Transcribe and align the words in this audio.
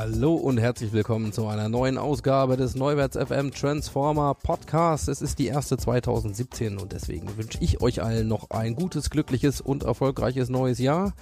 Hallo 0.00 0.32
und 0.32 0.56
herzlich 0.56 0.94
willkommen 0.94 1.30
zu 1.30 1.46
einer 1.46 1.68
neuen 1.68 1.98
Ausgabe 1.98 2.56
des 2.56 2.74
Neuwärts 2.74 3.18
FM 3.18 3.50
Transformer 3.50 4.32
Podcasts. 4.32 5.08
Es 5.08 5.20
ist 5.20 5.38
die 5.38 5.48
erste 5.48 5.76
2017 5.76 6.78
und 6.78 6.92
deswegen 6.92 7.36
wünsche 7.36 7.58
ich 7.60 7.82
euch 7.82 8.02
allen 8.02 8.26
noch 8.26 8.48
ein 8.48 8.76
gutes, 8.76 9.10
glückliches 9.10 9.60
und 9.60 9.82
erfolgreiches 9.82 10.48
neues 10.48 10.78
Jahr. 10.78 11.12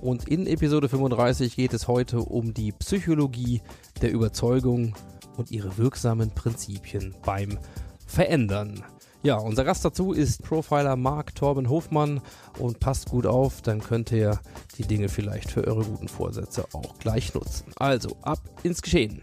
Und 0.00 0.28
in 0.28 0.46
Episode 0.46 0.88
35 0.88 1.56
geht 1.56 1.72
es 1.74 1.88
heute 1.88 2.20
um 2.20 2.54
die 2.54 2.70
Psychologie 2.70 3.60
der 4.02 4.12
Überzeugung 4.12 4.94
und 5.36 5.50
ihre 5.50 5.76
wirksamen 5.76 6.30
Prinzipien 6.30 7.16
beim 7.24 7.58
Verändern. 8.06 8.84
Ja, 9.24 9.36
unser 9.36 9.64
Gast 9.64 9.84
dazu 9.84 10.12
ist 10.12 10.44
Profiler 10.44 10.94
Marc 10.94 11.34
Torben 11.34 11.68
Hofmann 11.68 12.20
und 12.60 12.78
passt 12.78 13.10
gut 13.10 13.26
auf, 13.26 13.62
dann 13.62 13.80
könnt 13.80 14.12
ihr 14.12 14.38
die 14.78 14.84
Dinge 14.84 15.08
vielleicht 15.08 15.50
für 15.50 15.66
eure 15.66 15.82
guten 15.82 16.06
Vorsätze 16.06 16.66
auch 16.72 16.96
gleich 17.00 17.34
nutzen. 17.34 17.72
Also, 17.76 18.16
ab 18.22 18.38
ins 18.62 18.80
Geschehen. 18.80 19.22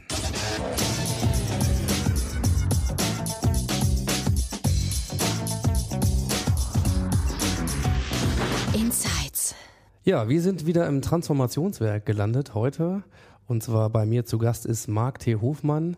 Insights. 8.74 9.56
Ja, 10.04 10.28
wir 10.28 10.42
sind 10.42 10.66
wieder 10.66 10.88
im 10.88 11.02
Transformationswerk 11.02 12.06
gelandet 12.06 12.54
heute. 12.54 13.04
Und 13.48 13.64
zwar 13.64 13.90
bei 13.90 14.06
mir 14.06 14.26
zu 14.26 14.40
Gast 14.40 14.66
ist 14.66 14.90
Marc 14.90 15.20
T. 15.20 15.38
Hofmann. 15.38 15.96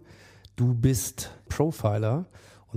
Du 0.55 0.75
bist 0.75 1.31
Profiler 1.49 2.27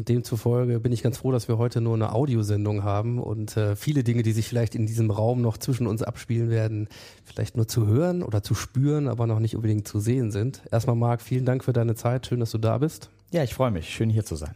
und 0.01 0.09
demzufolge 0.09 0.81
bin 0.81 0.93
ich 0.93 1.03
ganz 1.03 1.19
froh, 1.19 1.31
dass 1.31 1.47
wir 1.47 1.59
heute 1.59 1.83
nur 1.83 1.93
eine 1.93 2.15
Audiosendung 2.15 2.85
haben 2.85 3.19
und 3.19 3.55
äh, 3.59 3.77
viele 3.77 4.03
Dinge, 4.03 4.23
die 4.23 4.33
sich 4.33 4.49
vielleicht 4.49 4.75
in 4.75 4.87
diesem 4.87 5.11
Raum 5.11 5.43
noch 5.43 5.59
zwischen 5.59 5.87
uns 5.87 6.03
abspielen 6.03 6.49
werden, 6.49 6.89
vielleicht 7.23 7.55
nur 7.55 7.69
zu 7.69 7.87
hören 7.87 8.23
oder 8.23 8.43
zu 8.43 8.55
spüren, 8.55 9.09
aber 9.09 9.27
noch 9.27 9.41
nicht 9.41 9.57
unbedingt 9.57 9.87
zu 9.87 10.01
sehen 10.01 10.31
sind. 10.31 10.63
Erstmal 10.73 10.97
Marc, 10.97 11.21
vielen 11.21 11.45
Dank 11.45 11.65
für 11.65 11.75
deine 11.75 11.97
Zeit. 11.97 12.27
Schön, 12.27 12.41
dass 12.41 12.51
du 12.51 12.57
da 12.57 12.79
bist. 12.79 13.11
Ja, 13.31 13.43
ich 13.43 13.53
freue 13.53 13.71
mich. 13.71 13.91
Schön 13.91 14.09
hier 14.09 14.25
zu 14.25 14.37
sein. 14.37 14.55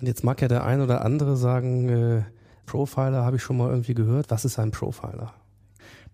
Und 0.00 0.08
jetzt 0.08 0.24
mag 0.24 0.42
ja 0.42 0.48
der 0.48 0.64
ein 0.64 0.80
oder 0.80 1.04
andere 1.04 1.36
sagen, 1.36 1.88
äh, 1.88 2.22
Profiler 2.66 3.24
habe 3.24 3.36
ich 3.36 3.42
schon 3.44 3.56
mal 3.56 3.70
irgendwie 3.70 3.94
gehört. 3.94 4.32
Was 4.32 4.44
ist 4.44 4.58
ein 4.58 4.72
Profiler? 4.72 5.32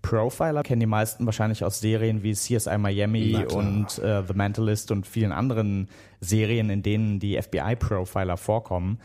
Profiler 0.06 0.62
kennen 0.62 0.78
die 0.78 0.86
meisten 0.86 1.26
wahrscheinlich 1.26 1.64
aus 1.64 1.80
Serien 1.80 2.22
wie 2.22 2.32
CSI 2.32 2.78
Miami 2.78 3.44
und 3.44 3.98
äh, 3.98 4.22
The 4.22 4.34
Mentalist 4.34 4.92
und 4.92 5.04
vielen 5.04 5.32
anderen 5.32 5.88
Serien, 6.20 6.70
in 6.70 6.84
denen 6.84 7.18
die 7.18 7.40
FBI-Profiler 7.42 8.36
vorkommen. 8.36 9.00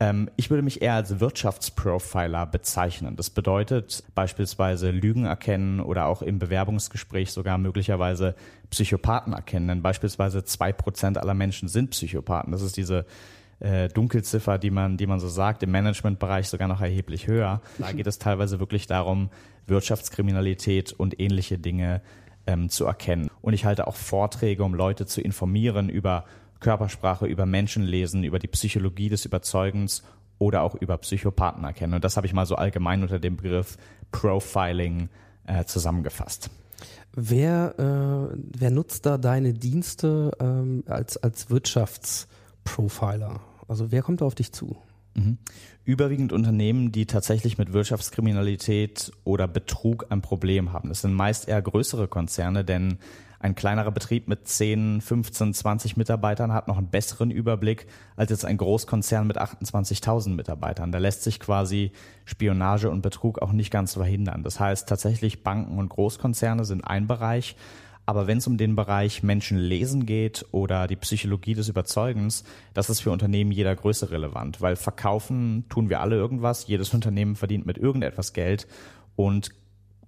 Ähm, 0.00 0.30
ich 0.36 0.48
würde 0.48 0.62
mich 0.62 0.80
eher 0.80 0.94
als 0.94 1.20
Wirtschaftsprofiler 1.20 2.46
bezeichnen. 2.46 3.14
Das 3.16 3.28
bedeutet 3.28 4.04
beispielsweise 4.14 4.90
Lügen 4.90 5.26
erkennen 5.26 5.80
oder 5.80 6.06
auch 6.06 6.22
im 6.22 6.38
Bewerbungsgespräch 6.38 7.30
sogar 7.30 7.58
möglicherweise 7.58 8.34
Psychopathen 8.70 9.34
erkennen. 9.34 9.68
Denn 9.68 9.82
beispielsweise 9.82 10.44
zwei 10.44 10.72
Prozent 10.72 11.18
aller 11.18 11.34
Menschen 11.34 11.68
sind 11.68 11.90
Psychopathen. 11.90 12.52
Das 12.52 12.62
ist 12.62 12.78
diese 12.78 13.04
äh, 13.60 13.88
Dunkelziffer, 13.88 14.58
die 14.58 14.70
man, 14.70 14.96
die 14.96 15.06
man 15.06 15.20
so 15.20 15.28
sagt, 15.28 15.62
im 15.62 15.70
Managementbereich 15.70 16.48
sogar 16.48 16.68
noch 16.68 16.80
erheblich 16.80 17.26
höher. 17.26 17.60
Da 17.78 17.92
geht 17.92 18.06
es 18.06 18.18
teilweise 18.18 18.60
wirklich 18.60 18.86
darum, 18.86 19.30
Wirtschaftskriminalität 19.66 20.92
und 20.92 21.20
ähnliche 21.20 21.58
Dinge 21.58 22.00
ähm, 22.46 22.68
zu 22.70 22.86
erkennen. 22.86 23.30
Und 23.42 23.52
ich 23.52 23.64
halte 23.64 23.86
auch 23.86 23.96
Vorträge, 23.96 24.64
um 24.64 24.74
Leute 24.74 25.06
zu 25.06 25.20
informieren 25.20 25.88
über 25.88 26.24
Körpersprache, 26.60 27.26
über 27.26 27.46
Menschenlesen, 27.46 28.24
über 28.24 28.38
die 28.38 28.48
Psychologie 28.48 29.08
des 29.08 29.24
Überzeugens 29.24 30.02
oder 30.38 30.62
auch 30.62 30.74
über 30.74 30.96
Psychopathen 30.98 31.64
erkennen. 31.64 31.94
Und 31.94 32.04
das 32.04 32.16
habe 32.16 32.26
ich 32.26 32.32
mal 32.32 32.46
so 32.46 32.56
allgemein 32.56 33.02
unter 33.02 33.18
dem 33.18 33.36
Begriff 33.36 33.76
Profiling 34.12 35.08
äh, 35.46 35.64
zusammengefasst. 35.64 36.50
Wer, 37.14 37.74
äh, 37.78 38.36
wer 38.56 38.70
nutzt 38.70 39.04
da 39.04 39.18
deine 39.18 39.52
Dienste 39.52 40.30
ähm, 40.40 40.84
als, 40.86 41.16
als 41.16 41.50
Wirtschaftsprofiler? 41.50 43.40
Also 43.68 43.92
wer 43.92 44.02
kommt 44.02 44.20
da 44.20 44.24
auf 44.24 44.34
dich 44.34 44.52
zu? 44.52 44.76
Mhm. 45.14 45.38
Überwiegend 45.84 46.32
Unternehmen, 46.32 46.92
die 46.92 47.06
tatsächlich 47.06 47.58
mit 47.58 47.72
Wirtschaftskriminalität 47.72 49.12
oder 49.24 49.46
Betrug 49.46 50.06
ein 50.10 50.22
Problem 50.22 50.72
haben. 50.72 50.88
Das 50.88 51.02
sind 51.02 51.14
meist 51.14 51.48
eher 51.48 51.62
größere 51.62 52.08
Konzerne, 52.08 52.64
denn 52.64 52.98
ein 53.40 53.54
kleinerer 53.54 53.92
Betrieb 53.92 54.26
mit 54.26 54.48
10, 54.48 55.00
15, 55.00 55.54
20 55.54 55.96
Mitarbeitern 55.96 56.52
hat 56.52 56.66
noch 56.66 56.76
einen 56.76 56.90
besseren 56.90 57.30
Überblick 57.30 57.86
als 58.16 58.30
jetzt 58.30 58.44
ein 58.44 58.56
Großkonzern 58.56 59.26
mit 59.26 59.40
28.000 59.40 60.30
Mitarbeitern. 60.30 60.90
Da 60.90 60.98
lässt 60.98 61.22
sich 61.22 61.38
quasi 61.38 61.92
Spionage 62.24 62.90
und 62.90 63.00
Betrug 63.00 63.40
auch 63.40 63.52
nicht 63.52 63.70
ganz 63.70 63.94
verhindern. 63.94 64.42
Das 64.42 64.58
heißt, 64.58 64.88
tatsächlich 64.88 65.44
Banken 65.44 65.78
und 65.78 65.88
Großkonzerne 65.88 66.64
sind 66.64 66.82
ein 66.82 67.06
Bereich. 67.06 67.54
Aber 68.08 68.26
wenn 68.26 68.38
es 68.38 68.46
um 68.46 68.56
den 68.56 68.74
Bereich 68.74 69.22
Menschen 69.22 69.58
lesen 69.58 70.06
geht 70.06 70.46
oder 70.50 70.86
die 70.86 70.96
Psychologie 70.96 71.52
des 71.52 71.68
Überzeugens, 71.68 72.42
das 72.72 72.88
ist 72.88 73.00
für 73.00 73.10
Unternehmen 73.10 73.52
jeder 73.52 73.76
Größe 73.76 74.10
relevant, 74.10 74.62
weil 74.62 74.76
verkaufen 74.76 75.66
tun 75.68 75.90
wir 75.90 76.00
alle 76.00 76.16
irgendwas. 76.16 76.66
Jedes 76.68 76.94
Unternehmen 76.94 77.36
verdient 77.36 77.66
mit 77.66 77.76
irgendetwas 77.76 78.32
Geld 78.32 78.66
und 79.14 79.50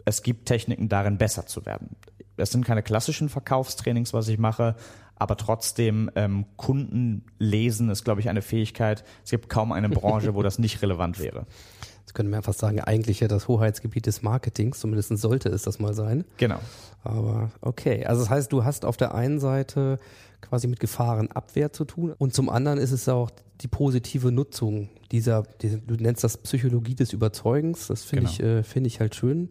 es 0.07 0.23
gibt 0.23 0.47
Techniken 0.47 0.89
darin, 0.89 1.19
besser 1.19 1.45
zu 1.45 1.67
werden. 1.67 1.91
Es 2.39 2.53
sind 2.53 2.65
keine 2.65 2.83
klassischen 2.83 3.29
Verkaufstrainings, 3.29 4.15
was 4.15 4.29
ich 4.29 4.39
mache, 4.39 4.77
aber 5.17 5.37
trotzdem 5.37 6.11
ähm, 6.15 6.47
Kunden 6.57 7.27
lesen 7.39 7.91
ist, 7.91 8.05
glaube 8.05 8.23
ich, 8.23 8.31
eine 8.31 8.41
Fähigkeit. 8.41 9.05
Es 9.25 9.31
gibt 9.31 9.51
kaum 9.51 9.73
eine 9.73 9.91
Branche, 9.91 10.35
wo 10.35 10.43
das 10.43 10.59
nicht 10.59 10.81
relevant 10.81 11.19
wäre. 11.19 11.45
Das 12.11 12.15
könnte 12.15 12.31
man 12.31 12.39
einfach 12.39 12.55
sagen, 12.55 12.81
eigentlich 12.81 13.21
ja 13.21 13.29
das 13.29 13.47
Hoheitsgebiet 13.47 14.05
des 14.07 14.21
Marketings, 14.23 14.81
zumindest 14.81 15.17
sollte 15.19 15.49
es 15.49 15.63
das 15.63 15.79
mal 15.79 15.95
sein. 15.95 16.25
Genau. 16.39 16.59
Aber 17.05 17.53
okay, 17.61 18.05
also 18.05 18.23
das 18.23 18.31
heißt, 18.31 18.53
du 18.53 18.65
hast 18.65 18.85
auf 18.85 18.97
der 18.97 19.15
einen 19.15 19.39
Seite 19.39 20.01
quasi 20.41 20.67
mit 20.67 20.81
Gefahrenabwehr 20.81 21.73
zu 21.73 21.85
tun 21.85 22.13
und 22.19 22.35
zum 22.35 22.51
anderen 22.51 22.81
ist 22.81 22.91
es 22.91 23.09
auch 23.09 23.31
die 23.61 23.69
positive 23.69 24.33
Nutzung 24.33 24.89
dieser, 25.13 25.45
die, 25.63 25.81
du 25.87 25.95
nennst 25.95 26.25
das 26.25 26.37
Psychologie 26.39 26.97
des 26.97 27.13
Überzeugens, 27.13 27.87
das 27.87 28.03
finde 28.03 28.25
Genau. 28.25 28.33
ich, 28.33 28.41
äh, 28.43 28.63
finde 28.65 28.89
ich 28.89 28.99
halt 28.99 29.15
schön. 29.15 29.51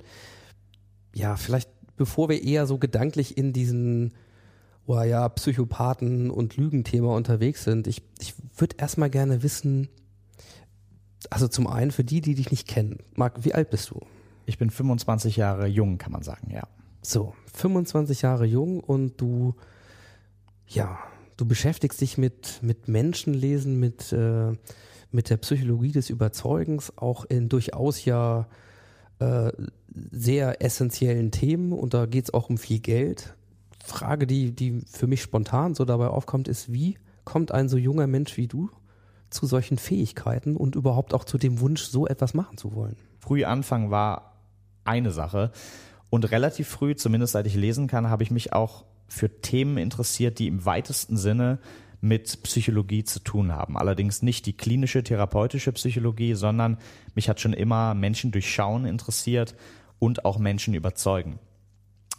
Ja, 1.15 1.37
vielleicht 1.37 1.69
bevor 1.95 2.27
wir 2.27 2.43
eher 2.43 2.65
so 2.67 2.77
gedanklich 2.77 3.37
in 3.37 3.53
diesen 3.53 4.11
oh 4.85 5.01
ja, 5.01 5.29
Psychopathen 5.29 6.29
und 6.29 6.57
Lügenthema 6.57 7.15
unterwegs 7.15 7.63
sind, 7.63 7.87
ich, 7.87 8.01
ich 8.19 8.33
würde 8.57 8.75
erstmal 8.79 9.09
gerne 9.09 9.43
wissen, 9.43 9.87
also 11.29 11.47
zum 11.47 11.67
einen 11.67 11.91
für 11.91 12.03
die, 12.03 12.21
die 12.21 12.35
dich 12.35 12.51
nicht 12.51 12.67
kennen. 12.67 12.99
Marc, 13.15 13.43
wie 13.43 13.53
alt 13.53 13.69
bist 13.69 13.91
du? 13.91 13.99
Ich 14.45 14.57
bin 14.57 14.69
25 14.69 15.37
Jahre 15.37 15.67
jung, 15.67 15.97
kann 15.97 16.11
man 16.11 16.23
sagen, 16.23 16.49
ja. 16.51 16.63
So, 17.01 17.33
25 17.53 18.23
Jahre 18.23 18.45
jung 18.45 18.79
und 18.79 19.21
du, 19.21 19.55
ja, 20.67 20.97
du 21.37 21.45
beschäftigst 21.45 22.01
dich 22.01 22.17
mit, 22.17 22.59
mit 22.61 22.87
Menschenlesen, 22.87 23.79
mit, 23.79 24.11
äh, 24.11 24.51
mit 25.11 25.29
der 25.29 25.37
Psychologie 25.37 25.91
des 25.91 26.09
Überzeugens, 26.09 26.97
auch 26.97 27.25
in 27.25 27.47
durchaus 27.47 28.03
ja 28.05 28.47
äh, 29.19 29.51
sehr 30.11 30.61
essentiellen 30.61 31.31
Themen 31.31 31.71
und 31.71 31.93
da 31.93 32.05
geht's 32.05 32.33
auch 32.33 32.49
um 32.49 32.57
viel 32.57 32.79
Geld. 32.79 33.35
Frage, 33.83 34.27
die, 34.27 34.51
die 34.51 34.81
für 34.91 35.07
mich 35.07 35.21
spontan 35.21 35.73
so 35.75 35.85
dabei 35.85 36.07
aufkommt, 36.07 36.47
ist, 36.47 36.71
wie 36.71 36.97
kommt 37.23 37.51
ein 37.51 37.69
so 37.69 37.77
junger 37.77 38.07
Mensch 38.07 38.35
wie 38.37 38.47
du 38.47 38.69
zu 39.29 39.45
solchen 39.45 39.77
Fähigkeiten 39.77 40.55
und 40.55 40.75
überhaupt 40.75 41.13
auch 41.13 41.23
zu 41.23 41.37
dem 41.37 41.59
Wunsch, 41.59 41.83
so 41.83 42.07
etwas 42.07 42.33
machen 42.33 42.57
zu 42.57 42.73
wollen? 42.75 42.95
Früh 43.19 43.43
anfangen 43.43 43.91
war 43.91 44.33
eine 44.83 45.11
Sache. 45.11 45.51
Und 46.09 46.31
relativ 46.31 46.67
früh, 46.67 46.95
zumindest 46.95 47.33
seit 47.33 47.45
ich 47.45 47.55
lesen 47.55 47.87
kann, 47.87 48.09
habe 48.09 48.23
ich 48.23 48.31
mich 48.31 48.53
auch 48.53 48.85
für 49.07 49.41
Themen 49.41 49.77
interessiert, 49.77 50.39
die 50.39 50.47
im 50.47 50.65
weitesten 50.65 51.17
Sinne 51.17 51.59
mit 52.01 52.43
Psychologie 52.43 53.03
zu 53.03 53.19
tun 53.19 53.51
haben. 53.51 53.77
Allerdings 53.77 54.21
nicht 54.21 54.45
die 54.45 54.53
klinische, 54.53 55.03
therapeutische 55.03 55.71
Psychologie, 55.73 56.33
sondern 56.33 56.77
mich 57.13 57.27
hat 57.27 57.39
schon 57.39 57.53
immer 57.53 57.93
Menschen 57.93 58.31
durchschauen 58.31 58.85
interessiert 58.85 59.55
und 59.99 60.25
auch 60.25 60.37
Menschen 60.39 60.73
überzeugen. 60.73 61.39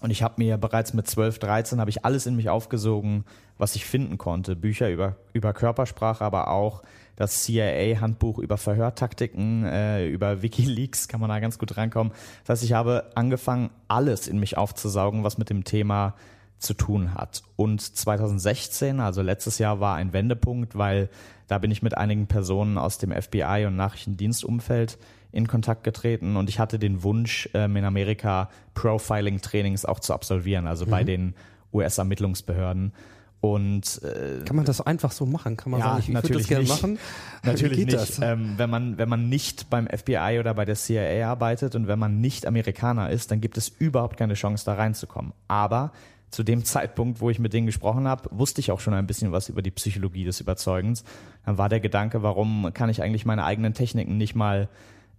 Und 0.00 0.10
ich 0.10 0.22
habe 0.22 0.34
mir 0.38 0.56
bereits 0.56 0.94
mit 0.94 1.06
12, 1.06 1.38
13 1.38 1.80
habe 1.80 1.90
ich 1.90 2.04
alles 2.04 2.26
in 2.26 2.36
mich 2.36 2.48
aufgesogen, 2.48 3.24
was 3.58 3.74
ich 3.74 3.84
finden 3.84 4.18
konnte. 4.18 4.56
Bücher 4.56 4.90
über, 4.90 5.16
über 5.32 5.52
Körpersprache, 5.52 6.24
aber 6.24 6.48
auch 6.48 6.82
das 7.20 7.44
CIA-Handbuch 7.44 8.38
über 8.38 8.56
Verhörtaktiken, 8.56 9.67
äh, 9.67 10.06
über 10.06 10.40
Wikileaks 10.40 11.06
kann 11.06 11.20
man 11.20 11.28
da 11.28 11.38
ganz 11.38 11.58
gut 11.58 11.76
rankommen. 11.76 12.14
Das 12.44 12.55
heißt, 12.55 12.64
ich 12.64 12.72
habe 12.72 13.11
angefangen, 13.14 13.69
alles 13.88 14.26
in 14.26 14.38
mich 14.38 14.56
aufzusaugen, 14.56 15.22
was 15.22 15.37
mit 15.37 15.50
dem 15.50 15.64
Thema 15.64 16.14
zu 16.58 16.72
tun 16.72 17.12
hat. 17.12 17.43
Und 17.56 17.82
2016, 17.82 19.00
also 19.00 19.20
letztes 19.20 19.58
Jahr, 19.58 19.81
war 19.81 19.96
ein 19.96 20.14
Wendepunkt, 20.14 20.78
weil 20.78 21.11
da 21.46 21.58
bin 21.58 21.70
ich 21.70 21.82
mit 21.82 21.94
einigen 21.94 22.26
Personen 22.26 22.78
aus 22.78 22.96
dem 22.96 23.12
FBI 23.12 23.67
und 23.67 23.76
Nachrichtendienstumfeld 23.76 24.96
in 25.31 25.46
Kontakt 25.46 25.84
getreten 25.84 26.37
und 26.37 26.49
ich 26.49 26.58
hatte 26.58 26.78
den 26.78 27.02
Wunsch, 27.02 27.50
ähm, 27.52 27.76
in 27.76 27.84
Amerika 27.84 28.49
Profiling-Trainings 28.72 29.84
auch 29.84 30.00
zu 30.00 30.14
absolvieren, 30.14 30.67
also 30.67 30.87
mhm. 30.87 30.90
bei 30.90 31.05
den 31.05 31.34
US-Ermittlungsbehörden. 31.70 32.94
Und 33.40 34.02
äh, 34.02 34.44
kann 34.44 34.54
man 34.54 34.66
das 34.66 34.82
einfach 34.82 35.12
so 35.12 35.25
machen? 35.25 35.56
Kann 35.56 35.70
man 35.70 35.81
ja, 35.81 35.87
sagen, 35.87 36.00
ich, 36.00 36.08
ich 36.08 36.14
würde 36.14 36.32
das 36.34 36.46
gerne 36.46 36.69
machen? 36.69 36.98
Natürlich 37.42 37.87
nicht. 37.87 38.20
Ähm, 38.20 38.54
wenn 38.58 38.69
man 38.69 38.98
wenn 38.98 39.08
man 39.08 39.31
nicht 39.31 39.70
beim 39.70 39.88
FBI 39.88 40.37
oder 40.38 40.52
bei 40.52 40.66
der 40.66 40.75
CIA 40.75 41.26
arbeitet 41.31 41.75
und 41.75 41.87
wenn 41.87 41.98
man 41.98 42.20
nicht 42.20 42.46
Amerikaner 42.46 43.08
ist, 43.08 43.31
dann 43.31 43.40
gibt 43.40 43.56
es 43.56 43.69
überhaupt 43.69 44.19
keine 44.19 44.34
Chance, 44.34 44.66
da 44.66 44.75
reinzukommen. 44.75 45.32
Aber 45.48 45.92
zu 46.31 46.42
dem 46.42 46.64
Zeitpunkt, 46.66 47.22
wo 47.22 47.31
ich 47.31 47.38
mit 47.38 47.54
denen 47.54 47.66
gesprochen 47.66 48.06
habe, 48.06 48.28
wusste 48.31 48.60
ich 48.60 48.72
auch 48.72 48.81
schon 48.81 48.92
ein 48.92 49.06
bisschen 49.06 49.32
was 49.32 49.48
über 49.48 49.62
die 49.62 49.70
Psychologie 49.70 50.25
des 50.25 50.40
Überzeugens. 50.40 51.04
Dann 51.46 51.56
war 51.56 51.70
der 51.70 51.81
Gedanke, 51.81 52.22
warum 52.22 52.70
kann 52.75 52.90
ich 52.90 53.02
eigentlich 53.02 53.25
meine 53.25 53.44
eigenen 53.44 53.72
Techniken 53.72 54.19
nicht 54.19 54.34
mal 54.34 54.69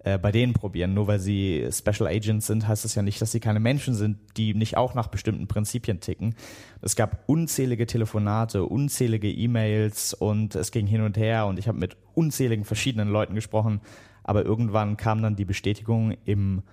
äh, 0.03 0.17
bei 0.17 0.31
denen 0.31 0.53
probieren. 0.53 0.93
Nur 0.93 1.07
weil 1.07 1.19
sie 1.19 1.67
Special 1.71 2.07
Agents 2.07 2.47
sind, 2.47 2.67
heißt 2.67 2.85
das 2.85 2.95
ja 2.95 3.01
nicht, 3.01 3.21
dass 3.21 3.31
sie 3.31 3.39
keine 3.39 3.59
Menschen 3.59 3.93
sind, 3.93 4.17
die 4.37 4.53
nicht 4.53 4.77
auch 4.77 4.93
nach 4.93 5.07
bestimmten 5.07 5.47
Prinzipien 5.47 5.99
ticken. 5.99 6.35
Es 6.81 6.95
gab 6.95 7.23
unzählige 7.27 7.85
Telefonate, 7.85 8.63
unzählige 8.65 9.29
E-Mails 9.29 10.13
und 10.13 10.55
es 10.55 10.71
ging 10.71 10.87
hin 10.87 11.01
und 11.01 11.17
her 11.17 11.45
und 11.45 11.59
ich 11.59 11.67
habe 11.67 11.77
mit 11.77 11.97
unzähligen 12.13 12.65
verschiedenen 12.65 13.09
Leuten 13.09 13.35
gesprochen. 13.35 13.81
Aber 14.23 14.45
irgendwann 14.45 14.97
kam 14.97 15.21
dann 15.21 15.35
die 15.35 15.45
Bestätigung 15.45 16.15
im 16.25 16.63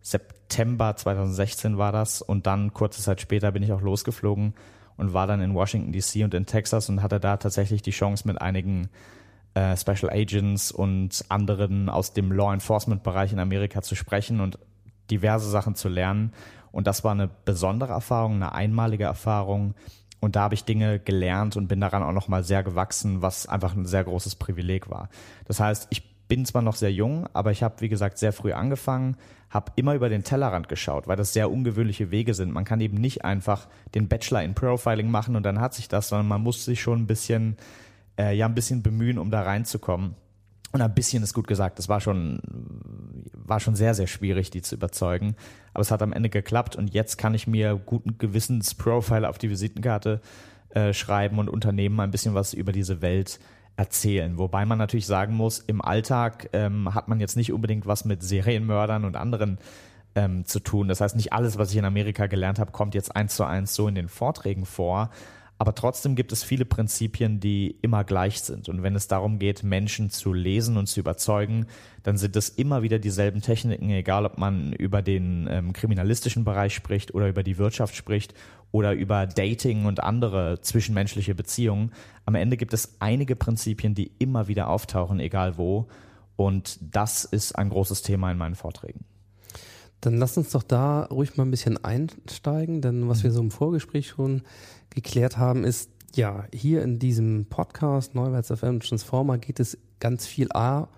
September 0.00 0.96
2016 0.96 1.78
war 1.78 1.92
das 1.92 2.20
und 2.20 2.46
dann 2.46 2.72
kurze 2.72 3.00
Zeit 3.00 3.20
später 3.20 3.52
bin 3.52 3.62
ich 3.62 3.72
auch 3.72 3.80
losgeflogen 3.80 4.54
und 4.96 5.12
war 5.12 5.26
dann 5.26 5.40
in 5.40 5.54
Washington 5.54 5.92
DC 5.92 6.24
und 6.24 6.34
in 6.34 6.46
Texas 6.46 6.88
und 6.88 7.02
hatte 7.02 7.20
da 7.20 7.36
tatsächlich 7.36 7.82
die 7.82 7.92
Chance 7.92 8.26
mit 8.26 8.40
einigen 8.40 8.88
äh, 9.54 9.76
Special 9.76 10.10
Agents 10.10 10.72
und 10.72 11.24
anderen 11.28 11.88
aus 11.88 12.12
dem 12.12 12.32
Law 12.32 12.52
Enforcement 12.52 13.02
Bereich 13.02 13.32
in 13.32 13.38
Amerika 13.38 13.82
zu 13.82 13.94
sprechen 13.94 14.40
und 14.40 14.58
diverse 15.10 15.48
Sachen 15.50 15.74
zu 15.74 15.88
lernen. 15.88 16.32
Und 16.70 16.86
das 16.86 17.04
war 17.04 17.12
eine 17.12 17.28
besondere 17.44 17.92
Erfahrung, 17.92 18.36
eine 18.36 18.52
einmalige 18.52 19.04
Erfahrung. 19.04 19.74
Und 20.20 20.36
da 20.36 20.42
habe 20.42 20.54
ich 20.54 20.64
Dinge 20.64 20.98
gelernt 21.00 21.56
und 21.56 21.68
bin 21.68 21.80
daran 21.80 22.02
auch 22.02 22.12
nochmal 22.12 22.44
sehr 22.44 22.62
gewachsen, 22.62 23.22
was 23.22 23.46
einfach 23.46 23.74
ein 23.74 23.86
sehr 23.86 24.04
großes 24.04 24.36
Privileg 24.36 24.88
war. 24.88 25.08
Das 25.46 25.60
heißt, 25.60 25.88
ich 25.90 26.12
bin 26.28 26.46
zwar 26.46 26.62
noch 26.62 26.76
sehr 26.76 26.92
jung, 26.92 27.26
aber 27.34 27.50
ich 27.50 27.62
habe, 27.62 27.80
wie 27.80 27.90
gesagt, 27.90 28.16
sehr 28.16 28.32
früh 28.32 28.52
angefangen, 28.52 29.16
habe 29.50 29.72
immer 29.76 29.94
über 29.94 30.08
den 30.08 30.24
Tellerrand 30.24 30.68
geschaut, 30.68 31.06
weil 31.06 31.16
das 31.16 31.34
sehr 31.34 31.50
ungewöhnliche 31.50 32.10
Wege 32.10 32.32
sind. 32.32 32.52
Man 32.52 32.64
kann 32.64 32.80
eben 32.80 32.96
nicht 32.96 33.24
einfach 33.24 33.68
den 33.94 34.08
Bachelor 34.08 34.42
in 34.42 34.54
Profiling 34.54 35.10
machen 35.10 35.36
und 35.36 35.42
dann 35.42 35.60
hat 35.60 35.74
sich 35.74 35.88
das, 35.88 36.08
sondern 36.08 36.28
man 36.28 36.40
muss 36.40 36.64
sich 36.64 36.80
schon 36.80 37.00
ein 37.00 37.06
bisschen 37.06 37.58
äh, 38.18 38.34
ja 38.36 38.46
ein 38.46 38.54
bisschen 38.54 38.82
bemühen, 38.82 39.18
um 39.18 39.30
da 39.30 39.42
reinzukommen. 39.42 40.14
Und 40.72 40.80
ein 40.80 40.94
bisschen 40.94 41.22
ist 41.22 41.34
gut 41.34 41.46
gesagt. 41.46 41.78
Das 41.78 41.88
war 41.88 42.00
schon, 42.00 42.40
war 43.34 43.60
schon 43.60 43.74
sehr, 43.74 43.94
sehr 43.94 44.06
schwierig, 44.06 44.50
die 44.50 44.62
zu 44.62 44.74
überzeugen. 44.74 45.36
Aber 45.74 45.82
es 45.82 45.90
hat 45.90 46.02
am 46.02 46.12
Ende 46.12 46.30
geklappt 46.30 46.76
und 46.76 46.94
jetzt 46.94 47.18
kann 47.18 47.34
ich 47.34 47.46
mir 47.46 47.76
guten 47.76 48.16
Gewissens 48.16 48.74
Profile 48.74 49.28
auf 49.28 49.36
die 49.36 49.50
Visitenkarte 49.50 50.22
äh, 50.70 50.94
schreiben 50.94 51.38
und 51.38 51.50
Unternehmen 51.50 52.00
ein 52.00 52.10
bisschen 52.10 52.32
was 52.32 52.54
über 52.54 52.72
diese 52.72 53.02
Welt 53.02 53.38
erzählen. 53.76 54.38
Wobei 54.38 54.64
man 54.64 54.78
natürlich 54.78 55.06
sagen 55.06 55.34
muss, 55.34 55.58
im 55.58 55.82
Alltag 55.82 56.48
ähm, 56.52 56.94
hat 56.94 57.08
man 57.08 57.20
jetzt 57.20 57.36
nicht 57.36 57.52
unbedingt 57.52 57.86
was 57.86 58.04
mit 58.04 58.22
Serienmördern 58.22 59.04
und 59.04 59.16
anderen 59.16 59.58
ähm, 60.14 60.44
zu 60.44 60.60
tun. 60.60 60.88
Das 60.88 61.00
heißt, 61.00 61.16
nicht 61.16 61.32
alles, 61.32 61.58
was 61.58 61.70
ich 61.70 61.76
in 61.76 61.84
Amerika 61.84 62.26
gelernt 62.26 62.58
habe, 62.58 62.72
kommt 62.72 62.94
jetzt 62.94 63.14
eins 63.14 63.36
zu 63.36 63.44
eins 63.44 63.74
so 63.74 63.88
in 63.88 63.94
den 63.94 64.08
Vorträgen 64.08 64.64
vor. 64.64 65.10
Aber 65.62 65.76
trotzdem 65.76 66.16
gibt 66.16 66.32
es 66.32 66.42
viele 66.42 66.64
Prinzipien, 66.64 67.38
die 67.38 67.76
immer 67.82 68.02
gleich 68.02 68.40
sind. 68.40 68.68
Und 68.68 68.82
wenn 68.82 68.96
es 68.96 69.06
darum 69.06 69.38
geht, 69.38 69.62
Menschen 69.62 70.10
zu 70.10 70.32
lesen 70.32 70.76
und 70.76 70.88
zu 70.88 70.98
überzeugen, 70.98 71.66
dann 72.02 72.16
sind 72.16 72.34
es 72.34 72.48
immer 72.48 72.82
wieder 72.82 72.98
dieselben 72.98 73.42
Techniken, 73.42 73.88
egal 73.90 74.26
ob 74.26 74.38
man 74.38 74.72
über 74.72 75.02
den 75.02 75.46
ähm, 75.48 75.72
kriminalistischen 75.72 76.42
Bereich 76.42 76.74
spricht 76.74 77.14
oder 77.14 77.28
über 77.28 77.44
die 77.44 77.58
Wirtschaft 77.58 77.94
spricht 77.94 78.34
oder 78.72 78.92
über 78.92 79.28
Dating 79.28 79.84
und 79.84 80.02
andere 80.02 80.60
zwischenmenschliche 80.62 81.36
Beziehungen. 81.36 81.92
Am 82.26 82.34
Ende 82.34 82.56
gibt 82.56 82.74
es 82.74 82.96
einige 82.98 83.36
Prinzipien, 83.36 83.94
die 83.94 84.10
immer 84.18 84.48
wieder 84.48 84.68
auftauchen, 84.68 85.20
egal 85.20 85.58
wo. 85.58 85.86
Und 86.34 86.76
das 86.80 87.24
ist 87.24 87.52
ein 87.56 87.68
großes 87.68 88.02
Thema 88.02 88.32
in 88.32 88.38
meinen 88.38 88.56
Vorträgen. 88.56 89.04
Dann 90.02 90.18
lass 90.18 90.36
uns 90.36 90.50
doch 90.50 90.64
da 90.64 91.04
ruhig 91.04 91.36
mal 91.36 91.44
ein 91.44 91.50
bisschen 91.52 91.82
einsteigen, 91.82 92.82
denn 92.82 93.08
was 93.08 93.22
wir 93.22 93.30
so 93.30 93.40
im 93.40 93.52
Vorgespräch 93.52 94.08
schon 94.08 94.42
geklärt 94.90 95.38
haben, 95.38 95.64
ist, 95.64 95.90
ja, 96.16 96.44
hier 96.52 96.82
in 96.82 96.98
diesem 96.98 97.46
Podcast 97.46 98.14
Neuwärts 98.14 98.48
FM 98.48 98.80
Transformer 98.80 99.38
geht 99.38 99.60
es 99.60 99.78
ganz 100.00 100.26
viel 100.26 100.48
A 100.52 100.88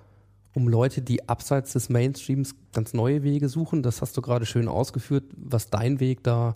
um 0.54 0.68
Leute, 0.68 1.02
die 1.02 1.28
abseits 1.28 1.74
des 1.74 1.90
Mainstreams 1.90 2.54
ganz 2.72 2.94
neue 2.94 3.22
Wege 3.22 3.50
suchen. 3.50 3.82
Das 3.82 4.00
hast 4.00 4.16
du 4.16 4.22
gerade 4.22 4.46
schön 4.46 4.68
ausgeführt, 4.68 5.24
was 5.36 5.68
dein 5.68 6.00
Weg 6.00 6.24
da 6.24 6.54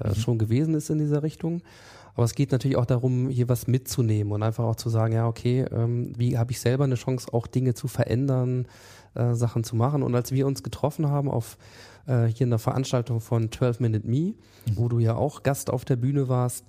äh, 0.00 0.10
mhm. 0.10 0.14
schon 0.14 0.38
gewesen 0.38 0.74
ist 0.74 0.90
in 0.90 0.98
dieser 0.98 1.24
Richtung. 1.24 1.62
Aber 2.14 2.24
es 2.24 2.36
geht 2.36 2.52
natürlich 2.52 2.76
auch 2.76 2.86
darum, 2.86 3.28
hier 3.28 3.48
was 3.48 3.66
mitzunehmen 3.66 4.32
und 4.32 4.44
einfach 4.44 4.64
auch 4.64 4.76
zu 4.76 4.90
sagen, 4.90 5.14
ja, 5.14 5.26
okay, 5.26 5.64
ähm, 5.72 6.12
wie 6.16 6.38
habe 6.38 6.52
ich 6.52 6.60
selber 6.60 6.84
eine 6.84 6.94
Chance, 6.94 7.32
auch 7.32 7.48
Dinge 7.48 7.74
zu 7.74 7.88
verändern, 7.88 8.68
äh, 9.14 9.34
Sachen 9.34 9.64
zu 9.64 9.76
machen. 9.76 10.02
Und 10.02 10.14
als 10.14 10.32
wir 10.32 10.46
uns 10.46 10.62
getroffen 10.62 11.08
haben 11.08 11.30
auf 11.30 11.56
äh, 12.06 12.26
hier 12.26 12.42
in 12.44 12.50
der 12.50 12.58
Veranstaltung 12.58 13.20
von 13.20 13.50
12 13.50 13.80
Minute 13.80 14.06
Me, 14.06 14.18
mhm. 14.18 14.34
wo 14.74 14.88
du 14.88 14.98
ja 14.98 15.14
auch 15.16 15.42
Gast 15.42 15.70
auf 15.70 15.84
der 15.84 15.96
Bühne 15.96 16.28
warst, 16.28 16.64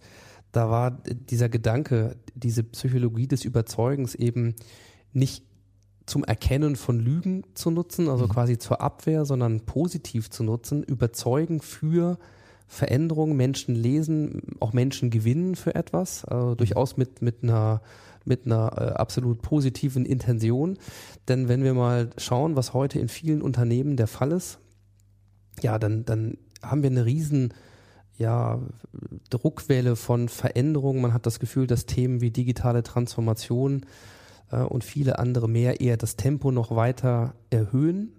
da 0.52 0.70
war 0.70 0.92
dieser 0.92 1.50
Gedanke, 1.50 2.16
diese 2.34 2.64
Psychologie 2.64 3.28
des 3.28 3.44
Überzeugens 3.44 4.16
eben 4.16 4.56
nicht 5.12 5.44
zum 6.06 6.24
Erkennen 6.24 6.76
von 6.76 7.00
Lügen 7.00 7.44
zu 7.56 7.72
nutzen, 7.72 8.10
also 8.10 8.26
mhm. 8.26 8.30
quasi 8.30 8.58
zur 8.58 8.80
Abwehr, 8.80 9.26
sondern 9.26 9.62
positiv 9.62 10.30
zu 10.30 10.44
nutzen, 10.44 10.84
überzeugen 10.84 11.62
für 11.62 12.18
Veränderungen, 12.68 13.36
Menschen 13.36 13.76
lesen, 13.76 14.42
auch 14.60 14.74
Menschen 14.74 15.10
gewinnen 15.10 15.56
für 15.56 15.76
etwas, 15.76 16.26
also 16.26 16.52
mhm. 16.52 16.58
durchaus 16.58 16.98
mit, 16.98 17.22
mit 17.22 17.44
einer 17.44 17.82
mit 18.26 18.46
einer 18.46 18.74
äh, 18.78 18.94
absolut 18.94 19.42
positiven 19.42 20.06
Intention. 20.06 20.78
Denn 21.28 21.48
wenn 21.48 21.64
wir 21.64 21.74
mal 21.74 22.10
schauen, 22.18 22.56
was 22.56 22.74
heute 22.74 23.00
in 23.00 23.08
vielen 23.08 23.42
Unternehmen 23.42 23.98
der 23.98 24.08
Fall 24.08 24.32
ist, 24.32 24.60
ja, 25.62 25.80
dann, 25.80 26.06
dann 26.06 26.38
haben 26.62 26.84
wir 26.84 26.90
eine 26.90 27.06
riesen 27.06 27.54
ja, 28.18 28.60
Druckwelle 29.30 29.96
von 29.96 30.30
Veränderungen. 30.30 31.02
Man 31.02 31.14
hat 31.14 31.26
das 31.26 31.40
Gefühl, 31.40 31.68
dass 31.68 31.86
Themen 31.86 32.22
wie 32.22 32.32
digitale 32.32 32.84
Transformation 32.84 33.86
äh, 34.52 34.62
und 34.62 34.84
viele 34.84 35.20
andere 35.20 35.50
mehr 35.50 35.82
eher 35.82 35.98
das 35.98 36.16
Tempo 36.16 36.52
noch 36.52 36.76
weiter 36.76 37.36
erhöhen. 37.50 38.15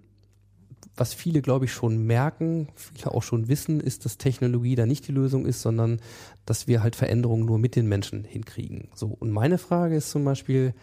Was 0.95 1.13
viele, 1.13 1.41
glaube 1.41 1.65
ich, 1.65 1.73
schon 1.73 2.05
merken, 2.05 2.69
viele 2.75 3.11
auch 3.11 3.23
schon 3.23 3.47
wissen, 3.47 3.79
ist, 3.79 4.05
dass 4.05 4.17
Technologie 4.17 4.75
da 4.75 4.85
nicht 4.85 5.07
die 5.07 5.11
Lösung 5.11 5.45
ist, 5.45 5.61
sondern 5.61 5.99
dass 6.45 6.67
wir 6.67 6.81
halt 6.81 6.95
Veränderungen 6.95 7.45
nur 7.45 7.59
mit 7.59 7.75
den 7.75 7.87
Menschen 7.87 8.23
hinkriegen. 8.23 8.89
So. 8.95 9.15
Und 9.19 9.31
meine 9.31 9.57
Frage 9.57 9.95
ist 9.95 10.09
zum 10.09 10.25
Beispiel, 10.25 10.73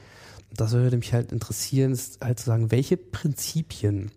das 0.55 0.73
würde 0.73 0.97
mich 0.97 1.13
halt 1.13 1.33
interessieren, 1.33 1.93
ist 1.93 2.25
halt 2.25 2.39
zu 2.39 2.47
sagen, 2.47 2.71
welche 2.71 2.97
Prinzipien 2.97 4.13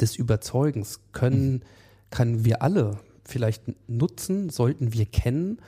des 0.00 0.16
Überzeugens 0.16 1.00
können, 1.12 1.52
mhm. 1.52 1.62
können 2.10 2.44
wir 2.44 2.62
alle 2.62 2.98
vielleicht 3.24 3.64
nutzen, 3.88 4.50
sollten 4.50 4.92
wir 4.92 5.06
kennen, 5.06 5.58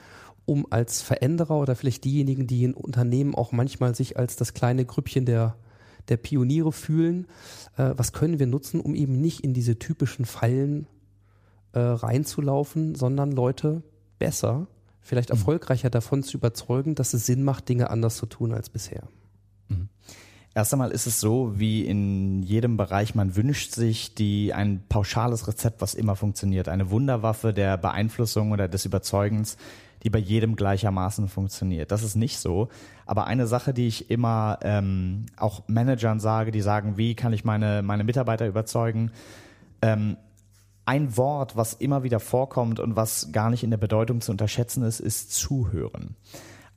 um 0.45 0.65
als 0.69 1.01
Veränderer 1.01 1.57
oder 1.57 1.75
vielleicht 1.75 2.03
diejenigen, 2.03 2.47
die 2.47 2.63
in 2.63 2.73
Unternehmen 2.73 3.35
auch 3.35 3.51
manchmal 3.51 3.95
sich 3.95 4.17
als 4.17 4.35
das 4.35 4.53
kleine 4.53 4.85
Grüppchen 4.85 5.25
der, 5.25 5.55
der 6.09 6.17
Pioniere 6.17 6.71
fühlen, 6.71 7.27
äh, 7.77 7.91
was 7.95 8.13
können 8.13 8.39
wir 8.39 8.47
nutzen, 8.47 8.79
um 8.79 8.95
eben 8.95 9.19
nicht 9.19 9.41
in 9.41 9.53
diese 9.53 9.79
typischen 9.79 10.25
Fallen 10.25 10.87
äh, 11.73 11.79
reinzulaufen, 11.79 12.95
sondern 12.95 13.31
Leute 13.31 13.83
besser, 14.19 14.67
vielleicht 15.01 15.29
mhm. 15.29 15.35
erfolgreicher 15.35 15.89
davon 15.89 16.23
zu 16.23 16.37
überzeugen, 16.37 16.95
dass 16.95 17.13
es 17.13 17.25
Sinn 17.25 17.43
macht, 17.43 17.69
Dinge 17.69 17.89
anders 17.89 18.17
zu 18.17 18.25
tun 18.25 18.53
als 18.53 18.69
bisher. 18.69 19.03
Mhm. 19.69 19.89
Erst 20.53 20.73
einmal 20.73 20.91
ist 20.91 21.07
es 21.07 21.21
so, 21.21 21.57
wie 21.57 21.85
in 21.85 22.43
jedem 22.43 22.75
Bereich, 22.75 23.15
man 23.15 23.37
wünscht 23.37 23.71
sich 23.73 24.15
die, 24.15 24.53
ein 24.53 24.83
pauschales 24.89 25.47
Rezept, 25.47 25.81
was 25.81 25.93
immer 25.93 26.17
funktioniert. 26.17 26.67
Eine 26.67 26.89
Wunderwaffe 26.89 27.53
der 27.53 27.77
Beeinflussung 27.77 28.51
oder 28.51 28.67
des 28.67 28.85
Überzeugens, 28.85 29.55
die 30.03 30.09
bei 30.09 30.19
jedem 30.19 30.55
gleichermaßen 30.55 31.27
funktioniert. 31.27 31.91
Das 31.91 32.03
ist 32.03 32.15
nicht 32.15 32.39
so. 32.39 32.69
Aber 33.05 33.27
eine 33.27 33.47
Sache, 33.47 33.73
die 33.73 33.87
ich 33.87 34.09
immer 34.09 34.59
ähm, 34.63 35.25
auch 35.37 35.63
Managern 35.67 36.19
sage, 36.19 36.51
die 36.51 36.61
sagen, 36.61 36.97
wie 36.97 37.15
kann 37.15 37.33
ich 37.33 37.43
meine, 37.43 37.81
meine 37.81 38.03
Mitarbeiter 38.03 38.47
überzeugen, 38.47 39.11
ähm, 39.81 40.17
ein 40.85 41.15
Wort, 41.15 41.55
was 41.55 41.73
immer 41.73 42.03
wieder 42.03 42.19
vorkommt 42.19 42.79
und 42.79 42.95
was 42.95 43.31
gar 43.31 43.49
nicht 43.49 43.63
in 43.63 43.69
der 43.69 43.77
Bedeutung 43.77 44.21
zu 44.21 44.31
unterschätzen 44.31 44.83
ist, 44.83 44.99
ist 44.99 45.33
zuhören. 45.33 46.15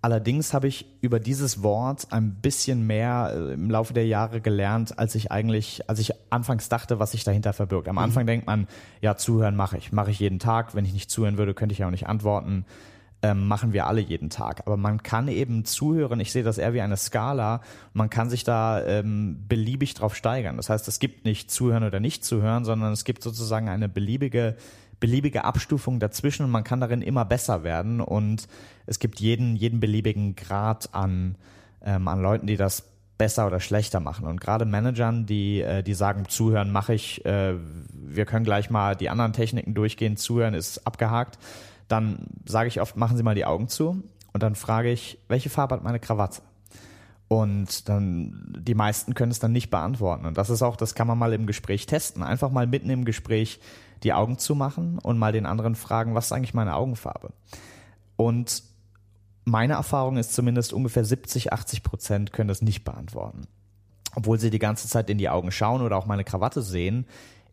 Allerdings 0.04 0.52
habe 0.52 0.68
ich 0.68 0.84
über 1.00 1.18
dieses 1.18 1.62
Wort 1.62 2.08
ein 2.10 2.34
bisschen 2.34 2.86
mehr 2.86 3.32
äh, 3.34 3.54
im 3.54 3.70
Laufe 3.70 3.94
der 3.94 4.06
Jahre 4.06 4.42
gelernt, 4.42 4.98
als 4.98 5.14
ich 5.14 5.32
eigentlich, 5.32 5.88
als 5.88 5.98
ich 5.98 6.12
anfangs 6.28 6.68
dachte, 6.68 6.98
was 6.98 7.12
sich 7.12 7.24
dahinter 7.24 7.54
verbirgt. 7.54 7.88
Am 7.88 7.96
Anfang 7.96 8.26
denkt 8.26 8.46
man, 8.46 8.68
ja, 9.00 9.16
zuhören 9.16 9.56
mache 9.56 9.78
ich, 9.78 9.92
mache 9.92 10.10
ich 10.10 10.20
jeden 10.20 10.38
Tag. 10.38 10.74
Wenn 10.74 10.84
ich 10.84 10.92
nicht 10.92 11.10
zuhören 11.10 11.38
würde, 11.38 11.54
könnte 11.54 11.72
ich 11.72 11.82
auch 11.84 11.90
nicht 11.90 12.06
antworten. 12.06 12.66
Ähm, 13.24 13.48
machen 13.48 13.72
wir 13.72 13.86
alle 13.86 14.02
jeden 14.02 14.28
Tag. 14.28 14.66
Aber 14.66 14.76
man 14.76 15.02
kann 15.02 15.28
eben 15.28 15.64
zuhören. 15.64 16.20
Ich 16.20 16.30
sehe 16.30 16.42
das 16.42 16.58
eher 16.58 16.74
wie 16.74 16.82
eine 16.82 16.98
Skala. 16.98 17.62
Man 17.94 18.10
kann 18.10 18.28
sich 18.28 18.44
da 18.44 18.84
ähm, 18.84 19.46
beliebig 19.48 19.94
drauf 19.94 20.14
steigern. 20.14 20.58
Das 20.58 20.68
heißt, 20.68 20.86
es 20.88 20.98
gibt 20.98 21.24
nicht 21.24 21.50
zuhören 21.50 21.84
oder 21.84 22.00
nicht 22.00 22.22
zuhören, 22.22 22.66
sondern 22.66 22.92
es 22.92 23.04
gibt 23.04 23.22
sozusagen 23.22 23.70
eine 23.70 23.88
beliebige 23.88 24.56
beliebige 25.00 25.44
Abstufung 25.44 26.00
dazwischen 26.00 26.44
und 26.44 26.50
man 26.50 26.64
kann 26.64 26.80
darin 26.80 27.02
immer 27.02 27.24
besser 27.24 27.62
werden 27.64 28.00
und 28.00 28.46
es 28.86 28.98
gibt 28.98 29.20
jeden, 29.20 29.56
jeden 29.56 29.80
beliebigen 29.80 30.36
Grad 30.36 30.94
an, 30.94 31.36
ähm, 31.82 32.08
an 32.08 32.22
Leuten, 32.22 32.46
die 32.46 32.56
das 32.56 32.84
besser 33.18 33.46
oder 33.46 33.60
schlechter 33.60 34.00
machen. 34.00 34.26
Und 34.26 34.40
gerade 34.40 34.64
Managern, 34.64 35.26
die, 35.26 35.60
äh, 35.60 35.82
die 35.82 35.94
sagen, 35.94 36.24
zuhören 36.28 36.70
mache 36.70 36.94
ich, 36.94 37.24
äh, 37.24 37.54
wir 37.92 38.24
können 38.26 38.44
gleich 38.44 38.70
mal 38.70 38.96
die 38.96 39.08
anderen 39.08 39.32
Techniken 39.32 39.74
durchgehen, 39.74 40.16
zuhören 40.16 40.54
ist 40.54 40.86
abgehakt, 40.86 41.38
dann 41.88 42.26
sage 42.46 42.68
ich 42.68 42.80
oft, 42.80 42.96
machen 42.96 43.16
Sie 43.16 43.22
mal 43.22 43.34
die 43.34 43.44
Augen 43.44 43.68
zu 43.68 44.02
und 44.32 44.42
dann 44.42 44.54
frage 44.54 44.90
ich, 44.90 45.18
welche 45.28 45.50
Farbe 45.50 45.74
hat 45.74 45.84
meine 45.84 46.00
Krawatte? 46.00 46.42
Und 47.28 47.88
dann, 47.88 48.54
die 48.58 48.74
meisten 48.74 49.14
können 49.14 49.32
es 49.32 49.38
dann 49.38 49.52
nicht 49.52 49.70
beantworten. 49.70 50.26
Und 50.26 50.36
das 50.36 50.50
ist 50.50 50.62
auch, 50.62 50.76
das 50.76 50.94
kann 50.94 51.06
man 51.06 51.18
mal 51.18 51.32
im 51.32 51.46
Gespräch 51.46 51.86
testen. 51.86 52.22
Einfach 52.22 52.50
mal 52.50 52.66
mitten 52.66 52.90
im 52.90 53.04
Gespräch 53.04 53.60
die 54.02 54.12
Augen 54.12 54.38
zu 54.38 54.54
machen 54.54 54.98
und 54.98 55.18
mal 55.18 55.32
den 55.32 55.46
anderen 55.46 55.74
fragen, 55.74 56.14
was 56.14 56.26
ist 56.26 56.32
eigentlich 56.32 56.54
meine 56.54 56.76
Augenfarbe? 56.76 57.32
Und 58.16 58.62
meine 59.44 59.74
Erfahrung 59.74 60.16
ist 60.16 60.34
zumindest 60.34 60.72
ungefähr 60.72 61.04
70, 61.04 61.52
80 61.52 61.82
Prozent 61.82 62.32
können 62.32 62.48
das 62.48 62.62
nicht 62.62 62.84
beantworten. 62.84 63.42
Obwohl 64.14 64.38
sie 64.38 64.50
die 64.50 64.58
ganze 64.58 64.88
Zeit 64.88 65.10
in 65.10 65.18
die 65.18 65.28
Augen 65.28 65.50
schauen 65.50 65.82
oder 65.82 65.96
auch 65.96 66.06
meine 66.06 66.24
Krawatte 66.24 66.62
sehen. 66.62 67.06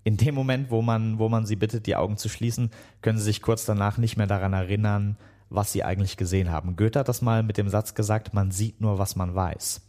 In 0.03 0.17
dem 0.17 0.33
Moment, 0.33 0.71
wo 0.71 0.81
man, 0.81 1.19
wo 1.19 1.29
man 1.29 1.45
sie 1.45 1.55
bittet, 1.55 1.85
die 1.85 1.95
Augen 1.95 2.17
zu 2.17 2.27
schließen, 2.27 2.71
können 3.01 3.17
sie 3.17 3.25
sich 3.25 3.41
kurz 3.41 3.65
danach 3.65 3.97
nicht 3.97 4.17
mehr 4.17 4.27
daran 4.27 4.53
erinnern, 4.53 5.17
was 5.49 5.71
sie 5.71 5.83
eigentlich 5.83 6.17
gesehen 6.17 6.49
haben. 6.49 6.75
Goethe 6.75 6.99
hat 6.99 7.09
das 7.09 7.21
mal 7.21 7.43
mit 7.43 7.57
dem 7.57 7.69
Satz 7.69 7.93
gesagt, 7.93 8.33
man 8.33 8.51
sieht 8.51 8.81
nur, 8.81 8.97
was 8.97 9.15
man 9.15 9.35
weiß. 9.35 9.81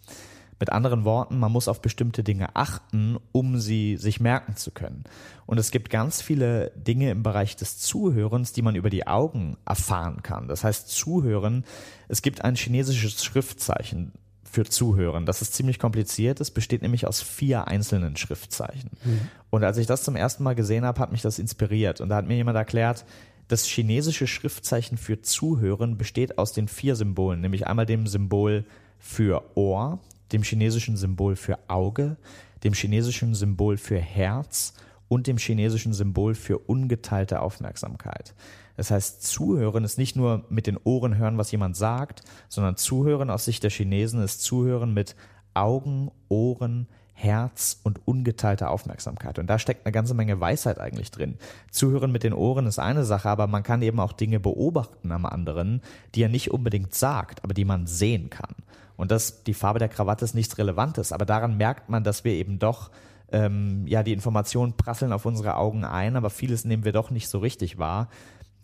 Mit 0.58 0.70
anderen 0.70 1.04
Worten, 1.04 1.38
man 1.38 1.50
muss 1.50 1.66
auf 1.66 1.82
bestimmte 1.82 2.22
Dinge 2.22 2.54
achten, 2.54 3.16
um 3.32 3.58
sie 3.58 3.96
sich 3.96 4.20
merken 4.20 4.54
zu 4.54 4.70
können. 4.70 5.04
Und 5.46 5.58
es 5.58 5.72
gibt 5.72 5.90
ganz 5.90 6.22
viele 6.22 6.70
Dinge 6.76 7.10
im 7.10 7.22
Bereich 7.24 7.56
des 7.56 7.78
Zuhörens, 7.78 8.52
die 8.52 8.62
man 8.62 8.76
über 8.76 8.90
die 8.90 9.06
Augen 9.06 9.56
erfahren 9.64 10.22
kann. 10.22 10.46
Das 10.46 10.62
heißt, 10.62 10.88
Zuhören, 10.88 11.64
es 12.06 12.22
gibt 12.22 12.44
ein 12.44 12.54
chinesisches 12.54 13.24
Schriftzeichen 13.24 14.12
für 14.52 14.64
Zuhören. 14.64 15.24
Das 15.24 15.40
ist 15.40 15.54
ziemlich 15.54 15.78
kompliziert. 15.78 16.38
Es 16.38 16.50
besteht 16.50 16.82
nämlich 16.82 17.06
aus 17.06 17.22
vier 17.22 17.68
einzelnen 17.68 18.16
Schriftzeichen. 18.16 18.90
Mhm. 19.02 19.20
Und 19.48 19.64
als 19.64 19.78
ich 19.78 19.86
das 19.86 20.02
zum 20.02 20.14
ersten 20.14 20.42
Mal 20.42 20.54
gesehen 20.54 20.84
habe, 20.84 21.00
hat 21.00 21.10
mich 21.10 21.22
das 21.22 21.38
inspiriert. 21.38 22.02
Und 22.02 22.10
da 22.10 22.16
hat 22.16 22.26
mir 22.26 22.36
jemand 22.36 22.58
erklärt, 22.58 23.06
das 23.48 23.64
chinesische 23.64 24.26
Schriftzeichen 24.26 24.98
für 24.98 25.22
Zuhören 25.22 25.96
besteht 25.96 26.36
aus 26.36 26.52
den 26.52 26.68
vier 26.68 26.96
Symbolen, 26.96 27.40
nämlich 27.40 27.66
einmal 27.66 27.86
dem 27.86 28.06
Symbol 28.06 28.66
für 28.98 29.42
Ohr, 29.54 30.00
dem 30.32 30.42
chinesischen 30.42 30.98
Symbol 30.98 31.34
für 31.34 31.58
Auge, 31.68 32.16
dem 32.62 32.74
chinesischen 32.74 33.34
Symbol 33.34 33.78
für 33.78 33.98
Herz 33.98 34.74
und 35.08 35.26
dem 35.26 35.38
chinesischen 35.38 35.94
Symbol 35.94 36.34
für 36.34 36.58
ungeteilte 36.58 37.40
Aufmerksamkeit. 37.40 38.34
Das 38.76 38.90
heißt, 38.90 39.22
zuhören 39.22 39.84
ist 39.84 39.98
nicht 39.98 40.16
nur 40.16 40.44
mit 40.48 40.66
den 40.66 40.78
Ohren 40.82 41.16
hören, 41.16 41.38
was 41.38 41.52
jemand 41.52 41.76
sagt, 41.76 42.22
sondern 42.48 42.76
zuhören 42.76 43.30
aus 43.30 43.44
Sicht 43.44 43.62
der 43.62 43.70
Chinesen 43.70 44.22
ist 44.22 44.42
zuhören 44.42 44.94
mit 44.94 45.14
Augen, 45.54 46.10
Ohren, 46.28 46.88
Herz 47.14 47.78
und 47.84 48.00
ungeteilte 48.06 48.68
Aufmerksamkeit. 48.68 49.38
Und 49.38 49.46
da 49.46 49.58
steckt 49.58 49.86
eine 49.86 49.92
ganze 49.92 50.14
Menge 50.14 50.40
Weisheit 50.40 50.80
eigentlich 50.80 51.10
drin. 51.10 51.36
Zuhören 51.70 52.10
mit 52.10 52.24
den 52.24 52.32
Ohren 52.32 52.66
ist 52.66 52.78
eine 52.78 53.04
Sache, 53.04 53.28
aber 53.28 53.46
man 53.46 53.62
kann 53.62 53.82
eben 53.82 54.00
auch 54.00 54.12
Dinge 54.12 54.40
beobachten 54.40 55.12
am 55.12 55.26
anderen, 55.26 55.82
die 56.14 56.22
er 56.22 56.28
nicht 56.28 56.50
unbedingt 56.50 56.94
sagt, 56.94 57.44
aber 57.44 57.54
die 57.54 57.64
man 57.64 57.86
sehen 57.86 58.30
kann. 58.30 58.54
Und 58.96 59.10
das, 59.10 59.44
die 59.44 59.54
Farbe 59.54 59.78
der 59.78 59.88
Krawatte 59.88 60.24
ist 60.24 60.34
nichts 60.34 60.58
Relevantes, 60.58 61.12
aber 61.12 61.24
daran 61.24 61.56
merkt 61.56 61.88
man, 61.88 62.02
dass 62.02 62.24
wir 62.24 62.32
eben 62.32 62.58
doch, 62.58 62.90
ähm, 63.30 63.86
ja, 63.86 64.02
die 64.02 64.12
Informationen 64.12 64.76
prasseln 64.76 65.12
auf 65.12 65.24
unsere 65.24 65.56
Augen 65.56 65.84
ein, 65.84 66.16
aber 66.16 66.30
vieles 66.30 66.64
nehmen 66.64 66.84
wir 66.84 66.92
doch 66.92 67.10
nicht 67.10 67.28
so 67.28 67.38
richtig 67.38 67.78
wahr. 67.78 68.08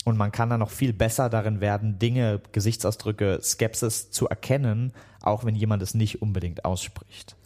Und 0.05 0.17
man 0.17 0.33
kann 0.33 0.49
dann 0.49 0.61
noch 0.61 0.71
viel 0.71 0.93
besser 0.93 1.29
darin 1.29 1.61
werden, 1.61 1.99
Dinge, 1.99 2.41
Gesichtsausdrücke, 2.53 3.41
Skepsis 3.43 4.11
zu 4.11 4.29
erkennen, 4.29 4.93
auch 5.21 5.45
wenn 5.45 5.55
jemand 5.55 5.83
es 5.83 5.95
nicht 5.95 6.23
unbedingt 6.23 6.65
ausspricht. 6.65 7.37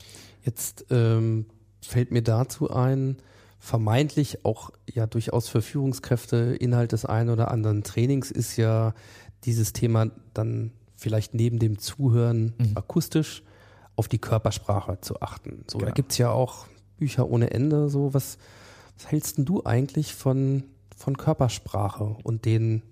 Jetzt 0.44 0.86
ähm, 0.90 1.46
fällt 1.80 2.12
mir 2.12 2.22
dazu 2.22 2.70
ein, 2.70 3.16
vermeintlich 3.58 4.44
auch 4.44 4.70
ja 4.92 5.06
durchaus 5.06 5.48
für 5.48 5.62
Führungskräfte 5.62 6.56
Inhalt 6.58 6.92
des 6.92 7.04
einen 7.04 7.30
oder 7.30 7.50
anderen 7.50 7.84
Trainings 7.84 8.30
ist 8.30 8.56
ja 8.56 8.92
dieses 9.44 9.72
Thema 9.72 10.10
dann 10.34 10.72
vielleicht 10.96 11.34
neben 11.34 11.58
dem 11.58 11.78
Zuhören 11.78 12.54
mhm. 12.58 12.72
akustisch 12.74 13.42
auf 13.96 14.08
die 14.08 14.18
Körpersprache 14.18 15.00
zu 15.00 15.20
achten. 15.20 15.64
So, 15.68 15.78
genau. 15.78 15.90
da 15.90 15.94
gibt's 15.94 16.18
ja 16.18 16.30
auch 16.30 16.66
Bücher 16.96 17.28
ohne 17.28 17.50
Ende. 17.50 17.88
So, 17.88 18.14
was, 18.14 18.38
was 18.96 19.10
hältst 19.10 19.38
denn 19.38 19.44
du 19.44 19.64
eigentlich 19.64 20.14
von, 20.14 20.64
von 21.02 21.16
Körpersprache 21.16 22.16
und 22.22 22.44
den, 22.44 22.82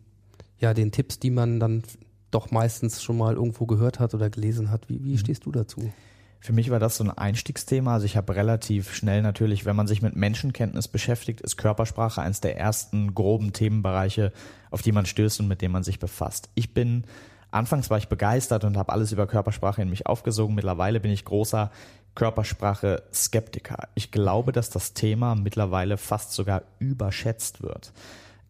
ja, 0.59 0.75
den 0.75 0.93
Tipps, 0.93 1.19
die 1.19 1.31
man 1.31 1.61
dann 1.61 1.83
doch 2.31 2.51
meistens 2.51 3.03
schon 3.03 3.17
mal 3.17 3.35
irgendwo 3.35 3.67
gehört 3.67 4.01
hat 4.01 4.15
oder 4.15 4.31
gelesen 4.31 4.71
hat? 4.71 4.89
Wie, 4.89 5.03
wie 5.05 5.13
mhm. 5.13 5.19
stehst 5.19 5.47
du 5.47 5.53
dazu? 5.53 5.93
Für 6.41 6.53
mich 6.53 6.71
war 6.71 6.79
das 6.79 6.97
so 6.97 7.05
ein 7.05 7.11
Einstiegsthema. 7.11 7.95
Also 7.95 8.07
ich 8.07 8.17
habe 8.17 8.35
relativ 8.35 8.95
schnell 8.95 9.21
natürlich, 9.23 9.67
wenn 9.67 9.77
man 9.77 9.87
sich 9.87 10.01
mit 10.01 10.17
Menschenkenntnis 10.17 10.89
beschäftigt, 10.89 11.41
ist 11.43 11.57
Körpersprache 11.57 12.23
eines 12.23 12.41
der 12.41 12.59
ersten 12.59 13.15
groben 13.15 13.53
Themenbereiche, 13.53 14.33
auf 14.71 14.81
die 14.81 14.93
man 14.93 15.07
stößt 15.07 15.41
und 15.41 15.49
mit 15.49 15.61
denen 15.61 15.73
man 15.73 15.83
sich 15.83 15.99
befasst. 15.99 16.49
Ich 16.55 16.73
bin 16.73 17.05
Anfangs 17.53 17.91
war 17.91 17.99
ich 17.99 18.09
begeistert 18.09 18.65
und 18.65 18.77
habe 18.77 18.93
alles 18.93 19.11
über 19.11 19.27
Körpersprache 19.27 19.83
in 19.83 19.91
mich 19.91 20.07
aufgesogen. 20.07 20.55
Mittlerweile 20.55 21.01
bin 21.01 21.11
ich 21.11 21.25
großer 21.25 21.71
Körpersprache-Skeptiker. 22.15 23.89
Ich 23.95 24.11
glaube, 24.11 24.53
dass 24.53 24.71
das 24.71 24.95
Thema 24.95 25.35
mittlerweile 25.35 25.97
fast 25.97 26.33
sogar 26.33 26.63
überschätzt 26.79 27.63
wird. 27.63 27.93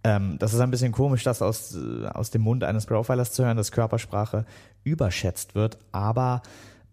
Ähm, 0.03 0.37
das 0.39 0.55
ist 0.55 0.61
ein 0.61 0.71
bisschen 0.71 0.93
komisch, 0.93 1.25
das 1.25 1.43
aus, 1.43 1.77
äh, 1.77 2.07
aus 2.07 2.31
dem 2.31 2.43
Mund 2.43 2.65
eines 2.65 2.87
Profilers 2.87 3.33
zu 3.33 3.45
hören, 3.45 3.57
dass 3.57 3.71
Körpersprache 3.71 4.47
überschätzt 4.83 5.55
wird, 5.55 5.77
aber 5.93 6.43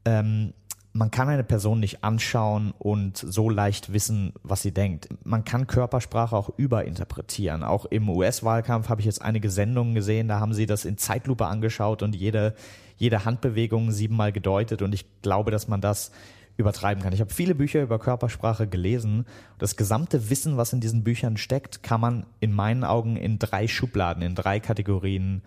ähm, 0.04 0.54
man 0.98 1.12
kann 1.12 1.30
eine 1.30 1.44
Person 1.44 1.80
nicht 1.80 2.04
anschauen 2.04 2.74
und 2.80 3.18
so 3.18 3.50
leicht 3.50 3.94
wissen, 3.94 4.34
was 4.42 4.64
sie 4.64 4.74
denkt. 4.74 5.10
Man 5.24 5.46
kann 5.46 5.68
Körpersprache 5.68 6.36
auch 6.36 6.50
überinterpretieren. 6.58 7.64
Auch 7.64 7.86
im 7.86 8.10
US-Wahlkampf 8.10 8.90
habe 8.90 9.02
ich 9.02 9.06
jetzt 9.06 9.22
einige 9.22 9.52
Sendungen 9.52 9.94
gesehen, 9.94 10.28
da 10.28 10.40
haben 10.40 10.54
sie 10.54 10.66
das 10.66 10.86
in 10.86 10.98
Zeitlupe 10.98 11.46
angeschaut 11.46 12.02
und 12.02 12.16
jede, 12.16 12.56
jede 12.98 13.26
Handbewegung 13.26 13.92
siebenmal 13.92 14.32
gedeutet 14.32 14.82
und 14.82 14.94
ich 14.94 15.06
glaube, 15.22 15.52
dass 15.52 15.68
man 15.68 15.82
das 15.82 16.12
übertreiben 16.58 17.04
kann. 17.04 17.14
Ich 17.14 17.22
habe 17.22 17.34
viele 17.34 17.56
Bücher 17.56 17.82
über 17.82 18.00
Körpersprache 18.00 18.68
gelesen. 18.68 19.26
Das 19.60 19.78
gesamte 19.78 20.30
Wissen, 20.30 20.58
was 20.58 20.74
in 20.74 20.82
diesen 20.82 21.04
Büchern 21.04 21.38
steckt, 21.38 21.84
kann 21.84 22.02
man 22.02 22.26
in 22.40 22.52
meinen 22.52 22.84
Augen 22.84 23.16
in 23.16 23.40
drei 23.40 23.68
Schubladen, 23.68 24.24
in 24.24 24.36
drei 24.36 24.60
Kategorien 24.60 25.44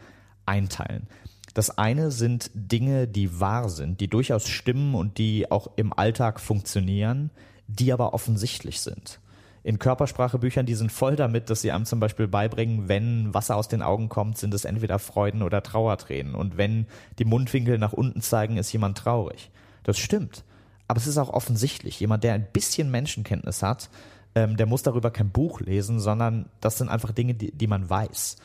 einteilen. 0.46 1.08
Das 1.54 1.76
eine 1.78 2.12
sind 2.12 2.50
Dinge, 2.54 3.08
die 3.08 3.40
wahr 3.40 3.68
sind, 3.68 4.00
die 4.00 4.08
durchaus 4.08 4.46
stimmen 4.46 4.94
und 4.94 5.18
die 5.18 5.50
auch 5.50 5.68
im 5.76 5.92
Alltag 5.92 6.40
funktionieren, 6.40 7.30
die 7.66 7.92
aber 7.92 8.14
offensichtlich 8.14 8.80
sind. 8.80 9.20
In 9.62 9.78
Körpersprachebüchern, 9.78 10.64
die 10.64 10.74
sind 10.74 10.90
voll 10.90 11.16
damit, 11.16 11.50
dass 11.50 11.60
sie 11.60 11.72
einem 11.72 11.84
zum 11.84 12.00
Beispiel 12.00 12.28
beibringen, 12.28 12.88
wenn 12.88 13.34
Wasser 13.34 13.56
aus 13.56 13.68
den 13.68 13.82
Augen 13.82 14.08
kommt, 14.08 14.38
sind 14.38 14.54
es 14.54 14.64
entweder 14.64 14.98
Freuden 14.98 15.42
oder 15.42 15.62
Trauertränen. 15.62 16.34
Und 16.34 16.56
wenn 16.56 16.86
die 17.18 17.26
Mundwinkel 17.26 17.76
nach 17.78 17.92
unten 17.92 18.22
zeigen, 18.22 18.56
ist 18.56 18.72
jemand 18.72 18.96
traurig. 18.96 19.50
Das 19.82 19.98
stimmt. 19.98 20.44
Aber 20.90 20.98
es 20.98 21.06
ist 21.06 21.18
auch 21.18 21.30
offensichtlich. 21.30 22.00
Jemand, 22.00 22.24
der 22.24 22.34
ein 22.34 22.48
bisschen 22.52 22.90
Menschenkenntnis 22.90 23.62
hat, 23.62 23.90
ähm, 24.34 24.56
der 24.56 24.66
muss 24.66 24.82
darüber 24.82 25.12
kein 25.12 25.30
Buch 25.30 25.60
lesen, 25.60 26.00
sondern 26.00 26.46
das 26.60 26.78
sind 26.78 26.88
einfach 26.88 27.12
Dinge, 27.12 27.34
die, 27.34 27.52
die 27.52 27.66
man 27.68 27.88
weiß 27.88 28.36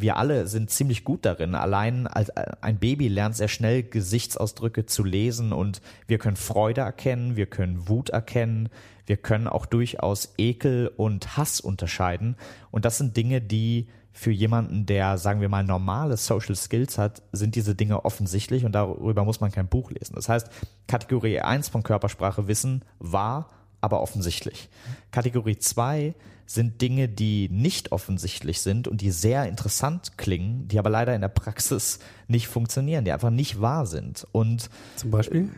wir 0.00 0.16
alle 0.16 0.46
sind 0.46 0.70
ziemlich 0.70 1.02
gut 1.04 1.24
darin. 1.24 1.54
Allein 1.54 2.06
als 2.06 2.28
äh, 2.30 2.52
ein 2.60 2.78
Baby 2.78 3.08
lernt 3.08 3.34
sehr 3.34 3.48
schnell 3.48 3.82
Gesichtsausdrücke 3.82 4.86
zu 4.86 5.02
lesen 5.02 5.52
und 5.52 5.82
wir 6.06 6.18
können 6.18 6.36
Freude 6.36 6.82
erkennen, 6.82 7.36
wir 7.36 7.46
können 7.46 7.88
Wut 7.88 8.10
erkennen, 8.10 8.68
wir 9.06 9.16
können 9.16 9.48
auch 9.48 9.66
durchaus 9.66 10.34
Ekel 10.38 10.92
und 10.96 11.36
Hass 11.36 11.60
unterscheiden. 11.60 12.36
Und 12.70 12.84
das 12.84 12.98
sind 12.98 13.16
Dinge, 13.16 13.40
die 13.40 13.88
für 14.18 14.32
jemanden, 14.32 14.84
der, 14.84 15.16
sagen 15.16 15.40
wir 15.40 15.48
mal, 15.48 15.62
normale 15.62 16.16
Social 16.16 16.56
Skills 16.56 16.98
hat, 16.98 17.22
sind 17.30 17.54
diese 17.54 17.76
Dinge 17.76 18.04
offensichtlich 18.04 18.64
und 18.64 18.72
darüber 18.72 19.24
muss 19.24 19.40
man 19.40 19.52
kein 19.52 19.68
Buch 19.68 19.92
lesen. 19.92 20.16
Das 20.16 20.28
heißt, 20.28 20.48
Kategorie 20.88 21.38
1 21.38 21.68
von 21.68 21.84
Körpersprache 21.84 22.48
Wissen 22.48 22.84
war 22.98 23.48
aber 23.80 24.00
offensichtlich. 24.02 24.68
Kategorie 25.12 25.58
2 25.58 26.16
sind 26.46 26.82
Dinge, 26.82 27.08
die 27.08 27.48
nicht 27.48 27.92
offensichtlich 27.92 28.60
sind 28.60 28.88
und 28.88 29.02
die 29.02 29.12
sehr 29.12 29.46
interessant 29.46 30.18
klingen, 30.18 30.66
die 30.66 30.80
aber 30.80 30.90
leider 30.90 31.14
in 31.14 31.20
der 31.20 31.28
Praxis 31.28 32.00
nicht 32.26 32.48
funktionieren, 32.48 33.04
die 33.04 33.12
einfach 33.12 33.30
nicht 33.30 33.60
wahr 33.60 33.86
sind. 33.86 34.26
Und 34.32 34.68
Zum 34.96 35.12
Beispiel? 35.12 35.48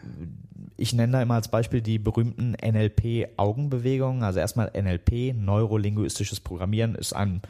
ich 0.76 0.93
nenne 0.93 1.14
da 1.14 1.23
immer 1.23 1.35
als 1.35 1.49
Beispiel 1.49 1.81
die 1.81 1.99
berühmten 1.99 2.55
NLP-Augenbewegungen. 2.62 4.23
Also 4.23 4.38
erstmal 4.38 4.71
NLP, 4.79 5.35
neurolinguistisches 5.35 6.40
Programmieren, 6.40 6.95
ist 6.95 7.14
ein 7.14 7.40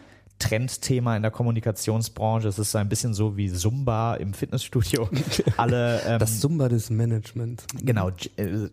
Trendthema 0.40 1.14
in 1.16 1.22
der 1.22 1.30
Kommunikationsbranche. 1.30 2.48
Es 2.48 2.58
ist 2.58 2.72
so 2.72 2.78
ein 2.78 2.88
bisschen 2.88 3.14
so 3.14 3.36
wie 3.36 3.52
Zumba 3.52 4.14
im 4.14 4.34
Fitnessstudio. 4.34 5.08
Alle 5.56 6.02
ähm, 6.06 6.18
Das 6.18 6.40
Zumba 6.40 6.68
des 6.68 6.90
Management. 6.90 7.64
Genau, 7.80 8.10
äh, 8.36 8.68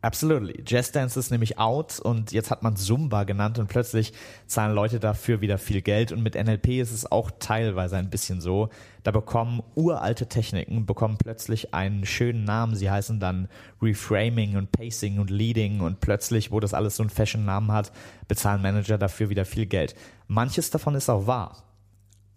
absolutely. 0.00 0.62
Jazz 0.66 0.92
Dance 0.92 1.18
ist 1.18 1.30
nämlich 1.30 1.58
out 1.58 2.00
und 2.00 2.32
jetzt 2.32 2.50
hat 2.50 2.62
man 2.62 2.76
Zumba 2.76 3.24
genannt 3.24 3.58
und 3.58 3.68
plötzlich 3.68 4.12
zahlen 4.46 4.74
Leute 4.74 5.00
dafür 5.00 5.40
wieder 5.40 5.58
viel 5.58 5.82
Geld 5.82 6.12
und 6.12 6.22
mit 6.22 6.34
NLP 6.34 6.68
ist 6.80 6.92
es 6.92 7.10
auch 7.10 7.30
teilweise 7.38 7.96
ein 7.96 8.08
bisschen 8.08 8.40
so. 8.40 8.70
Da 9.02 9.10
bekommen 9.10 9.62
uralte 9.74 10.26
Techniken, 10.26 10.86
bekommen 10.86 11.16
plötzlich 11.18 11.74
einen 11.74 12.06
schönen 12.06 12.44
Namen. 12.44 12.76
Sie 12.76 12.90
heißen 12.90 13.18
dann 13.18 13.48
Reframing 13.82 14.56
und 14.56 14.72
Pacing 14.72 15.18
und 15.18 15.30
Leading 15.30 15.80
und 15.80 16.00
plötzlich, 16.00 16.52
wo 16.52 16.60
das 16.60 16.74
alles 16.74 16.96
so 16.96 17.02
einen 17.02 17.10
Fashion-Namen 17.10 17.72
hat, 17.72 17.92
bezahlen 18.28 18.62
Manager 18.62 18.98
dafür 18.98 19.28
wieder 19.28 19.44
viel 19.44 19.66
Geld. 19.66 19.94
Manches 20.30 20.70
davon 20.70 20.94
ist 20.94 21.10
auch 21.10 21.26
wahr 21.26 21.70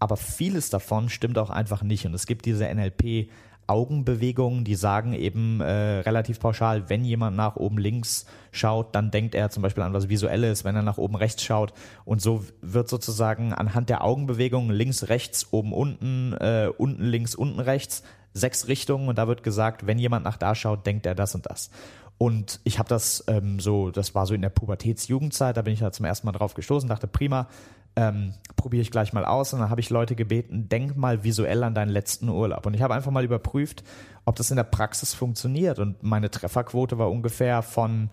aber 0.04 0.18
vieles 0.18 0.70
davon 0.70 1.08
stimmt 1.08 1.38
auch 1.38 1.50
einfach 1.50 1.82
nicht. 1.82 2.06
Und 2.06 2.14
es 2.14 2.28
gibt 2.28 2.46
diese 2.46 2.66
NLP 2.68 3.30
Augenbewegungen, 3.68 4.66
die 4.66 4.76
sagen 4.76 5.14
eben 5.14 5.62
äh, 5.62 6.00
relativ 6.00 6.42
pauschal, 6.42 6.90
wenn 6.90 7.06
jemand 7.06 7.38
nach 7.38 7.56
oben 7.56 7.78
links 7.78 8.26
schaut, 8.52 8.94
dann 8.94 9.12
denkt 9.12 9.34
er 9.34 9.50
zum 9.50 9.64
Beispiel 9.64 9.84
an 9.84 9.94
was 9.94 10.10
Visuelles, 10.10 10.66
wenn 10.66 10.76
er 10.76 10.82
nach 10.82 10.98
oben 10.98 11.16
rechts 11.16 11.42
schaut. 11.42 11.72
Und 12.04 12.22
so 12.22 12.44
wird 12.62 12.90
sozusagen 12.90 13.54
anhand 13.54 13.90
der 13.90 14.04
Augenbewegungen 14.04 14.76
links, 14.76 15.08
rechts, 15.08 15.48
oben, 15.52 15.72
unten, 15.72 16.34
äh, 16.34 16.70
unten, 16.78 17.06
links, 17.06 17.34
unten, 17.34 17.62
rechts, 17.62 18.04
sechs 18.34 18.68
Richtungen 18.68 19.08
und 19.08 19.18
da 19.18 19.30
wird 19.30 19.42
gesagt, 19.42 19.88
wenn 19.88 20.00
jemand 20.00 20.26
nach 20.26 20.36
da 20.36 20.54
schaut, 20.54 20.86
denkt 20.86 21.06
er 21.06 21.16
das 21.16 21.34
und 21.34 21.46
das. 21.46 21.70
Und 22.18 22.60
ich 22.66 22.78
habe 22.78 22.90
das 22.90 23.24
ähm, 23.28 23.62
so, 23.62 23.90
das 23.90 24.14
war 24.16 24.26
so 24.26 24.34
in 24.34 24.42
der 24.42 24.50
Pubertätsjugendzeit, 24.50 25.56
da 25.56 25.62
bin 25.62 25.74
ich 25.74 25.80
da 25.80 25.94
zum 25.94 26.06
ersten 26.06 26.28
Mal 26.28 26.34
drauf 26.34 26.54
gestoßen, 26.54 26.90
dachte, 26.90 27.08
prima, 27.08 27.48
ähm, 27.96 28.34
probiere 28.56 28.82
ich 28.82 28.92
gleich 28.92 29.14
mal 29.14 29.26
aus. 29.26 29.54
Und 29.54 29.60
dann 29.60 29.70
habe 29.70 29.82
ich 29.82 29.90
Leute 29.90 30.16
gebeten, 30.16 30.70
denk 30.70 30.96
mal 30.96 31.24
visuell 31.24 31.64
an 31.64 31.76
deinen 31.76 31.90
letzten 31.90 32.30
Urlaub. 32.30 32.66
Und 32.66 32.74
ich 32.74 32.82
habe 32.82 32.94
einfach 32.94 33.12
mal 33.12 33.24
überprüft, 33.24 33.84
ob 34.26 34.36
das 34.36 34.50
in 34.50 34.58
der 34.58 34.64
Praxis 34.64 35.14
funktioniert. 35.14 35.80
Und 35.80 36.04
meine 36.04 36.32
Trefferquote 36.32 36.98
war 36.98 37.12
ungefähr 37.12 37.62
von 37.62 38.10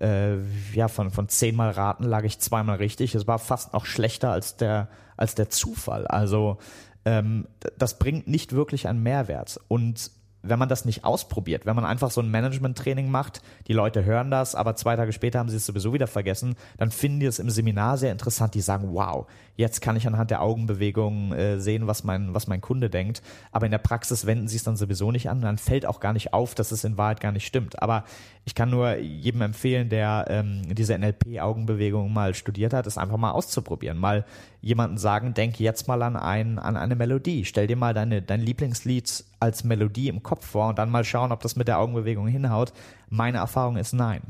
äh, 0.00 0.36
ja, 0.74 0.88
von, 0.88 1.10
von 1.10 1.28
zehnmal 1.28 1.70
raten 1.70 2.04
lag 2.04 2.24
ich 2.24 2.40
zweimal 2.40 2.76
richtig. 2.76 3.14
Es 3.14 3.28
war 3.28 3.38
fast 3.38 3.72
noch 3.72 3.86
schlechter 3.86 4.32
als 4.32 4.56
der, 4.56 4.88
als 5.16 5.36
der 5.36 5.48
Zufall. 5.48 6.06
Also 6.08 6.58
ähm, 7.04 7.46
das 7.78 7.98
bringt 7.98 8.26
nicht 8.26 8.52
wirklich 8.52 8.88
einen 8.88 9.02
Mehrwert. 9.02 9.60
Und 9.68 10.10
wenn 10.42 10.58
man 10.58 10.68
das 10.68 10.84
nicht 10.84 11.04
ausprobiert, 11.04 11.66
wenn 11.66 11.76
man 11.76 11.84
einfach 11.84 12.10
so 12.10 12.20
ein 12.20 12.30
Management-Training 12.30 13.10
macht, 13.10 13.42
die 13.68 13.72
Leute 13.72 14.04
hören 14.04 14.30
das, 14.30 14.54
aber 14.54 14.76
zwei 14.76 14.96
Tage 14.96 15.12
später 15.12 15.38
haben 15.38 15.48
sie 15.48 15.56
es 15.56 15.66
sowieso 15.66 15.92
wieder 15.92 16.06
vergessen, 16.06 16.56
dann 16.78 16.90
finden 16.90 17.20
die 17.20 17.26
es 17.26 17.38
im 17.38 17.50
Seminar 17.50 17.96
sehr 17.98 18.12
interessant. 18.12 18.54
Die 18.54 18.60
sagen, 18.60 18.88
wow, 18.92 19.26
jetzt 19.56 19.80
kann 19.80 19.96
ich 19.96 20.06
anhand 20.06 20.30
der 20.30 20.42
Augenbewegungen 20.42 21.32
äh, 21.32 21.60
sehen, 21.60 21.86
was 21.86 22.04
mein, 22.04 22.34
was 22.34 22.46
mein 22.46 22.60
Kunde 22.60 22.90
denkt. 22.90 23.22
Aber 23.50 23.66
in 23.66 23.72
der 23.72 23.78
Praxis 23.78 24.26
wenden 24.26 24.48
sie 24.48 24.56
es 24.56 24.64
dann 24.64 24.76
sowieso 24.76 25.12
nicht 25.12 25.30
an. 25.30 25.40
Dann 25.40 25.58
fällt 25.58 25.86
auch 25.86 26.00
gar 26.00 26.12
nicht 26.12 26.32
auf, 26.32 26.54
dass 26.54 26.72
es 26.72 26.84
in 26.84 26.98
Wahrheit 26.98 27.20
gar 27.20 27.32
nicht 27.32 27.46
stimmt. 27.46 27.82
Aber 27.82 28.04
ich 28.44 28.56
kann 28.56 28.70
nur 28.70 28.96
jedem 28.96 29.42
empfehlen, 29.42 29.88
der 29.88 30.26
ähm, 30.28 30.62
diese 30.74 30.98
NLP-Augenbewegungen 30.98 32.12
mal 32.12 32.34
studiert 32.34 32.72
hat, 32.72 32.88
es 32.88 32.98
einfach 32.98 33.16
mal 33.16 33.30
auszuprobieren. 33.30 33.98
Mal 33.98 34.24
jemanden 34.60 34.98
sagen, 34.98 35.32
denk 35.32 35.60
jetzt 35.60 35.86
mal 35.86 36.02
an, 36.02 36.16
ein, 36.16 36.58
an 36.58 36.76
eine 36.76 36.96
Melodie. 36.96 37.44
Stell 37.44 37.68
dir 37.68 37.76
mal 37.76 37.94
deine, 37.94 38.20
dein 38.20 38.40
Lieblingslied 38.40 39.24
als 39.38 39.62
Melodie 39.62 40.08
im 40.08 40.24
Kopf 40.24 40.44
vor 40.44 40.68
und 40.70 40.78
dann 40.78 40.90
mal 40.90 41.04
schauen, 41.04 41.30
ob 41.30 41.40
das 41.40 41.54
mit 41.54 41.68
der 41.68 41.78
Augenbewegung 41.78 42.26
hinhaut. 42.26 42.72
Meine 43.08 43.38
Erfahrung 43.38 43.76
ist 43.76 43.92
nein. 43.92 44.22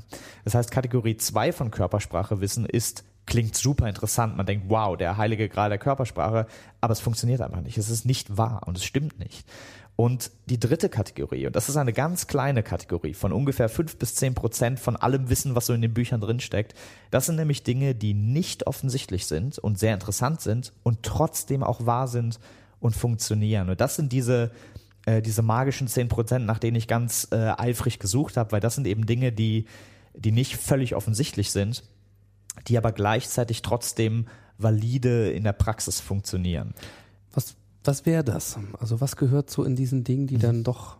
Das 0.44 0.54
heißt, 0.54 0.70
Kategorie 0.70 1.16
2 1.16 1.52
von 1.52 1.70
Körpersprachewissen 1.70 2.66
ist, 2.66 3.04
klingt 3.24 3.54
super 3.56 3.88
interessant. 3.88 4.36
Man 4.36 4.46
denkt, 4.46 4.66
wow, 4.68 4.96
der 4.96 5.16
heilige 5.16 5.48
Gral 5.48 5.70
der 5.70 5.78
Körpersprache, 5.78 6.46
aber 6.80 6.92
es 6.92 7.00
funktioniert 7.00 7.40
einfach 7.40 7.60
nicht. 7.60 7.78
Es 7.78 7.88
ist 7.88 8.04
nicht 8.04 8.36
wahr 8.36 8.62
und 8.66 8.76
es 8.76 8.84
stimmt 8.84 9.18
nicht. 9.18 9.46
Und 9.94 10.30
die 10.46 10.58
dritte 10.58 10.88
Kategorie, 10.88 11.46
und 11.46 11.54
das 11.54 11.68
ist 11.68 11.76
eine 11.76 11.92
ganz 11.92 12.26
kleine 12.26 12.62
Kategorie 12.62 13.12
von 13.12 13.30
ungefähr 13.32 13.68
fünf 13.68 13.96
bis 13.98 14.14
zehn 14.14 14.34
Prozent 14.34 14.80
von 14.80 14.96
allem 14.96 15.28
Wissen, 15.28 15.54
was 15.54 15.66
so 15.66 15.74
in 15.74 15.82
den 15.82 15.92
Büchern 15.92 16.20
drinsteckt, 16.20 16.74
das 17.10 17.26
sind 17.26 17.36
nämlich 17.36 17.62
Dinge, 17.62 17.94
die 17.94 18.14
nicht 18.14 18.66
offensichtlich 18.66 19.26
sind 19.26 19.58
und 19.58 19.78
sehr 19.78 19.92
interessant 19.92 20.40
sind 20.40 20.72
und 20.82 21.02
trotzdem 21.02 21.62
auch 21.62 21.84
wahr 21.84 22.08
sind 22.08 22.40
und 22.80 22.96
funktionieren. 22.96 23.68
Und 23.68 23.80
das 23.80 23.96
sind 23.96 24.12
diese, 24.12 24.50
äh, 25.04 25.20
diese 25.20 25.42
magischen 25.42 25.88
zehn 25.88 26.08
Prozent, 26.08 26.46
nach 26.46 26.58
denen 26.58 26.76
ich 26.76 26.88
ganz 26.88 27.28
äh, 27.30 27.52
eifrig 27.56 27.98
gesucht 27.98 28.38
habe, 28.38 28.52
weil 28.52 28.60
das 28.60 28.74
sind 28.74 28.86
eben 28.86 29.04
Dinge, 29.04 29.30
die, 29.30 29.66
die 30.14 30.32
nicht 30.32 30.56
völlig 30.56 30.94
offensichtlich 30.94 31.50
sind, 31.50 31.84
die 32.66 32.78
aber 32.78 32.92
gleichzeitig 32.92 33.62
trotzdem 33.62 34.26
valide 34.58 35.30
in 35.30 35.44
der 35.44 35.52
Praxis 35.52 36.00
funktionieren. 36.00 36.74
Was, 37.84 38.06
wäre 38.06 38.24
das? 38.24 38.58
Also 38.78 39.00
was 39.00 39.16
gehört 39.16 39.50
so 39.50 39.64
in 39.64 39.76
diesen 39.76 40.04
Dingen, 40.04 40.26
die 40.26 40.38
dann 40.38 40.62
doch 40.64 40.98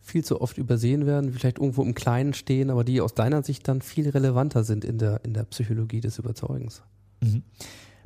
viel 0.00 0.24
zu 0.24 0.40
oft 0.40 0.58
übersehen 0.58 1.06
werden, 1.06 1.32
vielleicht 1.32 1.58
irgendwo 1.58 1.82
im 1.82 1.94
Kleinen 1.94 2.34
stehen, 2.34 2.70
aber 2.70 2.82
die 2.82 3.00
aus 3.00 3.14
deiner 3.14 3.42
Sicht 3.42 3.68
dann 3.68 3.82
viel 3.82 4.08
relevanter 4.08 4.64
sind 4.64 4.84
in 4.84 4.98
der, 4.98 5.24
in 5.24 5.34
der 5.34 5.44
Psychologie 5.44 6.00
des 6.00 6.18
Überzeugens? 6.18 6.82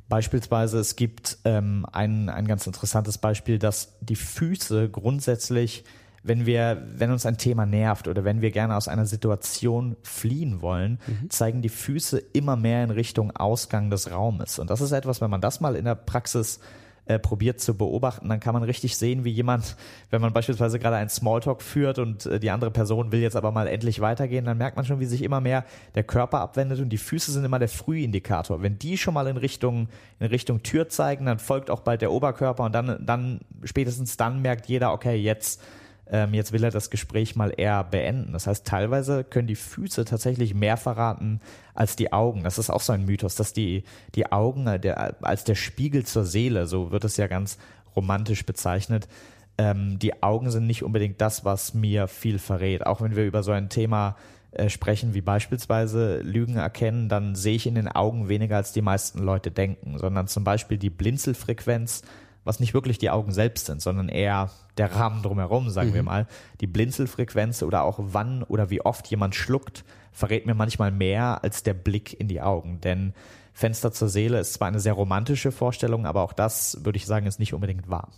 Beispielsweise, 0.08 0.78
es 0.78 0.96
gibt 0.96 1.38
ähm, 1.44 1.86
ein, 1.90 2.28
ein 2.28 2.46
ganz 2.46 2.66
interessantes 2.66 3.18
Beispiel, 3.18 3.58
dass 3.58 3.96
die 4.00 4.16
Füße 4.16 4.90
grundsätzlich, 4.90 5.84
wenn 6.22 6.44
wir, 6.44 6.86
wenn 6.96 7.10
uns 7.10 7.24
ein 7.24 7.38
Thema 7.38 7.66
nervt 7.66 8.08
oder 8.08 8.24
wenn 8.24 8.42
wir 8.42 8.50
gerne 8.50 8.76
aus 8.76 8.88
einer 8.88 9.06
Situation 9.06 9.96
fliehen 10.02 10.60
wollen, 10.60 10.98
zeigen 11.30 11.62
die 11.62 11.68
Füße 11.68 12.18
immer 12.18 12.56
mehr 12.56 12.84
in 12.84 12.90
Richtung 12.90 13.30
Ausgang 13.30 13.90
des 13.90 14.10
Raumes. 14.10 14.58
Und 14.58 14.70
das 14.70 14.80
ist 14.80 14.92
etwas, 14.92 15.20
wenn 15.20 15.30
man 15.30 15.40
das 15.40 15.60
mal 15.60 15.76
in 15.76 15.84
der 15.84 15.94
Praxis 15.94 16.60
äh, 17.06 17.18
probiert 17.18 17.60
zu 17.60 17.76
beobachten, 17.76 18.28
dann 18.28 18.38
kann 18.38 18.54
man 18.54 18.62
richtig 18.62 18.96
sehen, 18.96 19.24
wie 19.24 19.30
jemand, 19.30 19.76
wenn 20.10 20.20
man 20.20 20.32
beispielsweise 20.32 20.78
gerade 20.78 20.96
einen 20.96 21.08
Smalltalk 21.08 21.60
führt 21.60 21.98
und 21.98 22.26
äh, 22.26 22.38
die 22.38 22.50
andere 22.50 22.70
Person 22.70 23.10
will 23.10 23.20
jetzt 23.20 23.34
aber 23.34 23.50
mal 23.50 23.66
endlich 23.66 24.00
weitergehen, 24.00 24.44
dann 24.44 24.58
merkt 24.58 24.76
man 24.76 24.84
schon, 24.84 25.00
wie 25.00 25.06
sich 25.06 25.22
immer 25.22 25.40
mehr 25.40 25.64
der 25.96 26.04
Körper 26.04 26.40
abwendet 26.40 26.78
und 26.78 26.90
die 26.90 26.98
Füße 26.98 27.32
sind 27.32 27.44
immer 27.44 27.58
der 27.58 27.68
Frühindikator. 27.68 28.62
Wenn 28.62 28.78
die 28.78 28.96
schon 28.96 29.14
mal 29.14 29.26
in 29.26 29.36
Richtung, 29.36 29.88
in 30.20 30.26
Richtung 30.26 30.62
Tür 30.62 30.88
zeigen, 30.88 31.26
dann 31.26 31.40
folgt 31.40 31.70
auch 31.70 31.80
bald 31.80 32.02
der 32.02 32.12
Oberkörper 32.12 32.64
und 32.64 32.72
dann, 32.72 33.04
dann, 33.04 33.40
spätestens 33.64 34.16
dann 34.16 34.40
merkt 34.40 34.66
jeder, 34.66 34.92
okay, 34.92 35.16
jetzt, 35.16 35.60
ähm, 36.10 36.34
jetzt 36.34 36.52
will 36.52 36.64
er 36.64 36.70
das 36.70 36.90
Gespräch 36.90 37.36
mal 37.36 37.52
eher 37.56 37.84
beenden. 37.84 38.32
Das 38.32 38.46
heißt, 38.46 38.66
teilweise 38.66 39.24
können 39.24 39.48
die 39.48 39.56
Füße 39.56 40.04
tatsächlich 40.04 40.54
mehr 40.54 40.76
verraten 40.76 41.40
als 41.74 41.96
die 41.96 42.12
Augen. 42.12 42.42
Das 42.42 42.58
ist 42.58 42.70
auch 42.70 42.80
so 42.80 42.92
ein 42.92 43.04
Mythos, 43.04 43.34
dass 43.34 43.52
die, 43.52 43.84
die 44.14 44.30
Augen 44.30 44.66
äh, 44.66 44.80
der, 44.80 45.16
als 45.22 45.44
der 45.44 45.54
Spiegel 45.54 46.04
zur 46.04 46.24
Seele, 46.24 46.66
so 46.66 46.90
wird 46.90 47.04
es 47.04 47.16
ja 47.16 47.26
ganz 47.26 47.58
romantisch 47.94 48.44
bezeichnet, 48.44 49.08
ähm, 49.58 49.98
die 49.98 50.22
Augen 50.22 50.50
sind 50.50 50.66
nicht 50.66 50.82
unbedingt 50.82 51.20
das, 51.20 51.44
was 51.44 51.74
mir 51.74 52.08
viel 52.08 52.38
verrät. 52.38 52.86
Auch 52.86 53.00
wenn 53.00 53.16
wir 53.16 53.24
über 53.24 53.42
so 53.42 53.52
ein 53.52 53.68
Thema 53.68 54.16
äh, 54.52 54.68
sprechen, 54.68 55.14
wie 55.14 55.20
beispielsweise 55.20 56.20
Lügen 56.20 56.56
erkennen, 56.56 57.08
dann 57.08 57.34
sehe 57.34 57.56
ich 57.56 57.66
in 57.66 57.74
den 57.74 57.88
Augen 57.88 58.28
weniger, 58.28 58.56
als 58.56 58.72
die 58.72 58.82
meisten 58.82 59.18
Leute 59.20 59.50
denken, 59.50 59.98
sondern 59.98 60.26
zum 60.26 60.44
Beispiel 60.44 60.78
die 60.78 60.90
Blinzelfrequenz, 60.90 62.02
was 62.44 62.60
nicht 62.60 62.74
wirklich 62.74 62.98
die 62.98 63.10
Augen 63.10 63.32
selbst 63.32 63.66
sind, 63.66 63.80
sondern 63.80 64.08
eher 64.08 64.50
der 64.76 64.94
Rahmen 64.94 65.22
drumherum, 65.22 65.70
sagen 65.70 65.94
wir 65.94 66.02
mal. 66.02 66.26
Die 66.60 66.66
Blinzelfrequenz 66.66 67.62
oder 67.62 67.82
auch 67.84 67.98
wann 67.98 68.42
oder 68.42 68.70
wie 68.70 68.80
oft 68.80 69.06
jemand 69.08 69.34
schluckt, 69.34 69.84
verrät 70.12 70.46
mir 70.46 70.54
manchmal 70.54 70.90
mehr 70.90 71.42
als 71.44 71.62
der 71.62 71.74
Blick 71.74 72.18
in 72.18 72.28
die 72.28 72.40
Augen. 72.40 72.80
Denn 72.80 73.14
Fenster 73.52 73.92
zur 73.92 74.08
Seele 74.08 74.40
ist 74.40 74.54
zwar 74.54 74.68
eine 74.68 74.80
sehr 74.80 74.94
romantische 74.94 75.52
Vorstellung, 75.52 76.06
aber 76.06 76.22
auch 76.22 76.32
das, 76.32 76.84
würde 76.84 76.96
ich 76.96 77.06
sagen, 77.06 77.26
ist 77.26 77.38
nicht 77.38 77.54
unbedingt 77.54 77.88
wahr. 77.88 78.08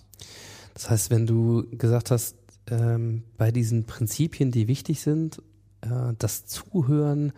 Das 0.74 0.90
heißt, 0.90 1.10
wenn 1.10 1.26
du 1.26 1.64
gesagt 1.72 2.10
hast, 2.10 2.36
ähm, 2.70 3.24
bei 3.36 3.50
diesen 3.50 3.84
Prinzipien, 3.84 4.50
die 4.50 4.68
wichtig 4.68 5.00
sind, 5.00 5.42
äh, 5.82 6.14
das 6.18 6.46
Zuhören, 6.46 7.32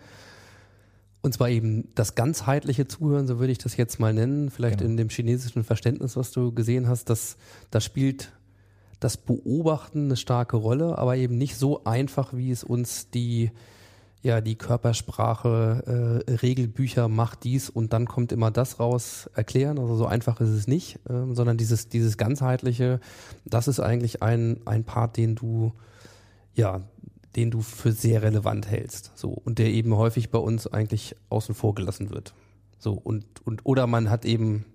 und 1.27 1.33
zwar 1.33 1.49
eben 1.49 1.89
das 1.93 2.15
ganzheitliche 2.15 2.87
Zuhören, 2.87 3.27
so 3.27 3.37
würde 3.37 3.51
ich 3.51 3.57
das 3.59 3.77
jetzt 3.77 3.99
mal 3.99 4.13
nennen, 4.13 4.49
vielleicht 4.49 4.79
Genau. 4.79 4.91
in 4.91 4.97
dem 4.97 5.09
chinesischen 5.09 5.63
Verständnis, 5.63 6.15
was 6.15 6.31
du 6.31 6.51
gesehen 6.51 6.87
hast, 6.87 7.09
dass 7.09 7.37
da 7.69 7.79
spielt 7.81 8.31
das 8.99 9.17
Beobachten 9.17 10.05
eine 10.05 10.15
starke 10.15 10.57
Rolle, 10.57 10.97
aber 10.97 11.17
eben 11.17 11.37
nicht 11.37 11.55
so 11.57 11.83
einfach, 11.83 12.33
wie 12.33 12.49
es 12.49 12.63
uns 12.63 13.09
die 13.11 13.51
ja 14.23 14.41
die 14.41 14.55
Körpersprache 14.55 16.23
äh, 16.27 16.31
Regelbücher 16.33 17.07
macht 17.07 17.43
dies 17.43 17.69
und 17.69 17.93
dann 17.93 18.07
kommt 18.07 18.31
immer 18.31 18.49
das 18.49 18.79
raus 18.79 19.29
erklären. 19.35 19.77
Also 19.77 19.95
so 19.95 20.05
einfach 20.07 20.41
ist 20.41 20.49
es 20.49 20.65
nicht, 20.67 20.99
ähm, 21.09 21.35
sondern 21.35 21.57
dieses 21.57 21.89
dieses 21.89 22.17
ganzheitliche, 22.17 22.99
das 23.45 23.67
ist 23.67 23.79
eigentlich 23.79 24.23
ein 24.23 24.61
ein 24.65 24.83
Part, 24.85 25.17
den 25.17 25.35
du 25.35 25.73
ja 26.55 26.81
den 27.37 27.51
du 27.51 27.61
für 27.61 27.91
sehr 27.91 28.23
relevant 28.23 28.67
hältst. 28.69 29.11
So. 29.15 29.29
Und 29.29 29.59
der 29.59 29.67
eben 29.67 29.95
häufig 29.95 30.31
bei 30.31 30.39
uns 30.39 30.67
eigentlich 30.67 31.15
außen 31.29 31.55
vor 31.55 31.75
gelassen 31.75 32.09
wird. 32.09 32.33
So. 32.79 32.93
Und, 32.93 33.25
und, 33.45 33.65
oder 33.65 33.87
man 33.87 34.09
hat 34.09 34.25
eben 34.25 34.65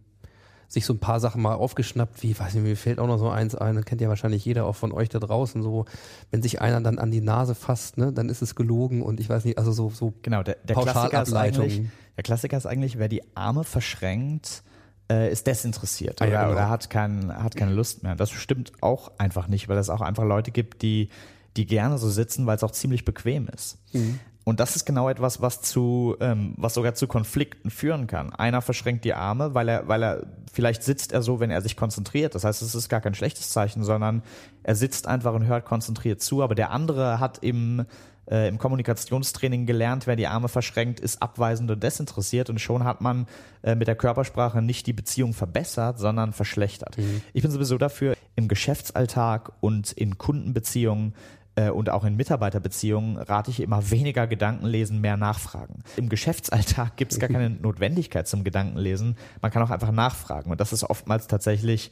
sich 0.69 0.87
so 0.87 0.95
ein 0.95 1.01
paar 1.01 1.21
Sachen 1.21 1.43
mal 1.43 1.55
aufgeschnappt, 1.55 2.23
wie, 2.23 2.39
weiß 2.39 2.55
nicht, 2.55 2.63
mir 2.63 2.77
fällt 2.77 2.99
auch 2.99 3.07
noch 3.07 3.19
so 3.19 3.29
eins 3.29 3.55
ein, 3.55 3.75
das 3.75 3.85
kennt 3.85 4.01
ja 4.01 4.09
wahrscheinlich 4.09 4.43
jeder 4.45 4.65
auch 4.65 4.77
von 4.77 4.93
euch 4.93 5.11
da 5.11 5.19
draußen, 5.19 5.63
so, 5.63 5.85
wenn 6.31 6.41
sich 6.41 6.63
einer 6.63 6.81
dann 6.81 6.99
an 6.99 7.11
die 7.11 7.21
Nase 7.21 7.55
fasst, 7.55 7.99
ne, 7.99 8.11
dann 8.11 8.31
ist 8.31 8.41
es 8.41 8.55
gelogen 8.55 9.03
und 9.03 9.21
ich 9.21 9.29
weiß 9.29 9.45
nicht, 9.45 9.59
also 9.59 9.71
so, 9.73 9.91
so 9.91 10.15
Genau, 10.23 10.43
der, 10.43 10.57
der 10.65 10.77
Klassiker 10.77 11.23
ist 11.23 11.35
eigentlich, 11.35 11.83
der 12.17 12.23
Klassiker 12.23 12.57
ist 12.57 12.65
eigentlich, 12.65 12.99
wer 12.99 13.09
die 13.09 13.23
Arme 13.37 13.65
verschränkt, 13.65 14.63
äh, 15.11 15.31
ist 15.31 15.47
desinteressiert 15.47 16.23
Ah, 16.23 16.25
oder, 16.25 16.33
ja, 16.33 16.43
genau. 16.45 16.53
oder 16.55 16.71
hat, 16.71 16.89
kein, 16.89 17.31
hat 17.37 17.55
keine 17.55 17.75
Lust 17.75 18.03
mehr. 18.03 18.17
Das 18.17 18.31
stimmt 18.31 18.73
auch 18.81 19.13
einfach 19.19 19.49
nicht, 19.49 19.69
weil 19.69 19.77
es 19.77 19.91
auch 19.91 20.01
einfach 20.01 20.25
Leute 20.25 20.53
gibt, 20.53 20.81
die, 20.81 21.11
die 21.57 21.67
gerne 21.67 21.99
so 21.99 22.09
sitzen, 22.09 22.47
weil 22.47 22.57
es 22.57 22.63
auch 22.63 22.71
ziemlich 22.71 23.05
bequem 23.05 23.49
ist. 23.49 23.79
Mhm. 23.93 24.19
Und 24.45 24.59
das 24.59 24.75
ist 24.75 24.85
genau 24.85 25.09
etwas, 25.09 25.41
was 25.41 25.63
zu, 25.63 26.17
ähm, 26.21 26.55
was 26.57 26.75
sogar 26.75 26.95
zu 26.95 27.07
Konflikten 27.07 27.71
führen 27.71 28.07
kann. 28.09 28.33
Einer 28.33 28.61
verschränkt 28.61 29.05
die 29.05 29.15
Arme, 29.15 29.55
weil 29.55 29.69
er, 29.69 29.87
weil 29.87 30.03
er, 30.03 30.27
vielleicht 30.53 30.83
sitzt 30.83 31.13
er 31.13 31.23
so, 31.23 31.39
wenn 31.39 31.51
er 31.51 31.63
sich 31.63 31.77
konzentriert. 31.77 32.35
Das 32.35 32.43
heißt, 32.43 32.61
es 32.61 32.75
ist 32.75 32.89
gar 32.89 33.01
kein 33.01 33.15
schlechtes 33.15 33.51
Zeichen, 33.51 33.85
sondern 33.85 34.23
er 34.65 34.75
sitzt 34.75 35.07
einfach 35.07 35.33
und 35.35 35.47
hört 35.47 35.65
konzentriert 35.65 36.21
zu. 36.21 36.43
Aber 36.43 36.57
der 36.57 36.73
andere 36.73 37.21
hat 37.21 37.39
im, 37.39 37.85
äh, 38.29 38.49
im 38.49 38.59
Kommunikationstraining 38.59 39.65
gelernt, 39.65 40.09
wer 40.09 40.17
die 40.17 40.27
Arme 40.27 40.49
verschränkt, 40.49 40.99
ist 40.99 41.23
abweisend 41.23 41.71
und 41.71 41.81
desinteressiert. 41.81 42.51
Und 42.51 42.61
schon 42.61 42.83
hat 42.83 43.01
man 43.01 43.27
äh, 43.63 43.77
mit 43.77 43.87
der 43.87 43.97
Körpersprache 43.97 44.61
nicht 44.61 44.89
die 44.89 44.93
Beziehung 44.93 45.35
verbessert, 45.35 46.01
sondern 46.01 46.33
verschlechtert. 46.33 46.97
Ich 47.33 47.43
bin 47.43 47.53
sowieso 47.53 47.79
dafür, 47.79 48.17
im 48.35 48.49
Geschäftsalltag 48.49 49.53
und 49.61 49.93
in 49.93 50.19
Kundenbeziehungen 50.19 51.15
äh, 51.55 51.71
und 51.71 51.91
auch 51.91 52.05
in 52.05 52.17
Mitarbeiterbeziehungen 52.17 53.19
rate 53.19 53.51
ich 53.51 53.61
immer 53.61 53.91
weniger 53.91 54.27
Gedankenlesen, 54.27 55.01
mehr 55.01 55.17
Nachfragen. 55.17 55.83
Im 55.97 56.09
Geschäftsalltag 56.09 56.97
gibt 56.97 57.13
es 57.13 57.19
gar 57.19 57.29
keine 57.29 57.51
Notwendigkeit 57.63 58.27
zum 58.27 58.45
Gedankenlesen. 58.45 59.17
Man 59.41 59.51
kann 59.51 59.63
auch 59.63 59.71
einfach 59.71 59.93
nachfragen. 59.93 60.51
Und 60.51 60.61
das 60.61 60.73
ist 60.73 60.85
oftmals 60.85 61.27
tatsächlich 61.27 61.91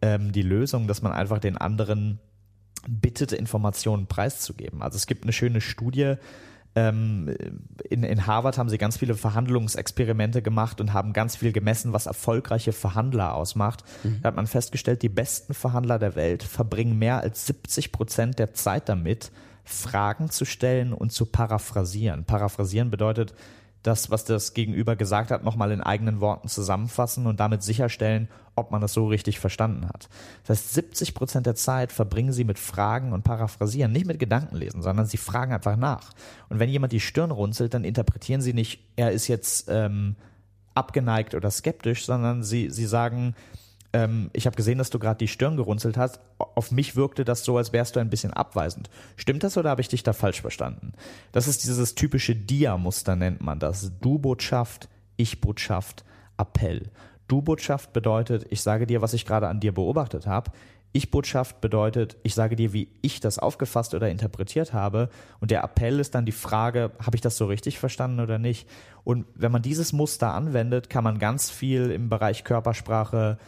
ähm, 0.00 0.32
die 0.32 0.42
Lösung, 0.42 0.86
dass 0.86 1.02
man 1.02 1.12
einfach 1.12 1.38
den 1.38 1.58
anderen 1.58 2.18
bittet, 2.88 3.32
Informationen 3.32 4.06
preiszugeben. 4.06 4.82
Also 4.82 4.96
es 4.96 5.06
gibt 5.06 5.24
eine 5.24 5.32
schöne 5.32 5.60
Studie, 5.60 6.14
ähm, 6.76 7.34
in, 7.88 8.02
in 8.02 8.26
Harvard 8.26 8.58
haben 8.58 8.68
sie 8.68 8.78
ganz 8.78 8.96
viele 8.96 9.14
Verhandlungsexperimente 9.14 10.42
gemacht 10.42 10.80
und 10.80 10.92
haben 10.92 11.12
ganz 11.12 11.36
viel 11.36 11.52
gemessen, 11.52 11.92
was 11.92 12.06
erfolgreiche 12.06 12.72
Verhandler 12.72 13.34
ausmacht. 13.34 13.84
Da 14.22 14.28
hat 14.28 14.36
man 14.36 14.46
festgestellt, 14.46 15.02
die 15.02 15.08
besten 15.08 15.54
Verhandler 15.54 15.98
der 15.98 16.16
Welt 16.16 16.42
verbringen 16.42 16.98
mehr 16.98 17.20
als 17.20 17.46
70 17.46 17.92
Prozent 17.92 18.38
der 18.38 18.54
Zeit 18.54 18.88
damit, 18.88 19.30
Fragen 19.64 20.30
zu 20.30 20.44
stellen 20.44 20.92
und 20.92 21.12
zu 21.12 21.26
paraphrasieren. 21.26 22.24
Paraphrasieren 22.24 22.90
bedeutet, 22.90 23.34
das, 23.84 24.10
was 24.10 24.24
das 24.24 24.54
Gegenüber 24.54 24.96
gesagt 24.96 25.30
hat, 25.30 25.44
nochmal 25.44 25.70
in 25.70 25.82
eigenen 25.82 26.20
Worten 26.20 26.48
zusammenfassen 26.48 27.26
und 27.26 27.38
damit 27.38 27.62
sicherstellen, 27.62 28.28
ob 28.56 28.70
man 28.70 28.80
das 28.80 28.94
so 28.94 29.06
richtig 29.06 29.38
verstanden 29.38 29.86
hat. 29.86 30.08
Das 30.46 30.58
heißt, 30.58 30.74
70 30.74 31.14
Prozent 31.14 31.46
der 31.46 31.54
Zeit 31.54 31.92
verbringen 31.92 32.32
sie 32.32 32.44
mit 32.44 32.58
Fragen 32.58 33.12
und 33.12 33.24
Paraphrasieren, 33.24 33.92
nicht 33.92 34.06
mit 34.06 34.18
Gedankenlesen, 34.18 34.80
sondern 34.80 35.04
sie 35.04 35.18
fragen 35.18 35.52
einfach 35.52 35.76
nach. 35.76 36.12
Und 36.48 36.60
wenn 36.60 36.70
jemand 36.70 36.92
die 36.92 37.00
Stirn 37.00 37.30
runzelt, 37.30 37.74
dann 37.74 37.84
interpretieren 37.84 38.40
sie 38.40 38.54
nicht, 38.54 38.80
er 38.96 39.12
ist 39.12 39.28
jetzt 39.28 39.66
ähm, 39.68 40.16
abgeneigt 40.74 41.34
oder 41.34 41.50
skeptisch, 41.50 42.06
sondern 42.06 42.42
sie, 42.42 42.70
sie 42.70 42.86
sagen, 42.86 43.34
ähm, 43.94 44.28
ich 44.32 44.44
habe 44.44 44.56
gesehen, 44.56 44.76
dass 44.76 44.90
du 44.90 44.98
gerade 44.98 45.18
die 45.18 45.28
Stirn 45.28 45.56
gerunzelt 45.56 45.96
hast. 45.96 46.20
Auf 46.38 46.72
mich 46.72 46.96
wirkte 46.96 47.24
das 47.24 47.44
so, 47.44 47.56
als 47.56 47.72
wärst 47.72 47.96
du 47.96 48.00
ein 48.00 48.10
bisschen 48.10 48.32
abweisend. 48.32 48.90
Stimmt 49.16 49.44
das 49.44 49.56
oder 49.56 49.70
habe 49.70 49.80
ich 49.80 49.88
dich 49.88 50.02
da 50.02 50.12
falsch 50.12 50.40
verstanden? 50.40 50.92
Das 51.32 51.46
ist 51.46 51.62
dieses 51.64 51.94
typische 51.94 52.34
Dia-Muster, 52.34 53.14
nennt 53.16 53.40
man 53.40 53.60
das. 53.60 53.92
Du-Botschaft, 54.00 54.88
Ich-Botschaft, 55.16 56.04
Appell. 56.36 56.90
Du-Botschaft 57.28 57.92
bedeutet, 57.92 58.46
ich 58.50 58.60
sage 58.60 58.86
dir, 58.86 59.00
was 59.00 59.14
ich 59.14 59.24
gerade 59.24 59.48
an 59.48 59.60
dir 59.60 59.72
beobachtet 59.72 60.26
habe. 60.26 60.50
Ich-Botschaft 60.92 61.60
bedeutet, 61.60 62.16
ich 62.24 62.34
sage 62.34 62.56
dir, 62.56 62.72
wie 62.72 62.88
ich 63.00 63.20
das 63.20 63.38
aufgefasst 63.38 63.94
oder 63.94 64.10
interpretiert 64.10 64.72
habe. 64.72 65.08
Und 65.40 65.52
der 65.52 65.62
Appell 65.62 66.00
ist 66.00 66.14
dann 66.16 66.26
die 66.26 66.32
Frage, 66.32 66.90
habe 67.00 67.16
ich 67.16 67.20
das 67.20 67.36
so 67.36 67.46
richtig 67.46 67.78
verstanden 67.78 68.20
oder 68.20 68.38
nicht? 68.38 68.68
Und 69.04 69.26
wenn 69.34 69.52
man 69.52 69.62
dieses 69.62 69.92
Muster 69.92 70.34
anwendet, 70.34 70.90
kann 70.90 71.04
man 71.04 71.18
ganz 71.18 71.50
viel 71.50 71.90
im 71.90 72.08
Bereich 72.08 72.42
Körpersprache 72.44 73.38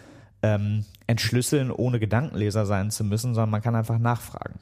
ähm, 0.42 0.84
entschlüsseln, 1.06 1.70
ohne 1.70 1.98
Gedankenleser 1.98 2.66
sein 2.66 2.90
zu 2.90 3.04
müssen, 3.04 3.34
sondern 3.34 3.50
man 3.50 3.62
kann 3.62 3.74
einfach 3.74 3.98
nachfragen. 3.98 4.58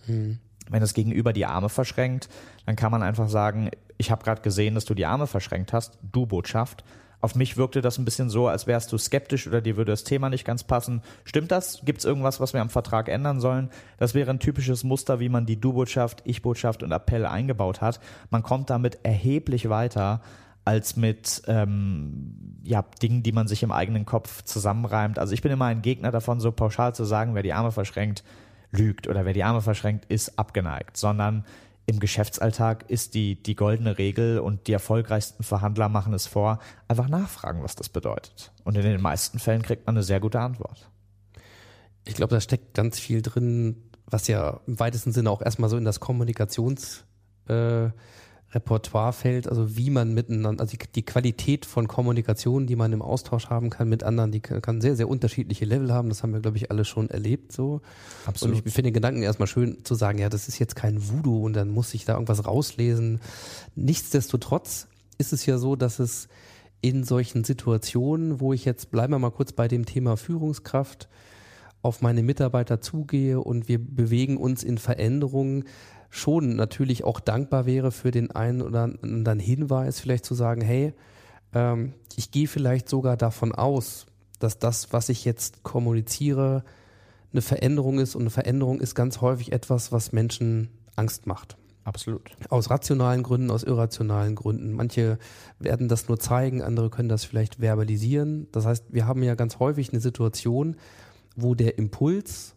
Wenn 0.70 0.80
das 0.80 0.94
Gegenüber 0.94 1.32
die 1.32 1.46
Arme 1.46 1.68
verschränkt, 1.68 2.28
dann 2.66 2.76
kann 2.76 2.90
man 2.90 3.02
einfach 3.02 3.28
sagen, 3.28 3.70
ich 3.98 4.10
habe 4.10 4.24
gerade 4.24 4.42
gesehen, 4.42 4.74
dass 4.74 4.84
du 4.84 4.94
die 4.94 5.06
Arme 5.06 5.26
verschränkt 5.26 5.72
hast, 5.72 5.98
du 6.12 6.26
Botschaft. 6.26 6.84
Auf 7.20 7.34
mich 7.34 7.56
wirkte 7.56 7.80
das 7.80 7.96
ein 7.96 8.04
bisschen 8.04 8.28
so, 8.28 8.48
als 8.48 8.66
wärst 8.66 8.92
du 8.92 8.98
skeptisch 8.98 9.46
oder 9.46 9.62
dir 9.62 9.78
würde 9.78 9.92
das 9.92 10.04
Thema 10.04 10.28
nicht 10.28 10.44
ganz 10.44 10.62
passen. 10.62 11.00
Stimmt 11.24 11.50
das? 11.50 11.80
Gibt 11.82 12.00
es 12.00 12.04
irgendwas, 12.04 12.38
was 12.38 12.52
wir 12.52 12.60
am 12.60 12.68
Vertrag 12.68 13.08
ändern 13.08 13.40
sollen? 13.40 13.70
Das 13.96 14.14
wäre 14.14 14.30
ein 14.30 14.40
typisches 14.40 14.84
Muster, 14.84 15.20
wie 15.20 15.30
man 15.30 15.46
die 15.46 15.58
Du-Botschaft, 15.58 16.20
Ich-Botschaft 16.24 16.82
und 16.82 16.92
Appell 16.92 17.24
eingebaut 17.24 17.80
hat. 17.80 17.98
Man 18.28 18.42
kommt 18.42 18.68
damit 18.68 18.98
erheblich 19.04 19.70
weiter 19.70 20.20
als 20.64 20.96
mit 20.96 21.42
ähm, 21.46 22.61
ja, 22.62 22.85
Dingen, 23.03 23.22
die 23.22 23.33
man 23.33 23.48
sich 23.48 23.62
im 23.62 23.72
eigenen 23.72 24.07
Kopf 24.07 24.42
zusammenreimt. 24.42 25.18
Also 25.18 25.35
ich 25.35 25.42
bin 25.42 25.53
immer 25.53 25.66
ein 25.66 25.83
Gegner 25.83 26.11
davon, 26.11 26.40
so 26.40 26.53
pauschal 26.53 26.94
zu 26.94 27.05
sagen, 27.05 27.35
wer 27.35 27.42
die 27.42 27.53
Arme 27.53 27.72
verschränkt, 27.72 28.24
lügt 28.70 29.07
oder 29.07 29.24
wer 29.24 29.35
die 29.35 29.44
Arme 29.44 29.61
verschränkt, 29.61 30.07
ist 30.07 30.38
abgeneigt, 30.38 30.96
sondern 30.96 31.44
im 31.87 32.00
Geschäftsalltag 32.00 32.88
ist 32.88 33.14
die, 33.14 33.42
die 33.42 33.55
goldene 33.55 33.98
Regel 33.98 34.38
und 34.38 34.66
die 34.66 34.72
erfolgreichsten 34.72 35.44
Verhandler 35.44 35.90
machen 35.90 36.14
es 36.14 36.27
vor, 36.27 36.59
einfach 36.88 37.09
nachfragen, 37.09 37.62
was 37.62 37.77
das 37.77 37.90
bedeutet. 37.90 38.53
Und 38.64 38.77
in 38.77 38.83
den 38.83 39.03
meisten 39.03 39.38
Fällen 39.38 39.62
kriegt 39.62 39.87
man 39.87 39.96
eine 39.96 40.03
sehr 40.03 40.20
gute 40.20 40.40
Antwort. 40.40 40.88
Ich 42.07 42.14
glaube, 42.14 42.35
da 42.35 42.40
steckt 42.40 42.72
ganz 42.72 42.98
viel 42.98 43.20
drin, 43.20 43.77
was 44.07 44.29
ja 44.29 44.61
im 44.66 44.81
weitesten 44.81 45.12
Sinne 45.12 45.31
auch 45.31 45.42
erstmal 45.42 45.68
so 45.68 45.77
in 45.77 45.85
das 45.85 46.00
Kommunikations 46.00 47.05
äh, 47.48 47.90
Repertoire 48.54 49.12
fällt, 49.12 49.48
also 49.48 49.76
wie 49.76 49.90
man 49.90 50.14
miteinander, 50.14 50.62
also 50.62 50.76
die, 50.76 50.86
die 50.94 51.04
Qualität 51.04 51.66
von 51.66 51.88
Kommunikation, 51.88 52.66
die 52.66 52.76
man 52.76 52.92
im 52.92 53.02
Austausch 53.02 53.50
haben 53.50 53.70
kann 53.70 53.88
mit 53.88 54.02
anderen, 54.02 54.30
die 54.32 54.40
kann, 54.40 54.62
kann 54.62 54.80
sehr, 54.80 54.96
sehr 54.96 55.08
unterschiedliche 55.08 55.64
Level 55.64 55.92
haben. 55.92 56.08
Das 56.08 56.22
haben 56.22 56.32
wir, 56.32 56.40
glaube 56.40 56.56
ich, 56.56 56.70
alle 56.70 56.84
schon 56.84 57.10
erlebt 57.10 57.52
so. 57.52 57.80
Absolut. 58.26 58.56
Und 58.56 58.66
ich 58.66 58.72
finde 58.72 58.90
den 58.90 58.94
Gedanken 58.94 59.22
erstmal 59.22 59.48
schön 59.48 59.84
zu 59.84 59.94
sagen, 59.94 60.18
ja, 60.18 60.28
das 60.28 60.48
ist 60.48 60.58
jetzt 60.58 60.76
kein 60.76 61.08
Voodoo 61.08 61.44
und 61.44 61.54
dann 61.54 61.70
muss 61.70 61.94
ich 61.94 62.04
da 62.04 62.14
irgendwas 62.14 62.46
rauslesen. 62.46 63.20
Nichtsdestotrotz 63.74 64.86
ist 65.18 65.32
es 65.32 65.46
ja 65.46 65.58
so, 65.58 65.76
dass 65.76 65.98
es 65.98 66.28
in 66.80 67.04
solchen 67.04 67.44
Situationen, 67.44 68.40
wo 68.40 68.52
ich 68.52 68.64
jetzt, 68.64 68.90
bleiben 68.90 69.12
wir 69.12 69.18
mal 69.18 69.30
kurz 69.30 69.52
bei 69.52 69.68
dem 69.68 69.86
Thema 69.86 70.16
Führungskraft, 70.16 71.08
auf 71.84 72.00
meine 72.00 72.22
Mitarbeiter 72.22 72.80
zugehe 72.80 73.40
und 73.40 73.68
wir 73.68 73.78
bewegen 73.78 74.38
uns 74.38 74.64
in 74.64 74.78
Veränderungen, 74.78 75.64
schon 76.14 76.55
natürlich 76.55 77.03
auch 77.03 77.18
dankbar 77.18 77.66
wäre 77.66 77.90
für 77.90 78.12
den 78.12 78.31
einen 78.31 78.62
oder 78.62 78.85
anderen 79.03 79.40
Hinweis, 79.40 79.98
vielleicht 79.98 80.24
zu 80.24 80.35
sagen, 80.35 80.61
hey, 80.61 80.94
ähm, 81.53 81.94
ich 82.14 82.31
gehe 82.31 82.46
vielleicht 82.46 82.88
sogar 82.88 83.16
davon 83.16 83.53
aus, 83.53 84.07
dass 84.38 84.61
das, 84.61 84.92
was 84.92 85.09
ich 85.09 85.24
jetzt 85.24 85.64
kommuniziere, 85.64 86.62
eine 87.33 87.42
Veränderung 87.42 87.98
ist 87.98 88.14
und 88.14 88.22
eine 88.22 88.31
Veränderung 88.31 88.81
ist 88.81 88.94
ganz 88.94 89.20
häufig 89.20 89.50
etwas, 89.50 89.90
was 89.90 90.12
Menschen 90.12 90.68
Angst 90.94 91.27
macht. 91.27 91.57
Absolut. 91.83 92.31
Aus 92.48 92.70
rationalen 92.70 93.24
Gründen, 93.24 93.50
aus 93.50 93.64
irrationalen 93.64 94.37
Gründen. 94.37 94.72
Manche 94.72 95.18
werden 95.59 95.88
das 95.88 96.07
nur 96.09 96.20
zeigen, 96.20 96.62
andere 96.62 96.90
können 96.90 97.09
das 97.09 97.24
vielleicht 97.24 97.61
verbalisieren. 97.61 98.46
Das 98.53 98.66
heißt, 98.66 98.85
wir 98.90 99.07
haben 99.07 99.22
ja 99.24 99.35
ganz 99.35 99.59
häufig 99.59 99.90
eine 99.90 100.00
Situation, 100.00 100.77
wo 101.35 101.57
der 101.57 101.77
Impuls 101.77 102.55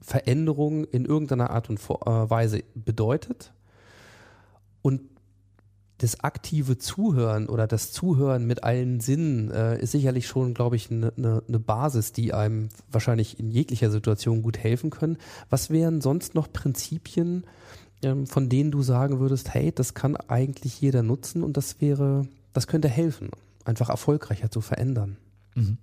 Veränderung 0.00 0.84
in 0.84 1.04
irgendeiner 1.04 1.50
Art 1.50 1.70
und 1.70 1.80
Weise 1.88 2.62
bedeutet 2.74 3.52
und 4.82 5.02
das 5.98 6.20
aktive 6.20 6.78
Zuhören 6.78 7.48
oder 7.48 7.66
das 7.66 7.92
Zuhören 7.92 8.46
mit 8.46 8.62
allen 8.62 9.00
Sinnen 9.00 9.50
äh, 9.50 9.80
ist 9.80 9.92
sicherlich 9.92 10.28
schon, 10.28 10.54
glaube 10.54 10.76
ich, 10.76 10.90
eine 10.90 11.12
ne, 11.16 11.42
ne 11.46 11.58
Basis, 11.58 12.12
die 12.12 12.32
einem 12.32 12.68
wahrscheinlich 12.90 13.40
in 13.40 13.50
jeglicher 13.50 13.90
Situation 13.90 14.42
gut 14.42 14.58
helfen 14.58 14.90
können. 14.90 15.18
Was 15.50 15.70
wären 15.70 16.00
sonst 16.00 16.36
noch 16.36 16.52
Prinzipien, 16.52 17.44
ähm, 18.02 18.28
von 18.28 18.48
denen 18.48 18.70
du 18.70 18.82
sagen 18.82 19.18
würdest, 19.18 19.52
hey, 19.52 19.72
das 19.72 19.94
kann 19.94 20.16
eigentlich 20.16 20.80
jeder 20.80 21.02
nutzen 21.02 21.42
und 21.42 21.56
das 21.56 21.80
wäre, 21.80 22.28
das 22.52 22.68
könnte 22.68 22.88
helfen, 22.88 23.30
einfach 23.64 23.88
erfolgreicher 23.88 24.52
zu 24.52 24.60
verändern? 24.60 25.16
Mhm. 25.56 25.78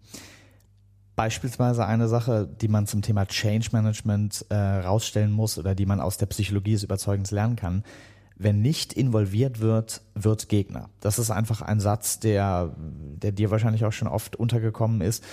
Beispielsweise 1.15 1.85
eine 1.85 2.07
Sache, 2.07 2.47
die 2.61 2.67
man 2.67 2.87
zum 2.87 3.01
Thema 3.01 3.25
Change 3.25 3.69
Management 3.71 4.45
äh, 4.49 4.55
rausstellen 4.55 5.31
muss 5.31 5.57
oder 5.57 5.73
die 5.73 5.85
man 5.85 6.01
aus 6.01 6.17
der 6.17 6.25
Psychologie 6.25 6.73
des 6.73 6.83
Überzeugens 6.83 7.31
lernen 7.31 7.55
kann. 7.55 7.83
Wenn 8.37 8.61
nicht 8.61 8.91
involviert 8.91 9.61
wird, 9.61 10.01
wird 10.13 10.49
Gegner. 10.49 10.89
Das 10.99 11.19
ist 11.19 11.31
einfach 11.31 11.61
ein 11.61 11.79
Satz, 11.79 12.19
der, 12.19 12.75
der 12.77 13.31
dir 13.31 13.49
wahrscheinlich 13.49 13.85
auch 13.85 13.93
schon 13.93 14.09
oft 14.09 14.35
untergekommen 14.35 14.99
ist. 14.99 15.23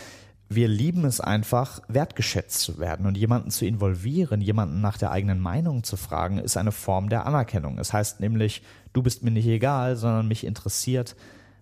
wir 0.49 0.69
lieben 0.69 1.05
es 1.05 1.21
einfach, 1.21 1.81
wertgeschätzt 1.89 2.61
zu 2.61 2.79
werden 2.79 3.07
und 3.07 3.17
jemanden 3.17 3.51
zu 3.51 3.65
involvieren, 3.65 4.41
jemanden 4.41 4.81
nach 4.81 4.99
der 4.99 5.11
eigenen 5.11 5.41
Meinung 5.41 5.83
zu 5.83 5.97
fragen, 5.97 6.39
ist 6.39 6.57
eine 6.57 6.73
Form 6.73 7.09
der 7.09 7.27
Anerkennung. 7.27 7.79
Es 7.79 7.93
heißt 7.93 8.21
nämlich, 8.21 8.63
du 8.93 9.03
bist 9.03 9.23
mir 9.23 9.31
nicht 9.31 9.47
egal, 9.47 9.97
sondern 9.97 10.29
mich 10.29 10.45
interessiert 10.45 11.17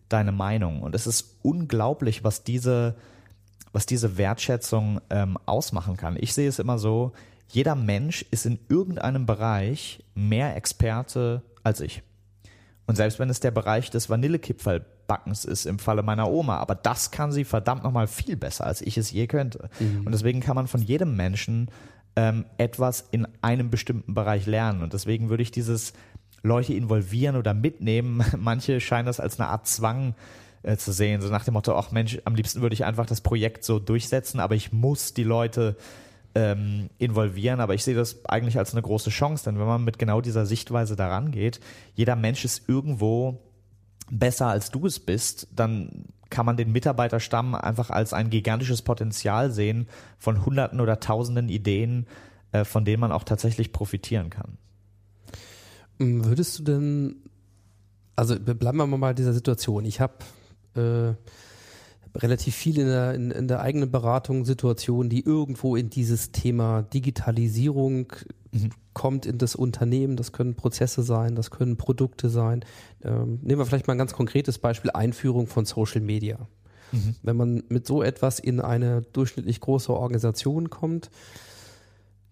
deine 0.08 0.32
Meinung. 0.32 0.82
Und 0.82 0.94
es 0.94 1.06
ist 1.06 1.36
unglaublich, 1.42 2.24
was 2.24 2.42
diese, 2.42 2.96
was 3.72 3.86
diese 3.86 4.18
Wertschätzung 4.18 5.00
ähm, 5.10 5.38
ausmachen 5.46 5.96
kann. 5.96 6.16
Ich 6.18 6.34
sehe 6.34 6.48
es 6.48 6.58
immer 6.58 6.78
so, 6.78 7.12
jeder 7.48 7.74
Mensch 7.74 8.24
ist 8.30 8.46
in 8.46 8.58
irgendeinem 8.68 9.26
Bereich 9.26 10.04
mehr 10.14 10.56
Experte 10.56 11.42
als 11.62 11.80
ich. 11.80 12.02
Und 12.86 12.96
selbst 12.96 13.18
wenn 13.18 13.30
es 13.30 13.40
der 13.40 13.50
Bereich 13.50 13.90
des 13.90 14.10
Vanillekipferlbackens 14.10 15.44
ist, 15.44 15.66
im 15.66 15.78
Falle 15.78 16.02
meiner 16.02 16.30
Oma, 16.30 16.56
aber 16.56 16.74
das 16.74 17.10
kann 17.10 17.30
sie 17.32 17.44
verdammt 17.44 17.84
nochmal 17.84 18.06
viel 18.06 18.36
besser, 18.36 18.66
als 18.66 18.82
ich 18.82 18.98
es 18.98 19.10
je 19.12 19.26
könnte. 19.26 19.70
Mhm. 19.78 20.06
Und 20.06 20.12
deswegen 20.12 20.40
kann 20.40 20.56
man 20.56 20.66
von 20.66 20.82
jedem 20.82 21.16
Menschen 21.16 21.70
ähm, 22.16 22.46
etwas 22.58 23.06
in 23.10 23.28
einem 23.42 23.70
bestimmten 23.70 24.14
Bereich 24.14 24.46
lernen. 24.46 24.82
Und 24.82 24.92
deswegen 24.92 25.28
würde 25.28 25.42
ich 25.42 25.52
dieses 25.52 25.92
Leute 26.42 26.74
involvieren 26.74 27.36
oder 27.36 27.54
mitnehmen, 27.54 28.24
manche 28.36 28.80
scheinen 28.80 29.06
das 29.06 29.20
als 29.20 29.38
eine 29.38 29.48
Art 29.48 29.66
Zwang 29.66 30.14
äh, 30.62 30.76
zu 30.76 30.92
sehen, 30.92 31.20
so 31.20 31.28
nach 31.28 31.44
dem 31.44 31.54
Motto, 31.54 31.74
ach 31.74 31.90
Mensch, 31.90 32.20
am 32.24 32.34
liebsten 32.34 32.60
würde 32.60 32.74
ich 32.74 32.84
einfach 32.84 33.06
das 33.06 33.20
Projekt 33.20 33.64
so 33.64 33.78
durchsetzen, 33.78 34.40
aber 34.40 34.54
ich 34.54 34.72
muss 34.72 35.14
die 35.14 35.24
Leute 35.24 35.76
ähm, 36.34 36.90
involvieren, 36.98 37.60
aber 37.60 37.74
ich 37.74 37.82
sehe 37.82 37.94
das 37.94 38.24
eigentlich 38.26 38.58
als 38.58 38.72
eine 38.72 38.82
große 38.82 39.10
Chance, 39.10 39.44
denn 39.44 39.58
wenn 39.58 39.66
man 39.66 39.84
mit 39.84 39.98
genau 39.98 40.20
dieser 40.20 40.46
Sichtweise 40.46 40.96
daran 40.96 41.30
geht, 41.30 41.60
jeder 41.94 42.16
Mensch 42.16 42.44
ist 42.44 42.68
irgendwo 42.68 43.40
besser 44.10 44.48
als 44.48 44.70
du 44.70 44.86
es 44.86 45.00
bist, 45.00 45.48
dann 45.54 46.04
kann 46.30 46.46
man 46.46 46.56
den 46.56 46.72
Mitarbeiterstamm 46.72 47.54
einfach 47.54 47.90
als 47.90 48.12
ein 48.12 48.30
gigantisches 48.30 48.82
Potenzial 48.82 49.50
sehen 49.50 49.88
von 50.18 50.44
Hunderten 50.44 50.80
oder 50.80 51.00
Tausenden 51.00 51.48
Ideen, 51.48 52.06
äh, 52.52 52.64
von 52.64 52.84
denen 52.84 53.00
man 53.00 53.12
auch 53.12 53.24
tatsächlich 53.24 53.72
profitieren 53.72 54.30
kann. 54.30 54.56
Hm, 55.98 56.24
würdest 56.24 56.58
du 56.58 56.62
denn, 56.62 57.16
also 58.14 58.38
bleiben 58.38 58.78
wir 58.78 58.86
mal 58.86 58.96
bei 58.98 59.14
dieser 59.14 59.32
Situation. 59.32 59.84
Ich 59.84 60.00
habe 60.00 60.14
äh, 60.74 61.14
relativ 62.16 62.54
viel 62.54 62.78
in 62.78 62.86
der, 62.86 63.14
in, 63.14 63.30
in 63.30 63.48
der 63.48 63.60
eigenen 63.60 63.90
Beratung 63.90 64.44
Situationen, 64.44 65.10
die 65.10 65.24
irgendwo 65.24 65.76
in 65.76 65.90
dieses 65.90 66.32
Thema 66.32 66.82
Digitalisierung 66.82 68.12
mhm. 68.52 68.70
kommt 68.94 69.26
in 69.26 69.38
das 69.38 69.54
Unternehmen. 69.54 70.16
Das 70.16 70.32
können 70.32 70.54
Prozesse 70.54 71.02
sein, 71.02 71.34
das 71.34 71.50
können 71.50 71.76
Produkte 71.76 72.28
sein. 72.28 72.64
Ähm, 73.02 73.38
nehmen 73.42 73.60
wir 73.60 73.66
vielleicht 73.66 73.86
mal 73.86 73.94
ein 73.94 73.98
ganz 73.98 74.12
konkretes 74.12 74.58
Beispiel, 74.58 74.90
Einführung 74.90 75.46
von 75.46 75.64
Social 75.64 76.00
Media. 76.00 76.48
Mhm. 76.92 77.14
Wenn 77.22 77.36
man 77.36 77.62
mit 77.68 77.86
so 77.86 78.02
etwas 78.02 78.38
in 78.40 78.60
eine 78.60 79.02
durchschnittlich 79.02 79.60
große 79.60 79.92
Organisation 79.92 80.70
kommt, 80.70 81.10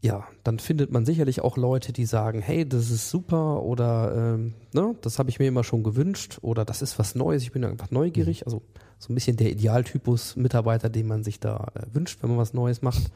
ja, 0.01 0.25
dann 0.45 0.61
findet 0.61 0.93
man 0.93 1.05
sicherlich 1.05 1.41
auch 1.41 1.57
Leute, 1.57 1.93
die 1.93 2.05
sagen, 2.05 2.41
hey, 2.41 2.69
das 2.69 2.91
ist 2.91 3.11
super 3.11 3.63
oder 3.63 4.35
ähm, 4.35 4.55
ne, 4.73 4.95
das 5.01 5.19
habe 5.19 5.29
ich 5.29 5.41
mir 5.41 5.49
immer 5.49 5.65
schon 5.65 5.83
gewünscht 5.83 6.39
oder 6.43 6.65
das 6.65 6.83
ist 6.83 6.99
was 6.99 7.17
Neues, 7.17 7.43
ich 7.43 7.53
bin 7.53 7.65
einfach 7.65 7.91
neugierig. 7.91 8.41
Mhm. 8.41 8.45
Also 8.45 8.63
so 8.99 9.13
ein 9.13 9.15
bisschen 9.15 9.37
der 9.37 9.51
Idealtypus 9.51 10.37
Mitarbeiter, 10.37 10.89
den 10.89 11.09
man 11.09 11.25
sich 11.25 11.41
da 11.41 11.69
äh, 11.75 11.83
wünscht, 11.93 12.23
wenn 12.23 12.31
man 12.31 12.39
was 12.39 12.55
Neues 12.55 12.81
macht. 12.83 13.11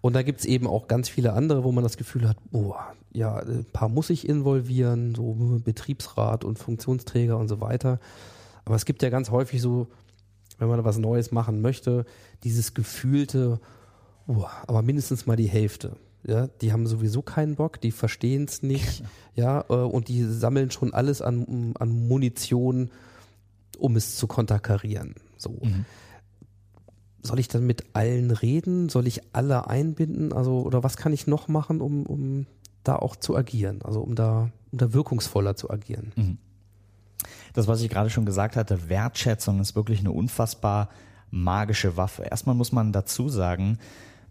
Und 0.00 0.14
da 0.14 0.22
gibt's 0.22 0.44
eben 0.44 0.66
auch 0.66 0.86
ganz 0.86 1.08
viele 1.08 1.32
andere, 1.32 1.64
wo 1.64 1.72
man 1.72 1.82
das 1.82 1.96
Gefühl 1.96 2.28
hat, 2.28 2.36
boah, 2.50 2.92
ja, 3.12 3.36
ein 3.36 3.64
paar 3.72 3.88
muss 3.88 4.10
ich 4.10 4.28
involvieren, 4.28 5.14
so 5.14 5.60
Betriebsrat 5.64 6.44
und 6.44 6.58
Funktionsträger 6.58 7.38
und 7.38 7.48
so 7.48 7.60
weiter. 7.60 8.00
Aber 8.64 8.76
es 8.76 8.84
gibt 8.84 9.02
ja 9.02 9.08
ganz 9.08 9.30
häufig 9.30 9.62
so, 9.62 9.88
wenn 10.58 10.68
man 10.68 10.84
was 10.84 10.98
Neues 10.98 11.32
machen 11.32 11.60
möchte, 11.62 12.04
dieses 12.44 12.74
gefühlte, 12.74 13.60
boah, 14.26 14.50
aber 14.66 14.82
mindestens 14.82 15.26
mal 15.26 15.36
die 15.36 15.48
Hälfte. 15.48 15.96
Ja, 16.26 16.46
die 16.46 16.72
haben 16.72 16.86
sowieso 16.86 17.22
keinen 17.22 17.56
Bock, 17.56 17.80
die 17.80 17.90
verstehen 17.90 18.44
es 18.44 18.62
nicht, 18.62 19.04
ja, 19.34 19.64
äh, 19.68 19.74
und 19.74 20.08
die 20.08 20.24
sammeln 20.24 20.70
schon 20.70 20.94
alles 20.94 21.20
an, 21.20 21.74
an 21.78 22.08
Munition 22.08 22.90
um 23.78 23.96
es 23.96 24.16
zu 24.16 24.26
konterkarieren. 24.26 25.14
So. 25.36 25.50
Mhm. 25.62 25.84
Soll 27.22 27.38
ich 27.38 27.48
dann 27.48 27.66
mit 27.66 27.84
allen 27.94 28.30
reden? 28.30 28.88
Soll 28.88 29.06
ich 29.06 29.22
alle 29.34 29.68
einbinden? 29.68 30.32
Also, 30.32 30.60
oder 30.60 30.82
was 30.82 30.96
kann 30.96 31.12
ich 31.12 31.26
noch 31.26 31.48
machen, 31.48 31.80
um, 31.80 32.04
um 32.04 32.46
da 32.82 32.96
auch 32.96 33.16
zu 33.16 33.36
agieren? 33.36 33.80
Also, 33.82 34.00
um 34.00 34.14
da, 34.14 34.50
um 34.72 34.78
da 34.78 34.92
wirkungsvoller 34.92 35.56
zu 35.56 35.70
agieren? 35.70 36.12
Mhm. 36.16 36.38
Das, 37.54 37.66
was 37.66 37.80
ich 37.80 37.88
gerade 37.88 38.10
schon 38.10 38.26
gesagt 38.26 38.56
hatte, 38.56 38.88
Wertschätzung 38.88 39.60
ist 39.60 39.74
wirklich 39.74 40.00
eine 40.00 40.12
unfassbar 40.12 40.90
magische 41.30 41.96
Waffe. 41.96 42.24
Erstmal 42.24 42.54
muss 42.54 42.72
man 42.72 42.92
dazu 42.92 43.28
sagen, 43.28 43.78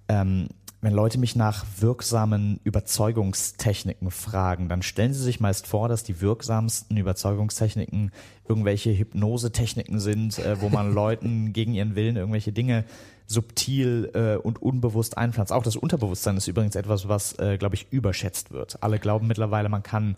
ähm, 0.07 0.49
wenn 0.83 0.93
Leute 0.93 1.17
mich 1.17 1.37
nach 1.37 1.65
wirksamen 1.79 2.59
Überzeugungstechniken 2.65 4.11
fragen, 4.11 4.67
dann 4.67 4.81
stellen 4.81 5.13
sie 5.13 5.23
sich 5.23 5.39
meist 5.39 5.65
vor, 5.65 5.87
dass 5.87 6.03
die 6.03 6.19
wirksamsten 6.19 6.97
Überzeugungstechniken 6.97 8.11
irgendwelche 8.47 8.91
Hypnosetechniken 8.91 10.01
sind, 10.01 10.39
äh, 10.39 10.59
wo 10.59 10.67
man 10.67 10.93
Leuten 10.93 11.53
gegen 11.53 11.73
ihren 11.73 11.95
Willen 11.95 12.17
irgendwelche 12.17 12.51
Dinge 12.51 12.83
subtil 13.27 14.11
äh, 14.13 14.35
und 14.35 14.61
unbewusst 14.61 15.17
einpflanzt. 15.17 15.53
Auch 15.53 15.63
das 15.63 15.77
Unterbewusstsein 15.77 16.35
ist 16.35 16.47
übrigens 16.47 16.75
etwas, 16.75 17.07
was, 17.07 17.39
äh, 17.39 17.57
glaube 17.57 17.75
ich, 17.75 17.87
überschätzt 17.89 18.51
wird. 18.51 18.83
Alle 18.83 18.99
glauben 18.99 19.27
mittlerweile, 19.27 19.69
man 19.69 19.83
kann 19.83 20.17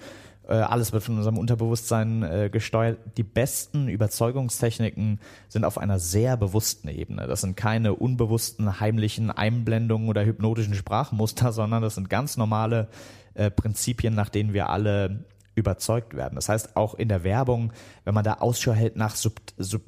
alles 0.54 0.94
wird 0.94 1.04
von 1.04 1.18
unserem 1.18 1.38
Unterbewusstsein 1.38 2.24
äh, 2.24 2.50
gesteuert. 2.52 3.00
Die 3.18 3.24
besten 3.24 3.88
Überzeugungstechniken 3.88 5.20
sind 5.50 5.66
auf 5.66 5.78
einer 5.78 6.00
sehr 6.00 6.38
bewussten 6.38 6.88
Ebene. 6.88 7.28
Das 7.28 7.42
sind 7.42 7.58
keine 7.58 7.94
unbewussten, 7.96 8.80
heimlichen 8.80 9.32
Einblendungen 9.32 10.08
oder 10.10 10.26
hypnotischen 10.26 10.76
Sprachmuster, 10.76 11.52
sondern 11.54 11.82
das 11.82 11.96
sind 11.96 12.10
ganz 12.10 12.38
normale 12.38 12.88
äh, 13.34 13.50
Prinzipien, 13.50 14.14
nach 14.14 14.30
denen 14.30 14.54
wir 14.54 14.70
alle 14.70 15.26
überzeugt 15.56 16.16
werden. 16.16 16.36
Das 16.36 16.50
heißt, 16.50 16.76
auch 16.76 16.94
in 16.96 17.10
der 17.10 17.24
Werbung, 17.24 17.72
wenn 18.04 18.14
man 18.14 18.24
da 18.24 18.36
Ausschau 18.36 18.74
hält 18.74 18.98
nach 18.98 19.16
sub, 19.16 19.40
sub, 19.58 19.82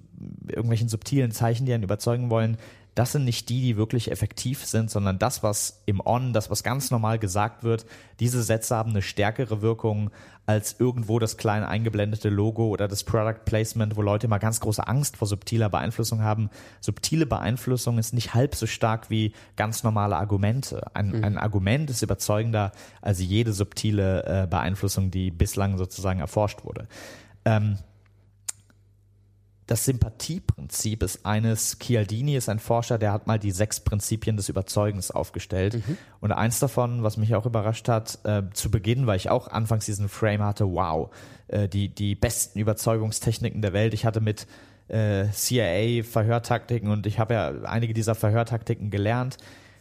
irgendwelchen 0.48 0.90
subtilen 0.90 1.32
Zeichen, 1.32 1.66
die 1.66 1.74
einen 1.74 1.84
überzeugen 1.84 2.30
wollen, 2.30 2.58
das 2.98 3.12
sind 3.12 3.26
nicht 3.26 3.48
die, 3.50 3.62
die 3.62 3.78
wirklich 3.78 4.10
effektiv 4.10 4.66
sind, 4.66 4.90
sondern 4.90 5.20
das, 5.20 5.44
was 5.44 5.84
im 5.86 6.02
On, 6.04 6.34
das, 6.34 6.50
was 6.50 6.64
ganz 6.64 6.90
normal 6.90 7.20
gesagt 7.20 7.64
wird, 7.64 7.86
diese 8.20 8.42
Sätze 8.42 8.76
haben 8.76 8.90
eine 8.90 9.04
stärkere 9.04 9.62
Wirkung 9.62 10.10
als 10.48 10.80
irgendwo 10.80 11.20
das 11.20 11.38
kleine 11.38 11.68
eingeblendete 11.68 12.30
Logo 12.30 12.70
oder 12.70 12.88
das 12.88 13.04
Product 13.04 13.46
Placement, 13.46 13.98
wo 13.98 14.02
Leute 14.02 14.26
immer 14.26 14.40
ganz 14.40 14.60
große 14.62 14.88
Angst 14.88 15.18
vor 15.18 15.28
subtiler 15.28 15.70
Beeinflussung 15.70 16.24
haben. 16.24 16.50
Subtile 16.80 17.28
Beeinflussung 17.28 18.00
ist 18.00 18.16
nicht 18.16 18.34
halb 18.34 18.56
so 18.56 18.66
stark 18.66 19.12
wie 19.12 19.34
ganz 19.58 19.84
normale 19.84 20.18
Argumente. 20.18 20.82
Ein, 20.96 21.10
mhm. 21.10 21.24
ein 21.24 21.38
Argument 21.38 21.92
ist 21.92 22.02
überzeugender 22.02 22.72
als 23.02 23.20
jede 23.20 23.54
subtile 23.54 24.24
äh, 24.26 24.48
Beeinflussung, 24.48 25.12
die 25.12 25.30
bislang 25.30 25.78
sozusagen 25.78 26.20
erforscht 26.20 26.64
wurde. 26.64 26.88
Ähm, 27.46 27.78
das 29.68 29.84
Sympathieprinzip 29.84 31.04
ist 31.04 31.26
eines, 31.26 31.78
Chialdini 31.80 32.38
ist 32.38 32.48
ein 32.48 32.60
Forscher, 32.60 32.98
der 32.98 33.12
hat 33.12 33.28
mal 33.28 33.38
die 33.38 33.52
sechs 33.52 33.82
Prinzipien 33.82 34.38
des 34.38 34.48
Überzeugens 34.48 35.12
aufgestellt. 35.12 35.76
Mhm. 35.76 35.98
Und 36.22 36.32
eins 36.32 36.60
davon, 36.60 37.04
was 37.04 37.18
mich 37.18 37.36
auch 37.36 37.46
überrascht 37.46 37.90
hat, 37.90 38.20
äh, 38.24 38.44
zu 38.54 38.72
Beginn, 38.72 39.08
weil 39.08 39.18
ich 39.18 39.30
auch 39.30 39.50
anfangs 39.50 39.86
diesen 39.86 40.08
Frame 40.08 40.44
hatte, 40.44 40.72
wow, 40.72 41.12
äh, 41.50 41.68
die, 41.68 41.90
die 41.90 42.16
besten 42.16 42.60
Überzeugungstechniken 42.60 43.62
der 43.62 43.74
Welt. 43.74 43.94
Ich 43.94 44.06
hatte 44.06 44.22
mit 44.22 44.48
äh, 44.88 45.26
CIA 45.32 46.04
Verhörtaktiken 46.04 46.90
und 46.90 47.06
ich 47.06 47.20
habe 47.20 47.34
ja 47.34 47.52
einige 47.64 47.94
dieser 47.94 48.16
Verhörtaktiken 48.16 48.90
gelernt. 48.90 49.36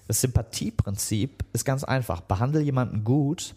Das 0.08 0.20
Sympathieprinzip 0.20 1.44
ist 1.52 1.64
ganz 1.64 1.84
einfach. 1.84 2.22
Behandle 2.22 2.60
jemanden 2.60 3.04
gut 3.04 3.54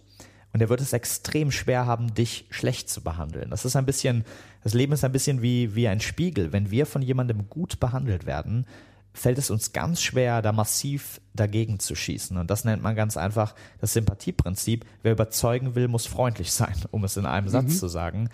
und 0.53 0.61
er 0.61 0.69
wird 0.69 0.81
es 0.81 0.93
extrem 0.93 1.51
schwer 1.51 1.85
haben, 1.85 2.13
dich 2.13 2.45
schlecht 2.49 2.89
zu 2.89 3.01
behandeln. 3.01 3.49
Das 3.51 3.65
ist 3.65 3.75
ein 3.75 3.85
bisschen, 3.85 4.25
das 4.63 4.73
Leben 4.73 4.93
ist 4.93 5.03
ein 5.03 5.11
bisschen 5.11 5.41
wie, 5.41 5.75
wie 5.75 5.87
ein 5.87 5.99
Spiegel. 5.99 6.51
Wenn 6.51 6.71
wir 6.71 6.85
von 6.85 7.01
jemandem 7.01 7.49
gut 7.49 7.79
behandelt 7.79 8.25
werden, 8.25 8.65
fällt 9.13 9.37
es 9.37 9.49
uns 9.49 9.73
ganz 9.73 10.01
schwer, 10.01 10.41
da 10.41 10.51
massiv 10.51 11.21
dagegen 11.33 11.79
zu 11.79 11.95
schießen. 11.95 12.37
Und 12.37 12.49
das 12.49 12.65
nennt 12.65 12.83
man 12.83 12.95
ganz 12.95 13.17
einfach 13.17 13.55
das 13.79 13.93
Sympathieprinzip. 13.93 14.85
Wer 15.01 15.13
überzeugen 15.13 15.75
will, 15.75 15.87
muss 15.87 16.05
freundlich 16.05 16.51
sein, 16.51 16.75
um 16.91 17.03
es 17.03 17.17
in 17.17 17.25
einem 17.25 17.49
Satz 17.49 17.65
mhm. 17.65 17.77
zu 17.77 17.87
sagen. 17.87 18.29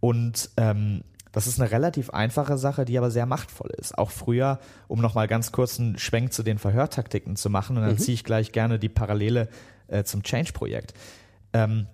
Und 0.00 0.50
ähm, 0.56 1.02
das 1.32 1.46
ist 1.46 1.60
eine 1.60 1.70
relativ 1.70 2.10
einfache 2.10 2.56
Sache, 2.56 2.86
die 2.86 2.96
aber 2.96 3.10
sehr 3.10 3.26
machtvoll 3.26 3.70
ist. 3.76 3.96
Auch 3.98 4.10
früher, 4.10 4.58
um 4.88 5.00
nochmal 5.00 5.28
ganz 5.28 5.52
kurz 5.52 5.78
einen 5.78 5.98
Schwenk 5.98 6.32
zu 6.32 6.42
den 6.42 6.58
Verhörtaktiken 6.58 7.36
zu 7.36 7.50
machen, 7.50 7.76
und 7.76 7.82
dann 7.82 7.92
mhm. 7.92 7.98
ziehe 7.98 8.14
ich 8.14 8.24
gleich 8.24 8.52
gerne 8.52 8.78
die 8.78 8.88
Parallele 8.88 9.48
äh, 9.88 10.02
zum 10.02 10.22
Change-Projekt. 10.22 10.94
Ähm, 11.52 11.88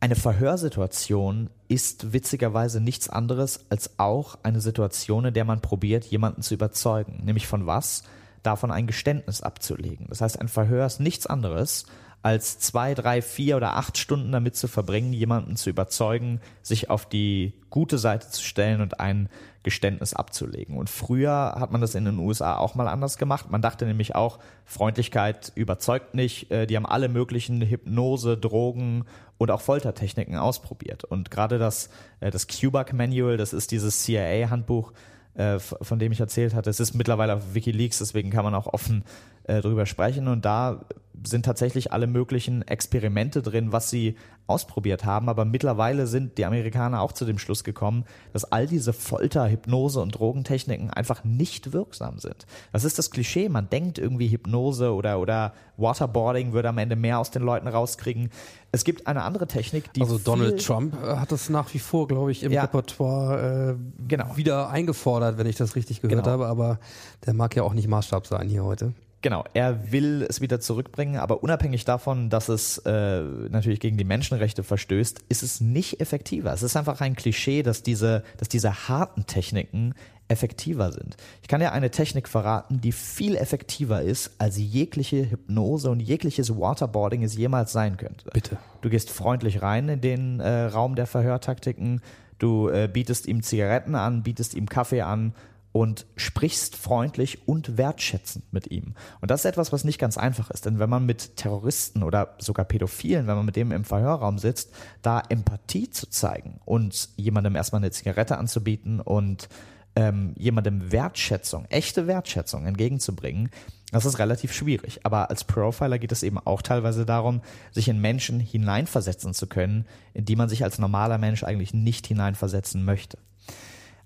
eine 0.00 0.14
Verhörsituation 0.14 1.50
ist 1.68 2.12
witzigerweise 2.12 2.80
nichts 2.80 3.08
anderes 3.08 3.66
als 3.70 3.98
auch 3.98 4.38
eine 4.42 4.60
Situation, 4.60 5.24
in 5.24 5.34
der 5.34 5.44
man 5.44 5.60
probiert, 5.60 6.04
jemanden 6.04 6.42
zu 6.42 6.54
überzeugen. 6.54 7.22
Nämlich 7.24 7.46
von 7.46 7.66
was? 7.66 8.02
Davon 8.42 8.70
ein 8.70 8.86
Geständnis 8.86 9.40
abzulegen. 9.40 10.06
Das 10.08 10.20
heißt, 10.20 10.40
ein 10.40 10.48
Verhör 10.48 10.86
ist 10.86 11.00
nichts 11.00 11.26
anderes 11.26 11.86
als 12.22 12.58
zwei, 12.58 12.94
drei, 12.94 13.22
vier 13.22 13.56
oder 13.56 13.76
acht 13.76 13.98
Stunden 13.98 14.32
damit 14.32 14.56
zu 14.56 14.66
verbringen, 14.66 15.12
jemanden 15.12 15.54
zu 15.54 15.70
überzeugen, 15.70 16.40
sich 16.60 16.90
auf 16.90 17.08
die 17.08 17.54
gute 17.70 17.98
Seite 17.98 18.28
zu 18.28 18.42
stellen 18.42 18.80
und 18.80 18.98
ein 18.98 19.28
Geständnis 19.62 20.12
abzulegen. 20.12 20.76
Und 20.76 20.90
früher 20.90 21.54
hat 21.56 21.70
man 21.70 21.80
das 21.80 21.94
in 21.94 22.04
den 22.04 22.18
USA 22.18 22.56
auch 22.56 22.74
mal 22.74 22.88
anders 22.88 23.16
gemacht. 23.16 23.50
Man 23.50 23.62
dachte 23.62 23.86
nämlich 23.86 24.16
auch, 24.16 24.40
Freundlichkeit 24.64 25.52
überzeugt 25.54 26.14
nicht. 26.14 26.50
Äh, 26.50 26.66
Die 26.66 26.76
haben 26.76 26.86
alle 26.86 27.08
möglichen 27.08 27.60
Hypnose, 27.62 28.36
Drogen 28.36 29.04
und 29.38 29.50
auch 29.50 29.60
Foltertechniken 29.60 30.36
ausprobiert. 30.36 31.04
Und 31.04 31.30
gerade 31.30 31.58
das, 31.58 31.90
äh, 32.20 32.30
das 32.30 32.46
QBAC 32.46 32.92
Manual, 32.92 33.36
das 33.36 33.52
ist 33.52 33.70
dieses 33.70 34.02
CIA-Handbuch, 34.02 34.92
äh, 35.34 35.58
von 35.58 35.98
dem 35.98 36.12
ich 36.12 36.20
erzählt 36.20 36.54
hatte. 36.54 36.70
Es 36.70 36.80
ist 36.80 36.94
mittlerweile 36.94 37.34
auf 37.34 37.54
Wikileaks, 37.54 37.98
deswegen 37.98 38.30
kann 38.30 38.44
man 38.44 38.54
auch 38.54 38.66
offen 38.66 39.04
äh, 39.46 39.60
drüber 39.60 39.86
sprechen. 39.86 40.28
Und 40.28 40.44
da 40.44 40.84
sind 41.24 41.44
tatsächlich 41.46 41.92
alle 41.92 42.06
möglichen 42.06 42.62
Experimente 42.62 43.40
drin, 43.42 43.72
was 43.72 43.88
sie 43.90 44.16
ausprobiert 44.46 45.04
haben. 45.04 45.28
Aber 45.28 45.44
mittlerweile 45.44 46.06
sind 46.06 46.38
die 46.38 46.44
Amerikaner 46.44 47.00
auch 47.00 47.10
zu 47.12 47.24
dem 47.24 47.38
Schluss 47.38 47.64
gekommen, 47.64 48.04
dass 48.32 48.44
all 48.52 48.66
diese 48.68 48.92
Folter, 48.92 49.48
Hypnose 49.50 49.98
und 50.00 50.10
Drogentechniken 50.12 50.90
einfach 50.90 51.24
nicht 51.24 51.72
wirksam 51.72 52.18
sind. 52.18 52.46
Das 52.72 52.84
ist 52.84 52.98
das 52.98 53.10
Klischee. 53.10 53.48
Man 53.48 53.68
denkt 53.70 53.98
irgendwie 53.98 54.28
Hypnose 54.28 54.92
oder, 54.92 55.18
oder 55.18 55.52
Waterboarding 55.78 56.52
würde 56.52 56.68
am 56.68 56.78
Ende 56.78 56.94
mehr 56.94 57.18
aus 57.18 57.30
den 57.32 57.42
Leuten 57.42 57.66
rauskriegen. 57.66 58.30
Es 58.70 58.84
gibt 58.84 59.06
eine 59.08 59.22
andere 59.22 59.46
Technik, 59.48 59.92
die 59.94 60.02
Also 60.02 60.18
Donald 60.18 60.64
Trump 60.64 60.94
äh, 61.02 61.16
hat 61.16 61.32
das 61.32 61.48
nach 61.48 61.72
wie 61.74 61.78
vor, 61.80 62.06
glaube 62.06 62.30
ich, 62.30 62.44
im 62.44 62.52
Ja. 62.52 62.62
Repertoire 62.62 63.70
äh, 63.72 64.04
Genau. 64.06 64.36
wieder 64.36 64.68
eingefordert, 64.70 65.38
wenn 65.38 65.46
ich 65.46 65.56
das 65.56 65.74
richtig 65.74 66.02
gehört 66.02 66.24
Genau. 66.24 66.30
habe. 66.30 66.46
Aber 66.46 66.78
der 67.24 67.32
mag 67.34 67.56
ja 67.56 67.62
auch 67.64 67.72
nicht 67.74 67.88
Maßstab 67.88 68.26
sein 68.28 68.48
hier 68.48 68.64
heute. 68.64 68.92
Genau, 69.26 69.42
er 69.54 69.90
will 69.90 70.24
es 70.28 70.40
wieder 70.40 70.60
zurückbringen, 70.60 71.16
aber 71.16 71.42
unabhängig 71.42 71.84
davon, 71.84 72.30
dass 72.30 72.48
es 72.48 72.78
äh, 72.86 73.22
natürlich 73.22 73.80
gegen 73.80 73.96
die 73.96 74.04
Menschenrechte 74.04 74.62
verstößt, 74.62 75.24
ist 75.28 75.42
es 75.42 75.60
nicht 75.60 76.00
effektiver. 76.00 76.52
Es 76.52 76.62
ist 76.62 76.76
einfach 76.76 77.00
ein 77.00 77.16
Klischee, 77.16 77.64
dass 77.64 77.82
diese, 77.82 78.22
dass 78.36 78.48
diese 78.48 78.86
harten 78.86 79.26
Techniken 79.26 79.94
effektiver 80.28 80.92
sind. 80.92 81.16
Ich 81.42 81.48
kann 81.48 81.58
dir 81.58 81.72
eine 81.72 81.90
Technik 81.90 82.28
verraten, 82.28 82.80
die 82.80 82.92
viel 82.92 83.34
effektiver 83.34 84.00
ist, 84.00 84.30
als 84.38 84.58
jegliche 84.58 85.28
Hypnose 85.28 85.90
und 85.90 85.98
jegliches 85.98 86.56
Waterboarding 86.56 87.24
es 87.24 87.36
jemals 87.36 87.72
sein 87.72 87.96
könnte. 87.96 88.30
Bitte. 88.32 88.58
Du 88.80 88.90
gehst 88.90 89.10
freundlich 89.10 89.60
rein 89.60 89.88
in 89.88 90.00
den 90.00 90.38
äh, 90.38 90.66
Raum 90.66 90.94
der 90.94 91.08
Verhörtaktiken, 91.08 92.00
du 92.38 92.68
äh, 92.68 92.88
bietest 92.92 93.26
ihm 93.26 93.42
Zigaretten 93.42 93.96
an, 93.96 94.22
bietest 94.22 94.54
ihm 94.54 94.68
Kaffee 94.68 95.02
an 95.02 95.34
und 95.76 96.06
sprichst 96.16 96.74
freundlich 96.74 97.46
und 97.46 97.76
wertschätzend 97.76 98.50
mit 98.50 98.70
ihm. 98.70 98.94
Und 99.20 99.30
das 99.30 99.42
ist 99.42 99.44
etwas, 99.44 99.74
was 99.74 99.84
nicht 99.84 99.98
ganz 99.98 100.16
einfach 100.16 100.50
ist, 100.50 100.64
denn 100.64 100.78
wenn 100.78 100.88
man 100.88 101.04
mit 101.04 101.36
Terroristen 101.36 102.02
oder 102.02 102.34
sogar 102.38 102.64
Pädophilen, 102.64 103.26
wenn 103.26 103.36
man 103.36 103.44
mit 103.44 103.56
dem 103.56 103.72
im 103.72 103.84
Verhörraum 103.84 104.38
sitzt, 104.38 104.72
da 105.02 105.20
Empathie 105.28 105.90
zu 105.90 106.08
zeigen 106.08 106.60
und 106.64 107.10
jemandem 107.16 107.56
erstmal 107.56 107.80
eine 107.80 107.90
Zigarette 107.90 108.38
anzubieten 108.38 109.02
und 109.02 109.50
ähm, 109.96 110.32
jemandem 110.38 110.92
Wertschätzung, 110.92 111.66
echte 111.66 112.06
Wertschätzung 112.06 112.64
entgegenzubringen, 112.64 113.50
das 113.92 114.06
ist 114.06 114.18
relativ 114.18 114.54
schwierig. 114.54 115.00
Aber 115.04 115.28
als 115.28 115.44
Profiler 115.44 115.98
geht 115.98 116.10
es 116.10 116.22
eben 116.22 116.38
auch 116.38 116.62
teilweise 116.62 117.04
darum, 117.04 117.42
sich 117.70 117.88
in 117.88 118.00
Menschen 118.00 118.40
hineinversetzen 118.40 119.34
zu 119.34 119.46
können, 119.46 119.84
in 120.14 120.24
die 120.24 120.36
man 120.36 120.48
sich 120.48 120.64
als 120.64 120.78
normaler 120.78 121.18
Mensch 121.18 121.44
eigentlich 121.44 121.74
nicht 121.74 122.06
hineinversetzen 122.06 122.82
möchte. 122.82 123.18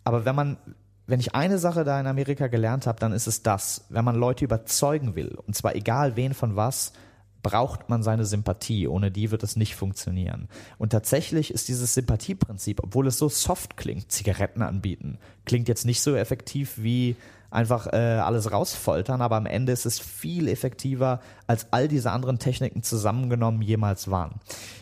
Aber 0.05 0.25
wenn 0.25 0.35
man, 0.35 0.57
wenn 1.11 1.21
ich 1.21 1.35
eine 1.35 1.59
Sache 1.59 1.85
da 1.85 2.01
in 2.01 2.07
Amerika 2.07 2.47
gelernt 2.47 2.87
habe, 2.87 3.01
dann 3.01 3.13
ist 3.13 3.27
es 3.27 3.43
das. 3.43 3.85
Wenn 3.89 4.05
man 4.05 4.17
Leute 4.17 4.45
überzeugen 4.45 5.15
will, 5.15 5.37
und 5.47 5.55
zwar 5.55 5.75
egal 5.75 6.17
wen 6.17 6.35
von 6.35 6.57
was, 6.57 6.93
braucht 7.43 7.89
man 7.89 8.03
seine 8.03 8.25
Sympathie. 8.25 8.87
Ohne 8.87 9.11
die 9.11 9.31
wird 9.31 9.43
es 9.43 9.57
nicht 9.57 9.75
funktionieren. 9.75 10.49
Und 10.79 10.91
tatsächlich 10.91 11.53
ist 11.53 11.69
dieses 11.69 11.95
Sympathieprinzip, 11.95 12.83
obwohl 12.83 13.07
es 13.07 13.19
so 13.19 13.29
soft 13.29 13.77
klingt, 13.77 14.13
Zigaretten 14.13 14.63
anbieten, 14.63 15.19
klingt 15.45 15.69
jetzt 15.69 15.87
nicht 15.87 16.03
so 16.03 16.15
effektiv 16.15 16.75
wie 16.77 17.17
einfach 17.51 17.89
äh, 17.93 17.97
alles 17.97 18.53
rausfoltern, 18.53 19.23
aber 19.23 19.37
am 19.37 19.47
Ende 19.47 19.73
ist 19.73 19.85
es 19.85 19.99
viel 19.99 20.47
effektiver, 20.49 21.21
als 21.47 21.67
all 21.73 21.89
diese 21.89 22.13
anderen 22.13 22.39
Techniken 22.39 22.83
zusammengenommen 22.83 23.61
jemals 23.61 24.11
waren. 24.11 24.37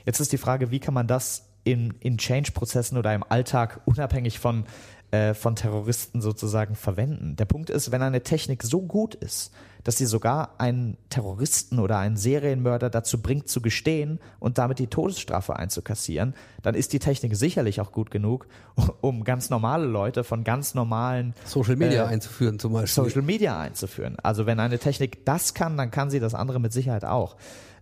Jetzt 0.04 0.20
ist 0.20 0.32
die 0.32 0.38
Frage, 0.38 0.70
wie 0.70 0.80
kann 0.80 0.92
man 0.92 1.06
das 1.06 1.44
in, 1.64 1.94
in 2.00 2.18
Change-Prozessen 2.18 2.98
oder 2.98 3.14
im 3.14 3.24
Alltag 3.26 3.80
unabhängig 3.86 4.38
von, 4.38 4.64
äh, 5.10 5.34
von 5.34 5.56
Terroristen 5.56 6.20
sozusagen 6.20 6.74
verwenden. 6.74 7.36
Der 7.36 7.46
Punkt 7.46 7.70
ist, 7.70 7.90
wenn 7.90 8.02
eine 8.02 8.22
Technik 8.22 8.62
so 8.62 8.82
gut 8.82 9.14
ist, 9.14 9.52
dass 9.84 9.96
sie 9.96 10.04
sogar 10.04 10.56
einen 10.58 10.98
Terroristen 11.08 11.78
oder 11.78 11.98
einen 11.98 12.16
Serienmörder 12.16 12.90
dazu 12.90 13.22
bringt 13.22 13.48
zu 13.48 13.62
gestehen 13.62 14.20
und 14.38 14.58
damit 14.58 14.78
die 14.80 14.88
Todesstrafe 14.88 15.56
einzukassieren, 15.56 16.34
dann 16.62 16.74
ist 16.74 16.92
die 16.92 16.98
Technik 16.98 17.36
sicherlich 17.36 17.80
auch 17.80 17.90
gut 17.92 18.10
genug, 18.10 18.48
um 19.00 19.24
ganz 19.24 19.48
normale 19.48 19.86
Leute 19.86 20.24
von 20.24 20.44
ganz 20.44 20.74
normalen 20.74 21.34
Social 21.46 21.76
Media 21.76 22.04
Äh, 22.04 22.08
einzuführen 22.08 22.58
zum 22.58 22.74
Beispiel. 22.74 23.04
Social 23.04 23.22
Media 23.22 23.58
einzuführen. 23.58 24.16
Also 24.22 24.44
wenn 24.44 24.60
eine 24.60 24.78
Technik 24.78 25.24
das 25.24 25.54
kann, 25.54 25.78
dann 25.78 25.90
kann 25.90 26.10
sie 26.10 26.20
das 26.20 26.34
andere 26.34 26.60
mit 26.60 26.72
Sicherheit 26.72 27.04
auch. 27.06 27.36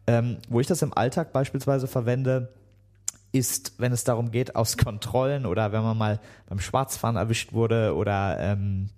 Ähm, 0.06 0.36
wo 0.48 0.60
ich 0.60 0.68
das 0.68 0.82
im 0.82 0.96
Alltag 0.96 1.32
beispielsweise 1.32 1.88
verwende, 1.88 2.52
ist, 3.32 3.74
wenn 3.78 3.92
es 3.92 4.04
darum 4.04 4.30
geht, 4.30 4.56
aus 4.56 4.76
Kontrollen 4.76 5.46
oder 5.46 5.72
wenn 5.72 5.82
man 5.82 5.98
mal 5.98 6.20
beim 6.48 6.60
Schwarzfahren 6.60 7.16
erwischt 7.16 7.52
wurde 7.52 7.94
oder 7.94 8.38
ähm, 8.40 8.88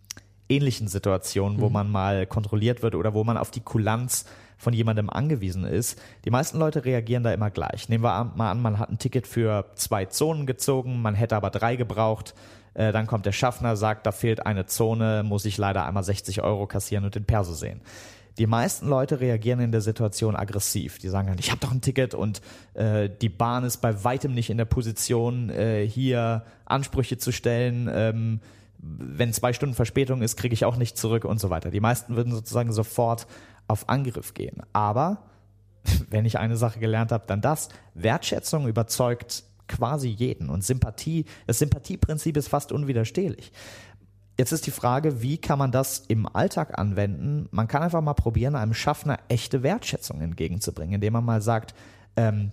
ähnlichen 0.49 0.89
Situationen, 0.89 1.61
wo 1.61 1.69
man 1.69 1.91
mal 1.91 2.27
kontrolliert 2.27 2.83
wird 2.83 2.95
oder 2.95 3.15
wo 3.15 3.25
man 3.25 3.37
auf 3.37 3.51
die 3.51 3.61
Kulanz 3.61 4.25
von 4.57 4.73
jemandem 4.73 5.09
angewiesen 5.09 5.65
ist. 5.65 6.01
Die 6.25 6.31
meisten 6.31 6.59
Leute 6.59 6.85
reagieren 6.85 7.23
da 7.23 7.33
immer 7.33 7.51
gleich. 7.51 7.89
Nehmen 7.89 8.05
wir 8.05 8.33
mal 8.35 8.51
an, 8.51 8.61
man 8.61 8.79
hat 8.79 8.91
ein 8.91 8.99
Ticket 8.99 9.27
für 9.27 9.67
zwei 9.77 10.07
Zonen 10.07 10.47
gezogen, 10.47 11.01
man 11.01 11.15
hätte 11.15 11.37
aber 11.37 11.51
drei 11.51 11.77
gebraucht. 11.77 12.35
Äh, 12.75 12.93
dann 12.93 13.07
kommt 13.07 13.25
der 13.25 13.33
Schaffner, 13.33 13.77
sagt, 13.77 14.07
da 14.07 14.13
fehlt 14.13 14.47
eine 14.47 14.67
Zone, 14.67 15.23
muss 15.23 15.45
ich 15.45 15.59
leider 15.59 15.87
einmal 15.87 16.03
60 16.03 16.43
Euro 16.43 16.67
kassieren 16.67 17.05
und 17.05 17.15
den 17.15 17.25
Perso 17.25 17.55
sehen. 17.55 17.81
Die 18.39 18.47
meisten 18.47 18.89
Leute 18.89 19.21
reagieren 19.21 19.61
in 19.61 19.73
der 19.73 19.81
Situation 19.81 20.37
aggressiv. 20.37 20.99
Die 20.99 21.09
sagen 21.09 21.29
dann, 21.29 21.39
ich 21.39 21.51
habe 21.51 21.61
doch 21.61 21.73
ein 21.73 21.81
Ticket 21.81 22.15
und 22.15 22.41
äh, 22.75 23.11
die 23.11 23.29
Bahn 23.29 23.65
ist 23.65 23.79
bei 23.79 24.05
weitem 24.05 24.33
nicht 24.33 24.49
in 24.49 24.59
der 24.59 24.65
Position, 24.65 25.51
äh, 25.51 25.87
hier 25.87 26.45
Ansprüche 26.65 27.19
zu 27.19 27.33
stellen. 27.33 27.91
Ähm, 27.93 28.41
wenn 28.79 29.33
zwei 29.33 29.53
Stunden 29.53 29.75
Verspätung 29.75 30.23
ist, 30.23 30.37
kriege 30.37 30.55
ich 30.55 30.65
auch 30.65 30.77
nicht 30.77 30.97
zurück 30.97 31.25
und 31.25 31.41
so 31.41 31.51
weiter. 31.51 31.71
Die 31.71 31.81
meisten 31.81 32.15
würden 32.15 32.33
sozusagen 32.33 32.73
sofort 32.73 33.27
auf 33.67 33.89
Angriff 33.89 34.35
gehen. 34.35 34.63
Aber 34.73 35.25
wenn 36.11 36.25
ich 36.25 36.39
eine 36.39 36.57
Sache 36.57 36.79
gelernt 36.79 37.11
habe, 37.11 37.25
dann 37.27 37.41
das. 37.41 37.69
Wertschätzung 37.95 38.69
überzeugt 38.69 39.45
quasi 39.69 40.09
jeden 40.09 40.49
und 40.49 40.65
Sympathie, 40.65 41.27
das 41.47 41.59
Sympathieprinzip 41.59 42.37
ist 42.37 42.49
fast 42.49 42.73
unwiderstehlich. 42.73 43.53
Jetzt 44.39 44.53
ist 44.53 44.69
die 44.69 44.71
Frage, 44.71 45.21
wie 45.21 45.37
kann 45.37 45.59
man 45.59 45.73
das 45.73 45.99
im 46.07 46.25
Alltag 46.33 46.79
anwenden? 46.79 47.49
Man 47.51 47.67
kann 47.67 47.83
einfach 47.83 48.01
mal 48.01 48.15
probieren, 48.15 48.55
einem 48.55 48.73
Schaffner 48.73 49.19
echte 49.27 49.65
Wertschätzung 49.65 50.21
entgegenzubringen, 50.21 50.95
indem 50.95 51.15
man 51.15 51.25
mal 51.25 51.43
sagt, 51.43 51.75
ähm, 52.17 52.53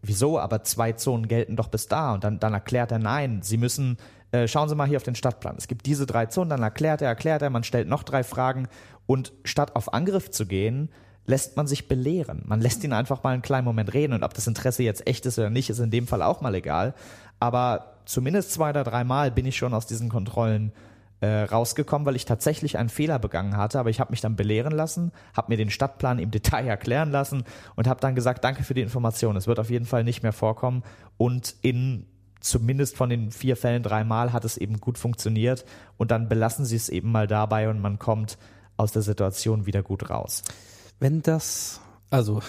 wieso, 0.00 0.38
aber 0.38 0.64
zwei 0.64 0.92
Zonen 0.92 1.28
gelten 1.28 1.54
doch 1.54 1.68
bis 1.68 1.86
da. 1.86 2.14
Und 2.14 2.24
dann, 2.24 2.40
dann 2.40 2.54
erklärt 2.54 2.92
er, 2.92 2.98
nein, 2.98 3.42
Sie 3.42 3.58
müssen, 3.58 3.98
äh, 4.32 4.48
schauen 4.48 4.70
Sie 4.70 4.74
mal 4.74 4.88
hier 4.88 4.96
auf 4.96 5.02
den 5.02 5.14
Stadtplan. 5.14 5.56
Es 5.58 5.68
gibt 5.68 5.84
diese 5.84 6.06
drei 6.06 6.24
Zonen, 6.26 6.48
dann 6.48 6.62
erklärt 6.62 7.02
er, 7.02 7.08
erklärt 7.08 7.42
er, 7.42 7.50
man 7.50 7.62
stellt 7.62 7.88
noch 7.88 8.04
drei 8.04 8.24
Fragen. 8.24 8.66
Und 9.04 9.34
statt 9.44 9.76
auf 9.76 9.92
Angriff 9.92 10.30
zu 10.30 10.46
gehen, 10.46 10.88
lässt 11.26 11.58
man 11.58 11.66
sich 11.66 11.88
belehren. 11.88 12.42
Man 12.46 12.62
lässt 12.62 12.82
ihn 12.84 12.94
einfach 12.94 13.22
mal 13.22 13.34
einen 13.34 13.42
kleinen 13.42 13.66
Moment 13.66 13.92
reden. 13.92 14.14
Und 14.14 14.22
ob 14.22 14.32
das 14.32 14.46
Interesse 14.46 14.82
jetzt 14.82 15.06
echt 15.06 15.26
ist 15.26 15.38
oder 15.38 15.50
nicht, 15.50 15.68
ist 15.68 15.78
in 15.78 15.90
dem 15.90 16.06
Fall 16.06 16.22
auch 16.22 16.40
mal 16.40 16.54
egal. 16.54 16.94
Aber 17.38 17.96
zumindest 18.06 18.52
zwei 18.52 18.70
oder 18.70 18.82
dreimal 18.82 19.30
bin 19.30 19.44
ich 19.44 19.58
schon 19.58 19.74
aus 19.74 19.86
diesen 19.86 20.08
Kontrollen 20.08 20.72
äh, 21.20 21.42
rausgekommen, 21.42 22.06
weil 22.06 22.16
ich 22.16 22.24
tatsächlich 22.24 22.78
einen 22.78 22.88
Fehler 22.88 23.18
begangen 23.18 23.56
hatte, 23.56 23.78
aber 23.78 23.90
ich 23.90 24.00
habe 24.00 24.10
mich 24.12 24.20
dann 24.20 24.36
belehren 24.36 24.72
lassen, 24.72 25.12
habe 25.34 25.52
mir 25.52 25.56
den 25.56 25.70
Stadtplan 25.70 26.18
im 26.18 26.30
Detail 26.30 26.66
erklären 26.68 27.10
lassen 27.10 27.44
und 27.76 27.88
habe 27.88 28.00
dann 28.00 28.14
gesagt, 28.14 28.44
danke 28.44 28.62
für 28.62 28.74
die 28.74 28.82
Information, 28.82 29.36
es 29.36 29.46
wird 29.46 29.58
auf 29.58 29.70
jeden 29.70 29.86
Fall 29.86 30.04
nicht 30.04 30.22
mehr 30.22 30.32
vorkommen. 30.32 30.82
Und 31.16 31.56
in 31.62 32.06
zumindest 32.40 32.96
von 32.96 33.10
den 33.10 33.30
vier 33.32 33.56
Fällen 33.56 33.82
dreimal 33.82 34.32
hat 34.32 34.44
es 34.44 34.56
eben 34.56 34.80
gut 34.80 34.98
funktioniert. 34.98 35.64
Und 35.96 36.10
dann 36.10 36.28
belassen 36.28 36.64
sie 36.64 36.76
es 36.76 36.88
eben 36.88 37.10
mal 37.10 37.26
dabei 37.26 37.68
und 37.68 37.80
man 37.80 37.98
kommt 37.98 38.38
aus 38.76 38.92
der 38.92 39.02
Situation 39.02 39.66
wieder 39.66 39.82
gut 39.82 40.08
raus. 40.08 40.42
Wenn 41.00 41.22
das, 41.22 41.80
also 42.10 42.40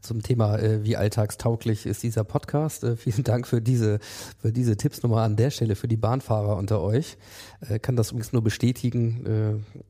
zum 0.00 0.22
Thema, 0.22 0.58
äh, 0.58 0.84
wie 0.84 0.96
alltagstauglich 0.96 1.86
ist 1.86 2.02
dieser 2.02 2.24
Podcast. 2.24 2.84
Äh, 2.84 2.96
vielen 2.96 3.24
Dank 3.24 3.46
für 3.46 3.60
diese, 3.60 3.98
für 4.38 4.52
diese 4.52 4.76
Tipps 4.76 5.02
nochmal 5.02 5.24
an 5.26 5.36
der 5.36 5.50
Stelle 5.50 5.76
für 5.76 5.88
die 5.88 5.96
Bahnfahrer 5.96 6.56
unter 6.56 6.80
euch. 6.80 7.16
Äh, 7.68 7.78
kann 7.78 7.96
das 7.96 8.10
übrigens 8.10 8.32
nur 8.32 8.42
bestätigen, 8.42 9.26
äh, 9.26 9.84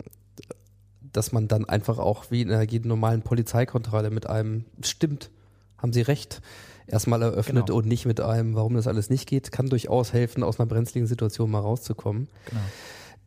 dass 1.13 1.33
man 1.33 1.49
dann 1.49 1.65
einfach 1.65 1.99
auch 1.99 2.31
wie 2.31 2.43
in 2.43 2.53
einer 2.53 2.63
jeden 2.63 2.89
normalen 2.89 3.23
Polizeikontrolle 3.23 4.11
mit 4.11 4.29
einem 4.29 4.65
stimmt, 4.83 5.31
haben 5.79 5.93
Sie 5.93 6.03
recht, 6.03 6.41
erstmal 6.87 7.23
eröffnet 7.23 7.67
Genau. 7.67 7.79
und 7.79 7.87
nicht 7.87 8.07
mit 8.07 8.21
einem, 8.21 8.55
warum 8.55 8.75
das 8.75 8.87
alles 8.87 9.11
nicht 9.11 9.29
geht, 9.29 9.51
kann 9.51 9.69
durchaus 9.69 10.13
helfen, 10.13 10.43
aus 10.43 10.61
einer 10.61 10.67
brenzligen 10.67 11.07
Situation 11.07 11.51
mal 11.51 11.61
rauszukommen. 11.61 12.29
Genau. 12.49 12.61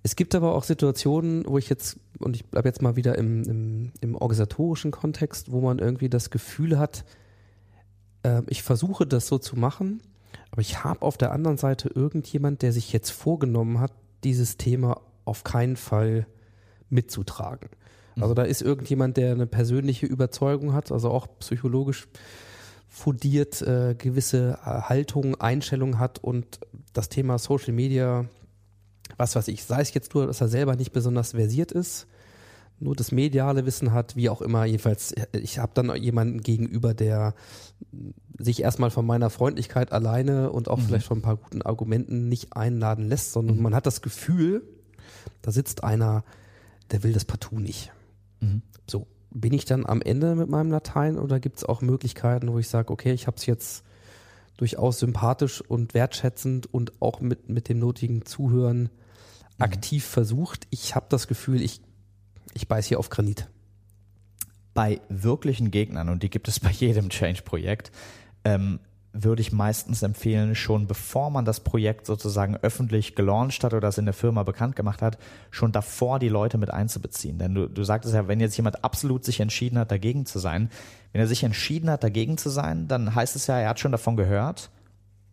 Es 0.03 0.17
gibt 0.17 0.35
aber 0.35 0.53
auch 0.53 0.63
Situationen, 0.63 1.45
wo 1.47 1.57
ich 1.57 1.69
jetzt, 1.69 1.97
und 2.19 2.35
ich 2.35 2.45
bleibe 2.45 2.67
jetzt 2.67 2.81
mal 2.81 2.97
wieder 2.97 3.17
im, 3.17 3.43
im, 3.43 3.91
im 4.01 4.15
organisatorischen 4.15 4.91
Kontext, 4.91 5.51
wo 5.51 5.61
man 5.61 5.79
irgendwie 5.79 6.09
das 6.09 6.29
Gefühl 6.29 6.77
hat, 6.77 7.05
äh, 8.23 8.41
ich 8.47 8.63
versuche 8.63 9.07
das 9.07 9.27
so 9.27 9.37
zu 9.37 9.57
machen, 9.57 10.01
aber 10.51 10.61
ich 10.61 10.83
habe 10.83 11.01
auf 11.03 11.17
der 11.17 11.31
anderen 11.31 11.57
Seite 11.57 11.89
irgendjemand, 11.89 12.61
der 12.61 12.73
sich 12.73 12.91
jetzt 12.91 13.11
vorgenommen 13.11 13.79
hat, 13.79 13.93
dieses 14.25 14.57
Thema 14.57 15.01
auf 15.23 15.45
keinen 15.45 15.77
Fall 15.77 16.27
mitzutragen. 16.89 17.69
Also 18.19 18.33
da 18.35 18.43
ist 18.43 18.61
irgendjemand, 18.61 19.17
der 19.17 19.31
eine 19.31 19.47
persönliche 19.47 20.05
Überzeugung 20.05 20.73
hat, 20.73 20.91
also 20.91 21.09
auch 21.09 21.27
psychologisch 21.39 22.07
fundiert 22.87 23.61
äh, 23.63 23.95
gewisse 23.97 24.59
äh, 24.63 24.81
Haltungen, 24.81 25.39
Einstellungen 25.41 25.97
hat 25.97 26.19
und 26.19 26.59
das 26.93 27.09
Thema 27.09 27.39
Social 27.39 27.73
Media, 27.73 28.25
was 29.17 29.35
weiß 29.35 29.47
ich, 29.49 29.63
sei 29.63 29.81
es 29.81 29.93
jetzt 29.93 30.13
nur, 30.13 30.27
dass 30.27 30.41
er 30.41 30.47
selber 30.47 30.75
nicht 30.75 30.91
besonders 30.91 31.31
versiert 31.31 31.71
ist, 31.71 32.07
nur 32.79 32.95
das 32.95 33.11
mediale 33.11 33.65
Wissen 33.65 33.93
hat, 33.93 34.15
wie 34.15 34.29
auch 34.29 34.41
immer. 34.41 34.65
Jedenfalls, 34.65 35.11
äh, 35.13 35.27
ich 35.33 35.59
habe 35.59 35.71
dann 35.73 35.95
jemanden 35.95 36.41
gegenüber, 36.41 36.93
der 36.93 37.33
sich 38.37 38.61
erstmal 38.61 38.91
von 38.91 39.05
meiner 39.05 39.29
Freundlichkeit 39.29 39.91
alleine 39.91 40.51
und 40.51 40.69
auch 40.69 40.79
vielleicht 40.79 41.05
von 41.07 41.19
ein 41.19 41.23
paar 41.23 41.37
guten 41.37 41.61
Argumenten 41.61 42.29
nicht 42.29 42.55
einladen 42.55 43.07
lässt, 43.07 43.31
sondern 43.31 43.61
man 43.61 43.75
hat 43.75 43.85
das 43.85 44.01
Gefühl, 44.01 44.63
da 45.41 45.51
sitzt 45.51 45.83
einer, 45.83 46.23
der 46.91 47.03
will 47.03 47.13
das 47.13 47.25
partout 47.25 47.59
nicht. 47.59 47.91
So, 48.89 49.07
bin 49.31 49.53
ich 49.53 49.65
dann 49.65 49.85
am 49.85 50.01
Ende 50.01 50.35
mit 50.35 50.49
meinem 50.49 50.71
Latein 50.71 51.17
oder 51.17 51.39
gibt 51.39 51.57
es 51.57 51.63
auch 51.63 51.81
Möglichkeiten, 51.81 52.51
wo 52.51 52.59
ich 52.59 52.69
sage, 52.69 52.91
okay, 52.91 53.13
ich 53.13 53.27
habe 53.27 53.37
es 53.37 53.45
jetzt 53.45 53.83
durchaus 54.57 54.99
sympathisch 54.99 55.61
und 55.61 55.93
wertschätzend 55.93 56.71
und 56.71 57.01
auch 57.01 57.21
mit, 57.21 57.49
mit 57.49 57.69
dem 57.69 57.79
notigen 57.79 58.25
Zuhören 58.25 58.89
aktiv 59.59 60.05
versucht. 60.05 60.67
Ich 60.69 60.95
habe 60.95 61.05
das 61.09 61.27
Gefühl, 61.27 61.61
ich, 61.61 61.81
ich 62.53 62.67
beiß 62.67 62.85
hier 62.87 62.99
auf 62.99 63.09
Granit. 63.09 63.47
bei 64.73 65.01
wirklichen 65.09 65.71
Gegnern, 65.71 66.09
und 66.09 66.23
die 66.23 66.29
gibt 66.29 66.47
es 66.47 66.59
bei 66.59 66.71
jedem 66.71 67.09
Change-Projekt, 67.09 67.91
ähm, 68.43 68.79
würde 69.15 69.43
ich 69.43 69.51
meistens 69.51 70.01
empfehlen, 70.01 70.55
schon 70.55 70.87
bevor 70.87 71.29
man 71.29 71.45
das 71.45 71.59
Projekt 71.59 72.07
sozusagen 72.07 72.57
öffentlich 72.57 73.13
gelauncht 73.13 73.63
hat 73.63 73.75
oder 73.75 73.87
es 73.87 73.99
in 73.99 74.05
der 74.05 74.13
Firma 74.15 74.41
bekannt 74.41 74.75
gemacht 74.75 75.03
hat, 75.03 75.19
schon 75.51 75.71
davor 75.71 76.17
die 76.17 76.29
Leute 76.29 76.57
mit 76.57 76.71
einzubeziehen. 76.71 77.37
Denn 77.37 77.53
du, 77.53 77.69
du 77.69 77.83
sagtest 77.83 78.15
ja, 78.15 78.27
wenn 78.27 78.39
jetzt 78.39 78.57
jemand 78.57 78.83
absolut 78.83 79.23
sich 79.23 79.39
entschieden 79.39 79.77
hat, 79.77 79.91
dagegen 79.91 80.25
zu 80.25 80.39
sein, 80.39 80.71
wenn 81.11 81.21
er 81.21 81.27
sich 81.27 81.43
entschieden 81.43 81.91
hat, 81.91 82.03
dagegen 82.03 82.39
zu 82.39 82.49
sein, 82.49 82.87
dann 82.87 83.13
heißt 83.13 83.35
es 83.35 83.45
ja, 83.45 83.59
er 83.59 83.69
hat 83.69 83.79
schon 83.79 83.91
davon 83.91 84.17
gehört, 84.17 84.71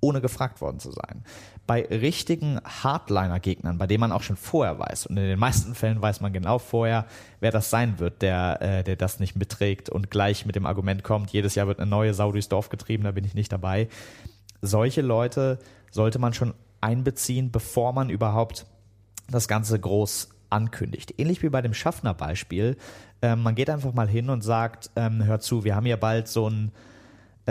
ohne 0.02 0.20
gefragt 0.20 0.60
worden 0.60 0.78
zu 0.78 0.92
sein. 0.92 1.24
Bei 1.70 1.86
richtigen 1.86 2.60
Hardliner-Gegnern, 2.64 3.78
bei 3.78 3.86
denen 3.86 4.00
man 4.00 4.10
auch 4.10 4.24
schon 4.24 4.34
vorher 4.34 4.80
weiß, 4.80 5.06
und 5.06 5.16
in 5.16 5.22
den 5.22 5.38
meisten 5.38 5.76
Fällen 5.76 6.02
weiß 6.02 6.20
man 6.20 6.32
genau 6.32 6.58
vorher, 6.58 7.06
wer 7.38 7.52
das 7.52 7.70
sein 7.70 8.00
wird, 8.00 8.22
der, 8.22 8.60
äh, 8.60 8.82
der 8.82 8.96
das 8.96 9.20
nicht 9.20 9.36
mitträgt 9.36 9.88
und 9.88 10.10
gleich 10.10 10.44
mit 10.46 10.56
dem 10.56 10.66
Argument 10.66 11.04
kommt, 11.04 11.30
jedes 11.30 11.54
Jahr 11.54 11.68
wird 11.68 11.78
eine 11.78 11.88
neue 11.88 12.12
Sau 12.12 12.32
durchs 12.32 12.48
Dorf 12.48 12.70
getrieben, 12.70 13.04
da 13.04 13.12
bin 13.12 13.24
ich 13.24 13.34
nicht 13.34 13.52
dabei. 13.52 13.88
Solche 14.60 15.00
Leute 15.00 15.60
sollte 15.92 16.18
man 16.18 16.32
schon 16.32 16.54
einbeziehen, 16.80 17.52
bevor 17.52 17.92
man 17.92 18.10
überhaupt 18.10 18.66
das 19.30 19.46
Ganze 19.46 19.78
groß 19.78 20.30
ankündigt. 20.48 21.14
Ähnlich 21.18 21.40
wie 21.44 21.50
bei 21.50 21.62
dem 21.62 21.72
Schaffner-Beispiel. 21.72 22.78
Ähm, 23.22 23.44
man 23.44 23.54
geht 23.54 23.70
einfach 23.70 23.94
mal 23.94 24.08
hin 24.08 24.28
und 24.28 24.42
sagt, 24.42 24.90
ähm, 24.96 25.22
hör 25.22 25.38
zu, 25.38 25.62
wir 25.62 25.76
haben 25.76 25.86
ja 25.86 25.94
bald 25.94 26.26
so 26.26 26.50
ein 26.50 26.72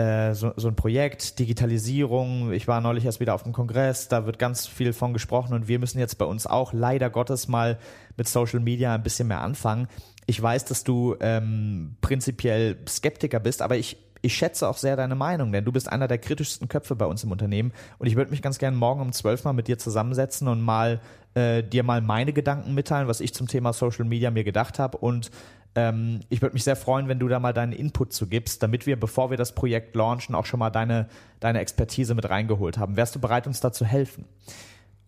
äh, 0.00 0.34
so, 0.34 0.52
so 0.56 0.68
ein 0.68 0.76
Projekt, 0.76 1.38
Digitalisierung. 1.38 2.52
Ich 2.52 2.66
war 2.66 2.80
neulich 2.80 3.04
erst 3.04 3.20
wieder 3.20 3.34
auf 3.34 3.42
dem 3.42 3.52
Kongress, 3.52 4.08
da 4.08 4.24
wird 4.24 4.38
ganz 4.38 4.66
viel 4.66 4.92
von 4.92 5.12
gesprochen 5.12 5.52
und 5.52 5.68
wir 5.68 5.78
müssen 5.78 5.98
jetzt 5.98 6.16
bei 6.16 6.24
uns 6.24 6.46
auch 6.46 6.72
leider 6.72 7.10
Gottes 7.10 7.48
mal 7.48 7.78
mit 8.16 8.26
Social 8.26 8.60
Media 8.60 8.94
ein 8.94 9.02
bisschen 9.02 9.28
mehr 9.28 9.42
anfangen. 9.42 9.88
Ich 10.26 10.40
weiß, 10.40 10.64
dass 10.64 10.84
du 10.84 11.16
ähm, 11.20 11.96
prinzipiell 12.00 12.78
Skeptiker 12.88 13.40
bist, 13.40 13.60
aber 13.60 13.76
ich, 13.76 13.98
ich 14.22 14.34
schätze 14.34 14.68
auch 14.68 14.76
sehr 14.78 14.96
deine 14.96 15.16
Meinung, 15.16 15.52
denn 15.52 15.64
du 15.64 15.72
bist 15.72 15.90
einer 15.90 16.08
der 16.08 16.18
kritischsten 16.18 16.68
Köpfe 16.68 16.96
bei 16.96 17.06
uns 17.06 17.22
im 17.24 17.30
Unternehmen 17.30 17.72
und 17.98 18.06
ich 18.06 18.16
würde 18.16 18.30
mich 18.30 18.40
ganz 18.40 18.58
gerne 18.58 18.76
morgen 18.76 19.02
um 19.02 19.12
zwölf 19.12 19.44
mal 19.44 19.52
mit 19.52 19.68
dir 19.68 19.78
zusammensetzen 19.78 20.48
und 20.48 20.62
mal 20.62 21.00
äh, 21.34 21.62
dir 21.62 21.82
mal 21.82 22.00
meine 22.00 22.32
Gedanken 22.32 22.74
mitteilen, 22.74 23.08
was 23.08 23.20
ich 23.20 23.34
zum 23.34 23.48
Thema 23.48 23.72
Social 23.72 24.04
Media 24.04 24.30
mir 24.30 24.44
gedacht 24.44 24.78
habe 24.78 24.98
und 24.98 25.30
ähm, 25.74 26.20
ich 26.28 26.42
würde 26.42 26.54
mich 26.54 26.64
sehr 26.64 26.76
freuen, 26.76 27.08
wenn 27.08 27.18
du 27.18 27.28
da 27.28 27.38
mal 27.38 27.52
deinen 27.52 27.72
Input 27.72 28.12
zu 28.12 28.26
gibst, 28.26 28.62
damit 28.62 28.86
wir, 28.86 28.98
bevor 28.98 29.30
wir 29.30 29.36
das 29.36 29.54
Projekt 29.54 29.94
launchen, 29.94 30.34
auch 30.34 30.46
schon 30.46 30.58
mal 30.58 30.70
deine, 30.70 31.08
deine 31.38 31.60
Expertise 31.60 32.14
mit 32.14 32.28
reingeholt 32.28 32.78
haben. 32.78 32.96
Wärst 32.96 33.14
du 33.14 33.20
bereit, 33.20 33.46
uns 33.46 33.60
da 33.60 33.72
zu 33.72 33.84
helfen? 33.84 34.24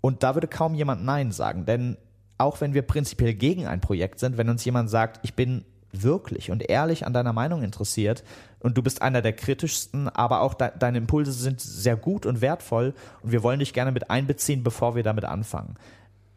Und 0.01 0.23
da 0.23 0.35
würde 0.35 0.49
kaum 0.49 0.75
jemand 0.75 1.05
Nein 1.05 1.33
sagen, 1.33 1.65
denn 1.67 1.97
auch 2.39 2.61
wenn 2.61 2.75
wir 2.75 2.83
prinzipiell 2.83 3.35
gegen 3.35 3.67
ein 3.67 3.81
Projekt 3.81 4.19
sind, 4.19 4.37
wenn 4.37 4.49
uns 4.49 4.65
jemand 4.65 4.91
sagt, 4.91 5.21
ich 5.23 5.35
bin 5.35 5.65
wirklich 5.93 6.51
und 6.51 6.69
ehrlich 6.69 7.07
an 7.07 7.13
deiner 7.13 7.33
Meinung 7.33 7.63
interessiert 7.63 8.25
und 8.61 8.79
du 8.79 8.83
bist 8.83 9.03
einer 9.03 9.21
der 9.21 9.35
kritischsten, 9.35 10.09
aber 10.09 10.41
auch 10.41 10.55
de 10.55 10.71
deine 10.79 10.99
Impulse 10.99 11.33
sind 11.33 11.61
sehr 11.61 11.97
gut 11.97 12.25
und 12.25 12.41
wertvoll 12.41 12.95
und 13.23 13.31
wir 13.31 13.43
wollen 13.43 13.59
dich 13.59 13.75
gerne 13.75 13.93
mit 13.93 14.11
einbeziehen, 14.11 14.63
bevor 14.63 14.97
wir 14.97 15.03
damit 15.03 15.25
anfangen. 15.25 15.77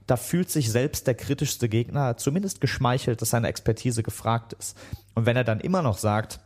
Da 0.07 0.17
fühlt 0.17 0.49
sich 0.49 0.71
selbst 0.71 1.07
der 1.07 1.15
kritischste 1.15 1.69
Gegner 1.69 2.17
zumindest 2.17 2.61
geschmeichelt, 2.61 3.21
dass 3.21 3.31
seine 3.31 3.47
Expertise 3.47 4.03
gefragt 4.03 4.53
ist. 4.53 4.77
Und 5.15 5.25
wenn 5.25 5.35
er 5.35 5.43
dann 5.43 5.59
immer 5.59 5.81
noch 5.81 5.97
sagt, 5.97 6.39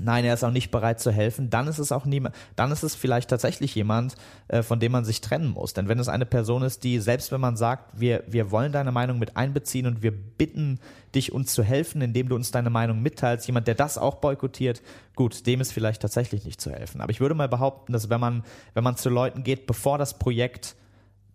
Nein, 0.00 0.24
er 0.24 0.32
ist 0.32 0.42
auch 0.42 0.50
nicht 0.50 0.70
bereit 0.70 1.00
zu 1.00 1.10
helfen. 1.10 1.50
Dann 1.50 1.68
ist 1.68 1.78
es 1.78 1.92
auch 1.92 2.06
niemand, 2.06 2.34
dann 2.56 2.72
ist 2.72 2.82
es 2.82 2.94
vielleicht 2.94 3.28
tatsächlich 3.28 3.74
jemand, 3.74 4.14
äh, 4.48 4.62
von 4.62 4.80
dem 4.80 4.90
man 4.90 5.04
sich 5.04 5.20
trennen 5.20 5.48
muss. 5.48 5.74
Denn 5.74 5.86
wenn 5.86 5.98
es 5.98 6.08
eine 6.08 6.24
Person 6.24 6.62
ist, 6.62 6.82
die, 6.82 6.98
selbst 6.98 7.30
wenn 7.30 7.42
man 7.42 7.58
sagt, 7.58 8.00
wir, 8.00 8.24
wir 8.26 8.50
wollen 8.50 8.72
deine 8.72 8.90
Meinung 8.90 9.18
mit 9.18 9.36
einbeziehen 9.36 9.86
und 9.86 10.02
wir 10.02 10.10
bitten 10.10 10.80
dich, 11.14 11.32
uns 11.32 11.52
zu 11.52 11.62
helfen, 11.62 12.00
indem 12.00 12.30
du 12.30 12.36
uns 12.36 12.50
deine 12.50 12.70
Meinung 12.70 13.02
mitteilst, 13.02 13.46
jemand, 13.46 13.66
der 13.66 13.74
das 13.74 13.98
auch 13.98 14.14
boykottiert, 14.14 14.80
gut, 15.14 15.46
dem 15.46 15.60
ist 15.60 15.72
vielleicht 15.72 16.00
tatsächlich 16.00 16.46
nicht 16.46 16.60
zu 16.60 16.70
helfen. 16.70 17.02
Aber 17.02 17.10
ich 17.10 17.20
würde 17.20 17.34
mal 17.34 17.48
behaupten, 17.48 17.92
dass 17.92 18.08
wenn 18.08 18.20
man, 18.20 18.44
wenn 18.72 18.84
man 18.84 18.96
zu 18.96 19.10
Leuten 19.10 19.44
geht, 19.44 19.66
bevor 19.66 19.98
das 19.98 20.18
Projekt 20.18 20.74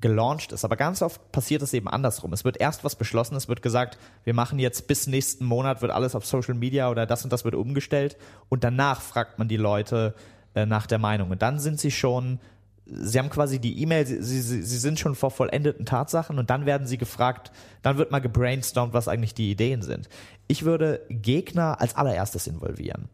gelauncht 0.02 0.52
ist. 0.52 0.64
Aber 0.64 0.76
ganz 0.76 1.02
oft 1.02 1.32
passiert 1.32 1.62
es 1.62 1.74
eben 1.74 1.88
andersrum. 1.88 2.34
Es 2.34 2.46
wird 2.46 2.60
erst 2.60 2.84
was 2.84 2.96
beschlossen, 2.96 3.36
es 3.36 3.48
wird 3.48 3.62
gesagt, 3.62 3.98
wir 4.24 4.34
machen 4.34 4.60
jetzt 4.60 4.88
bis 4.88 5.08
nächsten 5.08 5.46
Monat 5.46 5.82
wird 5.82 5.92
alles 5.92 6.16
auf 6.16 6.26
Social 6.26 6.54
Media 6.54 6.90
oder 6.90 7.06
das 7.06 7.24
und 7.24 7.34
das 7.34 7.46
wird 7.46 7.56
umgestellt 7.56 8.18
und 8.50 8.64
danach 8.64 9.02
fragt 9.02 9.40
man 9.40 9.48
die 9.48 9.58
Leute 9.58 10.14
äh, 10.54 10.66
nach 10.66 10.88
der 10.88 11.00
Meinung. 11.00 11.32
Und 11.32 11.42
dann 11.42 11.60
sind 11.60 11.80
sie 11.80 11.92
schon, 11.92 12.40
sie 12.86 13.18
haben 13.18 13.30
quasi 13.30 13.60
die 13.60 13.82
E-Mail, 13.82 14.06
sie, 14.06 14.22
sie, 14.22 14.42
sie 14.62 14.78
sind 14.78 15.00
schon 15.00 15.16
vor 15.16 15.32
vollendeten 15.32 15.86
Tatsachen 15.86 16.38
und 16.38 16.50
dann 16.50 16.66
werden 16.68 16.86
sie 16.86 16.98
gefragt, 16.98 17.52
dann 17.82 17.98
wird 17.98 18.12
mal 18.12 18.20
gebrainstormt, 18.20 18.94
was 18.94 19.08
eigentlich 19.08 19.34
die 19.34 19.50
Ideen 19.50 19.82
sind. 19.82 20.10
Ich 20.48 20.64
würde 20.64 21.02
Gegner 21.10 21.82
als 21.82 21.96
allererstes 21.96 22.46
involvieren. 22.46 23.10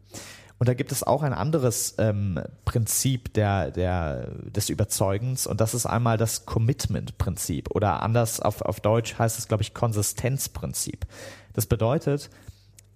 Und 0.58 0.68
da 0.68 0.74
gibt 0.74 0.92
es 0.92 1.02
auch 1.02 1.22
ein 1.22 1.32
anderes 1.32 1.96
ähm, 1.98 2.40
Prinzip 2.64 3.34
der, 3.34 3.70
der, 3.70 4.28
des 4.44 4.68
Überzeugens 4.68 5.46
und 5.46 5.60
das 5.60 5.74
ist 5.74 5.86
einmal 5.86 6.16
das 6.16 6.46
Commitment-Prinzip 6.46 7.70
oder 7.70 8.02
anders 8.02 8.40
auf, 8.40 8.62
auf 8.62 8.80
Deutsch 8.80 9.18
heißt 9.18 9.38
es, 9.38 9.48
glaube 9.48 9.62
ich, 9.62 9.74
Konsistenzprinzip. 9.74 11.06
Das 11.54 11.66
bedeutet, 11.66 12.30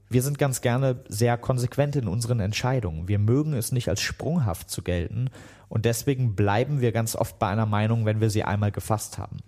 wir 0.09 0.23
sind 0.23 0.39
ganz 0.39 0.61
gerne 0.61 1.05
sehr 1.09 1.37
konsequent 1.37 1.97
in 1.97 2.09
unseren 2.09 2.41
Entscheidungen. 2.41 3.09
Wir 3.09 3.19
mögen 3.19 3.53
es 3.55 3.73
nicht 3.73 3.89
als 3.89 4.01
sprunghaft 4.01 4.71
zu 4.71 4.83
gelten 4.83 5.29
und 5.69 5.85
deswegen 5.85 6.37
bleiben 6.37 6.81
wir 6.81 6.93
ganz 6.93 7.17
oft 7.17 7.39
bei 7.39 7.49
einer 7.49 7.67
Meinung, 7.67 8.07
wenn 8.07 8.21
wir 8.21 8.31
sie 8.31 8.45
einmal 8.45 8.71
gefasst 8.71 9.19
haben. 9.19 9.39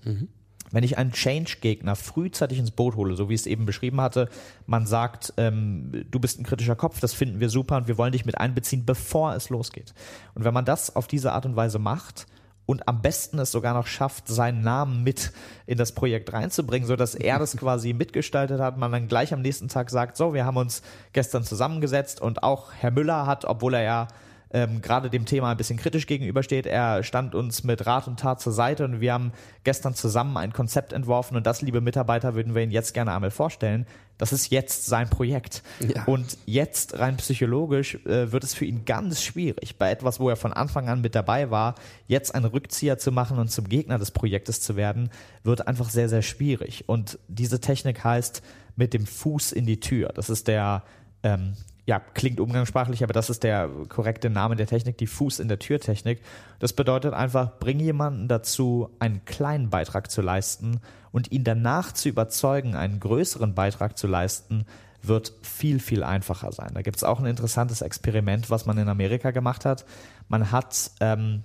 Wenn 0.73 0.85
ich 0.85 0.99
einen 0.99 1.12
Change-Gegner 1.12 1.97
frühzeitig 1.97 2.59
ins 2.59 2.71
Boot 2.71 2.97
hole, 2.97 3.16
so 3.16 3.29
wie 3.29 3.35
ich 3.35 3.41
es 3.41 3.47
eben 3.47 3.66
beschrieben 3.66 4.01
hatte, 4.01 4.29
man 4.66 4.87
sagt, 4.87 5.35
ähm, 5.37 6.07
du 6.11 6.21
bist 6.21 6.39
ein 6.39 6.45
kritischer 6.45 6.77
Kopf, 6.77 7.01
das 7.01 7.12
finden 7.12 7.41
wir 7.41 7.51
super 7.51 7.77
und 7.77 7.89
wir 7.89 7.99
wollen 7.99 8.12
dich 8.12 8.25
mit 8.25 8.39
einbeziehen, 8.39 8.85
bevor 8.85 9.35
es 9.35 9.51
losgeht. 9.51 9.95
Und 10.35 10.45
wenn 10.45 10.55
man 10.55 10.64
das 10.64 10.95
auf 10.95 11.07
diese 11.07 11.33
Art 11.33 11.47
und 11.47 11.57
Weise 11.57 11.79
macht 11.79 12.27
und 12.66 12.87
am 12.87 13.03
besten 13.03 13.41
es 13.41 13.51
sogar 13.51 13.75
noch 13.75 13.89
schafft, 13.89 14.29
seinen 14.29 14.62
Namen 14.62 15.03
mit 15.03 15.33
in 15.66 15.77
das 15.77 15.93
Projekt 15.93 16.33
reinzubringen, 16.33 16.87
so 16.87 16.95
dass 16.95 17.16
er 17.16 17.41
das 17.41 17.57
quasi 17.57 17.93
mitgestaltet 17.93 18.61
hat, 18.61 18.79
man 18.79 18.93
dann 18.93 19.09
gleich 19.09 19.33
am 19.33 19.43
nächsten 19.43 19.66
Tag 19.66 19.91
sagt, 19.91 20.16
so, 20.16 20.35
wir 20.35 20.45
haben 20.45 20.57
uns 20.57 20.83
gestern 21.12 21.43
zusammengesetzt 21.43 22.21
und 22.21 22.45
auch 22.45 22.73
Herr 22.79 22.93
Müller 22.93 23.27
hat, 23.27 23.45
obwohl 23.45 23.75
er 23.75 23.83
ja 23.83 24.09
ähm, 24.53 24.83
gerade 24.83 25.11
dem 25.11 25.27
Thema 25.27 25.51
ein 25.51 25.57
bisschen 25.57 25.79
kritisch 25.79 26.07
gegenübersteht. 26.07 26.67
Er 26.67 27.03
stand 27.03 27.35
uns 27.35 27.63
mit 27.63 27.87
Rat 27.87 28.09
und 28.09 28.19
Tat 28.19 28.41
zur 28.41 28.53
Seite 28.53 28.85
und 28.85 29.01
wir 29.01 29.13
haben 29.13 29.33
gestern 29.65 29.95
zusammen 29.95 30.37
ein 30.37 30.53
Konzept 30.53 30.93
entworfen 30.93 31.37
und 31.37 31.47
das, 31.47 31.63
liebe 31.63 31.81
Mitarbeiter, 31.81 32.35
würden 32.35 32.55
wir 32.55 32.63
Ihnen 32.63 32.73
jetzt 32.73 32.93
gerne 32.95 33.13
einmal 33.13 33.31
vorstellen. 33.31 33.87
Das 34.19 34.33
ist 34.33 34.51
jetzt 34.51 34.85
sein 34.85 35.09
Projekt. 35.09 35.63
Ja. 35.81 36.05
Und 36.05 36.37
jetzt 36.45 36.99
rein 36.99 37.17
psychologisch 37.17 37.95
äh, 38.05 38.33
wird 38.33 38.45
es 38.45 38.53
für 38.53 38.67
ihn 38.67 38.85
ganz 38.85 39.23
schwierig, 39.23 39.79
bei 39.79 39.91
etwas, 39.91 40.21
wo 40.21 40.29
er 40.29 40.37
von 40.37 40.53
Anfang 40.53 40.89
an 40.89 41.01
mit 41.01 41.15
dabei 41.15 41.51
war, 41.51 41.75
jetzt 42.07 42.35
einen 42.35 42.45
Rückzieher 42.45 42.99
zu 42.99 43.13
machen 43.13 43.39
und 43.39 43.51
zum 43.51 43.69
Gegner 43.69 43.99
des 43.99 44.11
Projektes 44.11 44.61
zu 44.61 44.77
werden, 44.77 45.11
wird 45.43 45.67
einfach 45.67 45.89
sehr, 45.89 46.09
sehr 46.09 46.23
schwierig. 46.23 46.89
Und 46.89 47.19
diese 47.29 47.61
Technik 47.61 48.05
heißt 48.05 48.43
mit 48.77 48.93
dem 48.95 49.07
Fuß 49.07 49.53
in 49.53 49.65
die 49.65 49.81
Tür. 49.81 50.11
Das 50.15 50.29
ist 50.29 50.49
der 50.49 50.83
ähm, 51.23 51.55
ja, 51.87 52.01
klingt 52.14 52.41
umgangssprachlich, 52.41 53.03
aber 53.03 53.12
das 53.12 53.31
ist 53.31 53.43
der 53.43 53.68
korrekte 53.89 54.31
Name 54.31 54.57
der 54.57 54.66
Technik, 54.66 54.99
die 54.99 55.07
Fuß 55.07 55.41
in 55.41 55.49
der 55.49 55.59
Tür-Technik. 55.59 56.20
Das 56.59 56.72
bedeutet 56.72 57.14
einfach, 57.14 57.59
bring 57.59 57.81
jemanden 57.81 58.28
dazu, 58.28 58.91
einen 58.99 59.24
kleinen 59.24 59.70
Beitrag 59.70 60.11
zu 60.11 60.22
leisten 60.22 60.81
und 61.12 61.33
ihn 61.33 61.45
danach 61.45 61.93
zu 61.93 62.09
überzeugen, 62.09 62.74
einen 62.74 63.01
größeren 63.01 63.55
Beitrag 63.55 63.99
zu 63.99 64.07
leisten, 64.07 64.66
wird 65.03 65.33
viel, 65.43 65.81
viel 65.81 66.03
einfacher 66.05 66.53
sein. 66.53 66.72
Da 66.74 66.83
gibt 66.83 66.99
es 66.99 67.05
auch 67.05 67.20
ein 67.20 67.26
interessantes 67.26 67.81
Experiment, 67.81 68.51
was 68.51 68.66
man 68.66 68.78
in 68.78 68.89
Amerika 68.89 69.31
gemacht 69.31 69.64
hat. 69.64 69.87
Man 70.28 70.53
hat 70.53 70.91
ähm, 71.01 71.45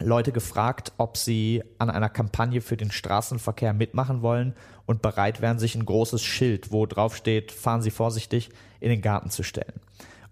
Leute 0.00 0.32
gefragt, 0.32 0.92
ob 0.96 1.16
sie 1.16 1.62
an 1.78 1.90
einer 1.90 2.08
Kampagne 2.08 2.60
für 2.60 2.76
den 2.76 2.90
Straßenverkehr 2.90 3.72
mitmachen 3.72 4.22
wollen 4.22 4.54
und 4.86 5.02
bereit 5.02 5.40
wären, 5.40 5.58
sich 5.58 5.74
ein 5.74 5.86
großes 5.86 6.22
Schild, 6.22 6.72
wo 6.72 6.86
drauf 6.86 7.16
steht, 7.16 7.52
fahren 7.52 7.82
Sie 7.82 7.90
vorsichtig, 7.90 8.50
in 8.82 8.90
den 8.90 9.02
Garten 9.02 9.30
zu 9.30 9.42
stellen. 9.42 9.80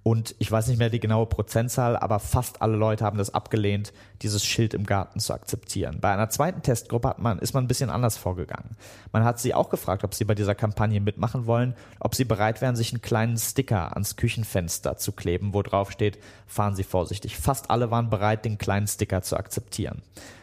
Und 0.03 0.35
ich 0.39 0.51
weiß 0.51 0.69
nicht 0.69 0.79
mehr 0.79 0.89
die 0.89 0.99
genaue 0.99 1.27
Prozentzahl, 1.27 1.95
aber 1.95 2.21
fast 2.21 2.63
alle 2.63 2.77
Leute 2.77 3.05
haben 3.05 3.19
das 3.19 3.35
abgelehnt, 3.35 3.93
dieses 4.23 4.47
Schild 4.47 4.73
im 4.73 4.87
Garten 4.87 5.21
zu 5.21 5.35
akzeptieren. 5.35 5.99
Bei 6.01 6.11
einer 6.11 6.31
zweiten 6.31 6.63
Testgruppe 6.63 7.09
hat 7.09 7.19
man, 7.19 7.39
ist 7.39 7.53
man 7.53 7.65
ein 7.65 7.69
bisschen 7.69 7.91
anders 7.91 8.17
vorgegangen. 8.17 8.77
Man 9.13 9.25
hat 9.25 9.39
sie 9.39 9.53
auch 9.53 9.69
gefragt, 9.69 10.03
ob 10.03 10.15
sie 10.15 10.25
bei 10.25 10.35
dieser 10.35 10.55
Kampagne 10.55 11.03
mitmachen 11.03 11.45
wollen, 11.45 11.75
ob 11.99 12.15
sie 12.15 12.25
bereit 12.25 12.63
wären, 12.63 12.77
sich 12.77 12.93
einen 12.93 13.03
kleinen 13.03 13.37
Sticker 13.37 13.93
ans 13.93 14.17
Küchenfenster 14.17 14.97
zu 14.97 15.13
kleben, 15.13 15.53
wo 15.53 15.63
drauf 15.63 15.91
steht, 15.91 16.19
fahren 16.47 16.75
Sie 16.75 16.85
vorsichtig. 16.85 17.37
Fast 17.37 17.71
alle 17.71 17.91
waren 17.91 18.09
bereit, 18.09 18.47
den 18.47 18.57
kleinen 18.57 18.87
Sticker 18.87 19.21
zu 19.21 19.37
akzeptieren. 19.37 20.01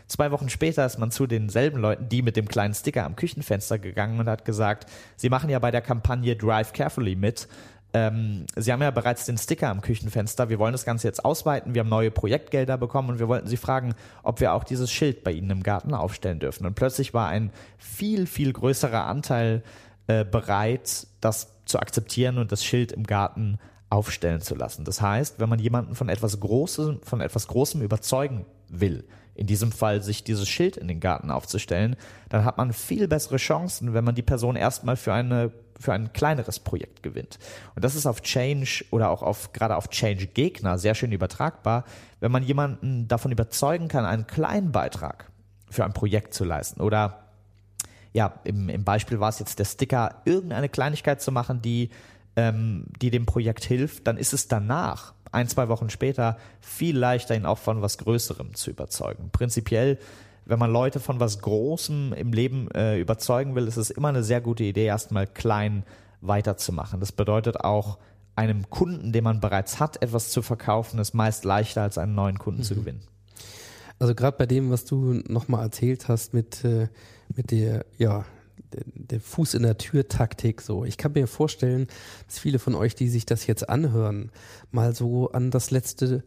Zwei 0.08 0.32
Wochen 0.32 0.49
später 0.49 0.86
ist 0.86 0.99
man 0.99 1.12
zu 1.12 1.28
denselben 1.28 1.80
Leuten, 1.80 2.08
die 2.08 2.22
mit 2.22 2.38
dem 2.38 2.47
kleinen 2.47 2.74
Sticker 2.74 3.05
am 3.05 3.18
Küchenfenster 3.18 3.78
gegangen 3.78 4.20
und 4.20 4.30
hat 4.30 4.45
gesagt, 4.45 4.89
sie 5.18 5.30
machen 5.30 5.49
ja 5.49 5.60
bei 5.60 5.72
der 5.72 5.82
Kampagne 5.82 6.36
Drive 6.38 6.72
Carefully 6.72 7.18
mit 7.18 7.49
ähm, 7.97 8.45
Sie 8.55 8.71
haben 8.71 8.81
ja 8.81 8.91
bereits 8.91 9.25
den 9.25 9.37
Sticker 9.37 9.69
am 9.69 9.81
Küchenfenster. 9.81 10.49
Wir 10.49 10.59
wollen 10.59 10.71
das 10.71 10.85
Ganze 10.85 11.07
jetzt 11.07 11.25
ausweiten. 11.25 11.73
Wir 11.73 11.79
haben 11.79 11.89
neue 11.89 12.11
Projektgelder 12.11 12.77
bekommen 12.77 13.09
und 13.09 13.19
wir 13.19 13.27
wollten 13.27 13.47
Sie 13.47 13.57
fragen, 13.57 13.95
ob 14.21 14.39
wir 14.39 14.53
auch 14.53 14.63
dieses 14.63 14.91
Schild 14.91 15.23
bei 15.23 15.31
Ihnen 15.31 15.49
im 15.49 15.63
Garten 15.63 15.93
aufstellen 15.93 16.39
dürfen. 16.39 16.65
Und 16.67 16.75
plötzlich 16.75 17.13
war 17.13 17.27
ein 17.27 17.51
viel, 17.77 18.27
viel 18.27 18.53
größerer 18.53 19.05
Anteil 19.05 19.63
äh, 20.05 20.23
bereit, 20.23 21.07
das 21.21 21.55
zu 21.65 21.79
akzeptieren 21.79 22.37
und 22.37 22.51
das 22.51 22.63
Schild 22.63 22.91
im 22.91 23.03
Garten 23.03 23.57
aufstellen 23.89 24.41
zu 24.41 24.53
lassen. 24.53 24.85
Das 24.85 25.01
heißt, 25.01 25.39
wenn 25.39 25.49
man 25.49 25.59
jemanden 25.59 25.95
von 25.95 26.09
etwas 26.09 26.39
Großem, 26.39 27.01
von 27.03 27.21
etwas 27.21 27.47
Großem 27.47 27.81
überzeugen 27.81 28.45
will, 28.69 29.05
in 29.33 29.47
diesem 29.47 29.71
Fall 29.71 30.01
sich 30.01 30.23
dieses 30.23 30.47
Schild 30.47 30.77
in 30.77 30.87
den 30.87 30.99
Garten 30.99 31.31
aufzustellen, 31.31 31.95
dann 32.29 32.43
hat 32.43 32.57
man 32.57 32.73
viel 32.73 33.07
bessere 33.07 33.37
Chancen, 33.37 33.93
wenn 33.93 34.03
man 34.03 34.15
die 34.15 34.23
Person 34.23 34.55
erstmal 34.55 34.97
für 34.97 35.13
eine 35.13 35.51
für 35.80 35.93
ein 35.93 36.13
kleineres 36.13 36.59
Projekt 36.59 37.03
gewinnt. 37.03 37.39
Und 37.75 37.84
das 37.84 37.95
ist 37.95 38.05
auf 38.05 38.21
Change 38.21 38.86
oder 38.91 39.09
auch 39.09 39.21
auf 39.21 39.53
gerade 39.53 39.75
auf 39.75 39.89
Change 39.89 40.28
Gegner 40.28 40.78
sehr 40.78 40.95
schön 40.95 41.11
übertragbar, 41.11 41.84
wenn 42.19 42.32
man 42.32 42.43
jemanden 42.43 43.07
davon 43.07 43.32
überzeugen 43.32 43.88
kann, 43.88 44.05
einen 44.05 44.28
kleinen 44.28 44.71
Beitrag 44.71 45.32
für 45.69 45.86
ein 45.86 45.93
Projekt 45.93 46.34
zu 46.34 46.45
leisten 46.45 46.82
oder 46.82 47.23
ja, 48.13 48.39
im, 48.45 48.69
im 48.69 48.84
Beispiel 48.84 49.19
war 49.19 49.30
es 49.30 49.38
jetzt 49.38 49.59
der 49.59 49.65
Sticker, 49.65 50.21
irgendeine 50.25 50.69
Kleinigkeit 50.69 51.21
zu 51.21 51.32
machen, 51.32 51.61
die, 51.61 51.91
ähm, 52.36 52.86
die 52.99 53.11
dem 53.11 53.28
Projekt 53.28 53.63
hilft, 53.63 54.07
dann 54.07 54.17
ist 54.17 54.34
es 54.34 54.47
danach 54.47 55.13
ein, 55.32 55.47
zwei 55.47 55.69
Wochen 55.69 55.89
später 55.89 56.38
viel 56.59 56.97
leichter, 56.97 57.36
ihn 57.36 57.45
auch 57.45 57.57
von 57.59 57.82
was 57.82 57.97
Größerem 57.99 58.55
zu 58.55 58.71
überzeugen. 58.71 59.30
Prinzipiell, 59.32 59.99
wenn 60.47 60.59
man 60.59 60.71
Leute 60.71 60.99
von 60.99 61.19
was 61.19 61.39
Großem 61.41 62.13
im 62.13 62.31
Leben 62.31 62.71
äh, 62.71 62.99
überzeugen 62.99 63.55
will, 63.55 63.67
ist 63.67 63.77
es 63.77 63.89
immer 63.89 64.09
eine 64.09 64.23
sehr 64.23 64.41
gute 64.41 64.63
Idee, 64.63 64.85
erstmal 64.85 65.27
klein 65.27 65.83
weiterzumachen. 66.21 66.99
Das 66.99 67.11
bedeutet 67.11 67.61
auch, 67.61 67.97
einem 68.35 68.69
Kunden, 68.69 69.11
den 69.11 69.23
man 69.23 69.39
bereits 69.39 69.79
hat, 69.79 70.01
etwas 70.01 70.29
zu 70.29 70.43
verkaufen, 70.43 70.99
ist 70.99 71.15
meist 71.15 71.43
leichter, 71.43 71.81
als 71.81 71.97
einen 71.97 72.13
neuen 72.13 72.37
Kunden 72.37 72.61
mhm. 72.61 72.65
zu 72.65 72.75
gewinnen. 72.75 73.01
Also 73.99 74.13
gerade 74.13 74.37
bei 74.37 74.45
dem, 74.45 74.69
was 74.69 74.85
du 74.85 75.21
nochmal 75.27 75.63
erzählt 75.63 76.07
hast 76.07 76.35
mit, 76.35 76.63
äh, 76.63 76.87
mit 77.35 77.49
der, 77.49 77.85
ja, 77.97 78.25
der 78.93 79.19
Fuß 79.19 79.55
in 79.55 79.63
der 79.63 79.77
Tür 79.77 80.07
Taktik 80.07 80.61
so. 80.61 80.85
Ich 80.85 80.97
kann 80.97 81.13
mir 81.13 81.27
vorstellen, 81.27 81.87
dass 82.27 82.37
viele 82.37 82.59
von 82.59 82.75
euch, 82.75 82.93
die 82.93 83.09
sich 83.09 83.25
das 83.25 83.47
jetzt 83.47 83.69
anhören, 83.69 84.31
mal 84.71 84.93
so 84.93 85.31
an 85.31 85.49
das 85.49 85.71
letzte 85.71 86.23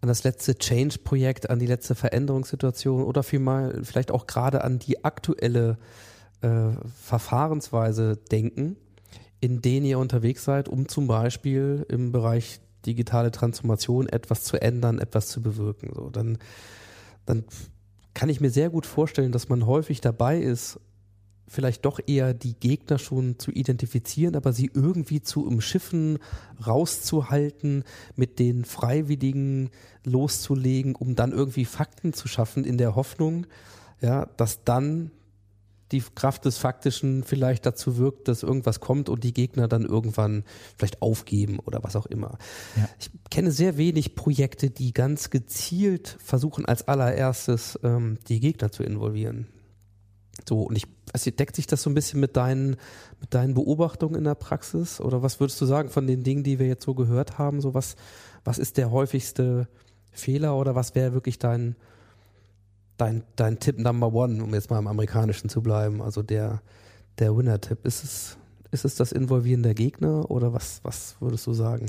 an 0.00 0.08
das 0.08 0.24
letzte 0.24 0.56
Change-Projekt, 0.56 1.50
an 1.50 1.58
die 1.58 1.66
letzte 1.66 1.94
Veränderungssituation 1.94 3.02
oder 3.02 3.22
vielmal 3.22 3.82
vielleicht 3.82 4.10
auch 4.10 4.26
gerade 4.26 4.62
an 4.62 4.78
die 4.78 5.04
aktuelle 5.04 5.78
äh, 6.40 6.70
Verfahrensweise 7.02 8.16
denken, 8.16 8.76
in 9.40 9.60
denen 9.60 9.86
ihr 9.86 9.98
unterwegs 9.98 10.44
seid, 10.44 10.68
um 10.68 10.88
zum 10.88 11.06
Beispiel 11.06 11.84
im 11.88 12.12
Bereich 12.12 12.60
digitale 12.86 13.30
Transformation 13.30 14.08
etwas 14.08 14.44
zu 14.44 14.60
ändern, 14.60 14.98
etwas 14.98 15.28
zu 15.28 15.42
bewirken. 15.42 15.90
So, 15.94 16.10
dann, 16.10 16.38
dann 17.26 17.44
kann 18.14 18.28
ich 18.28 18.40
mir 18.40 18.50
sehr 18.50 18.70
gut 18.70 18.86
vorstellen, 18.86 19.32
dass 19.32 19.48
man 19.48 19.66
häufig 19.66 20.00
dabei 20.00 20.38
ist, 20.38 20.80
vielleicht 21.48 21.84
doch 21.84 22.00
eher 22.06 22.34
die 22.34 22.54
Gegner 22.54 22.98
schon 22.98 23.38
zu 23.38 23.50
identifizieren, 23.50 24.36
aber 24.36 24.52
sie 24.52 24.70
irgendwie 24.72 25.20
zu 25.22 25.46
umschiffen, 25.46 26.18
rauszuhalten, 26.64 27.84
mit 28.16 28.38
den 28.38 28.64
Freiwilligen 28.64 29.70
loszulegen, 30.04 30.94
um 30.94 31.14
dann 31.14 31.32
irgendwie 31.32 31.64
Fakten 31.64 32.12
zu 32.12 32.28
schaffen 32.28 32.64
in 32.64 32.78
der 32.78 32.94
Hoffnung, 32.94 33.46
ja, 34.00 34.26
dass 34.36 34.64
dann 34.64 35.10
die 35.92 36.02
Kraft 36.14 36.44
des 36.44 36.58
Faktischen 36.58 37.24
vielleicht 37.24 37.64
dazu 37.64 37.96
wirkt, 37.96 38.28
dass 38.28 38.42
irgendwas 38.42 38.80
kommt 38.80 39.08
und 39.08 39.24
die 39.24 39.32
Gegner 39.32 39.68
dann 39.68 39.84
irgendwann 39.84 40.44
vielleicht 40.76 41.00
aufgeben 41.02 41.58
oder 41.60 41.82
was 41.82 41.96
auch 41.96 42.06
immer. 42.06 42.38
Ja. 42.76 42.88
Ich 42.98 43.10
kenne 43.30 43.50
sehr 43.50 43.76
wenig 43.76 44.14
Projekte, 44.14 44.70
die 44.70 44.92
ganz 44.92 45.30
gezielt 45.30 46.16
versuchen, 46.22 46.66
als 46.66 46.86
allererstes 46.86 47.78
ähm, 47.82 48.18
die 48.28 48.40
Gegner 48.40 48.70
zu 48.70 48.82
involvieren. 48.82 49.46
So, 50.46 50.62
und 50.62 50.76
ich, 50.76 50.86
also 51.12 51.30
deckt 51.30 51.56
sich 51.56 51.66
das 51.66 51.82
so 51.82 51.90
ein 51.90 51.94
bisschen 51.94 52.20
mit 52.20 52.36
deinen, 52.36 52.76
mit 53.20 53.32
deinen 53.34 53.54
Beobachtungen 53.54 54.14
in 54.14 54.24
der 54.24 54.34
Praxis? 54.34 55.00
Oder 55.00 55.22
was 55.22 55.40
würdest 55.40 55.60
du 55.60 55.66
sagen 55.66 55.88
von 55.88 56.06
den 56.06 56.22
Dingen, 56.22 56.42
die 56.42 56.58
wir 56.58 56.66
jetzt 56.66 56.84
so 56.84 56.94
gehört 56.94 57.38
haben? 57.38 57.60
So 57.60 57.74
was, 57.74 57.96
was 58.44 58.58
ist 58.58 58.76
der 58.76 58.90
häufigste 58.90 59.68
Fehler 60.12 60.56
oder 60.56 60.74
was 60.74 60.94
wäre 60.94 61.12
wirklich 61.12 61.38
dein, 61.38 61.76
dein, 62.96 63.24
dein 63.36 63.58
Tipp 63.58 63.78
Number 63.78 64.12
One, 64.12 64.42
um 64.42 64.54
jetzt 64.54 64.70
mal 64.70 64.78
im 64.78 64.86
Amerikanischen 64.86 65.48
zu 65.48 65.62
bleiben? 65.62 66.02
Also 66.02 66.22
der, 66.22 66.60
der 67.18 67.36
Winner-Tipp. 67.36 67.84
Ist 67.84 68.04
es, 68.04 68.38
ist 68.70 68.84
es 68.84 68.94
das 68.94 69.12
Involvieren 69.12 69.62
der 69.62 69.74
Gegner 69.74 70.30
oder 70.30 70.52
was, 70.52 70.80
was 70.82 71.16
würdest 71.20 71.46
du 71.46 71.52
sagen? 71.52 71.86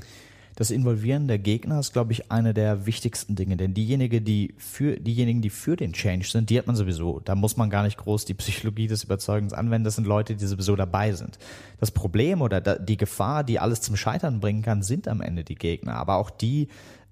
Das 0.60 0.72
Involvieren 0.72 1.30
der 1.30 1.39
Gegner 1.39 1.80
ist, 1.80 1.93
glaube 1.93 2.12
ich, 2.12 2.34
eine 2.34 2.53
der 2.53 2.86
wichtigsten 2.86 3.38
Dinge. 3.38 3.55
Denn 3.55 3.74
diejenige, 3.74 4.22
die 4.22 4.53
für, 4.57 4.97
diejenigen, 4.97 5.41
die 5.41 5.49
für 5.49 5.78
den 5.78 5.93
Change 5.93 6.28
sind, 6.28 6.49
die 6.49 6.60
hat 6.60 6.68
man 6.68 6.76
sowieso. 6.76 7.22
Da 7.22 7.34
muss 7.34 7.55
man 7.55 7.70
gar 7.70 7.84
nicht 7.84 7.97
groß 7.97 8.26
die 8.26 8.34
Psychologie 8.34 8.88
des 8.88 9.05
Überzeugens 9.05 9.53
anwenden. 9.53 9.86
Das 9.86 9.95
sind 9.95 10.05
Leute, 10.05 10.36
die 10.36 10.45
sowieso 10.45 10.76
dabei 10.76 11.14
sind. 11.14 11.39
Das 11.80 11.91
Problem 11.91 12.41
oder 12.41 12.60
die 12.60 12.97
Gefahr, 12.97 13.45
die 13.45 13.57
alles 13.57 13.80
zum 13.80 13.95
Scheitern 13.95 14.41
bringen 14.41 14.62
kann, 14.62 14.84
sind 14.84 15.07
am 15.07 15.22
Ende 15.22 15.45
die 15.45 15.55
Gegner. 15.55 15.93
Aber 15.93 16.16
auch 16.16 16.30
die 16.30 16.68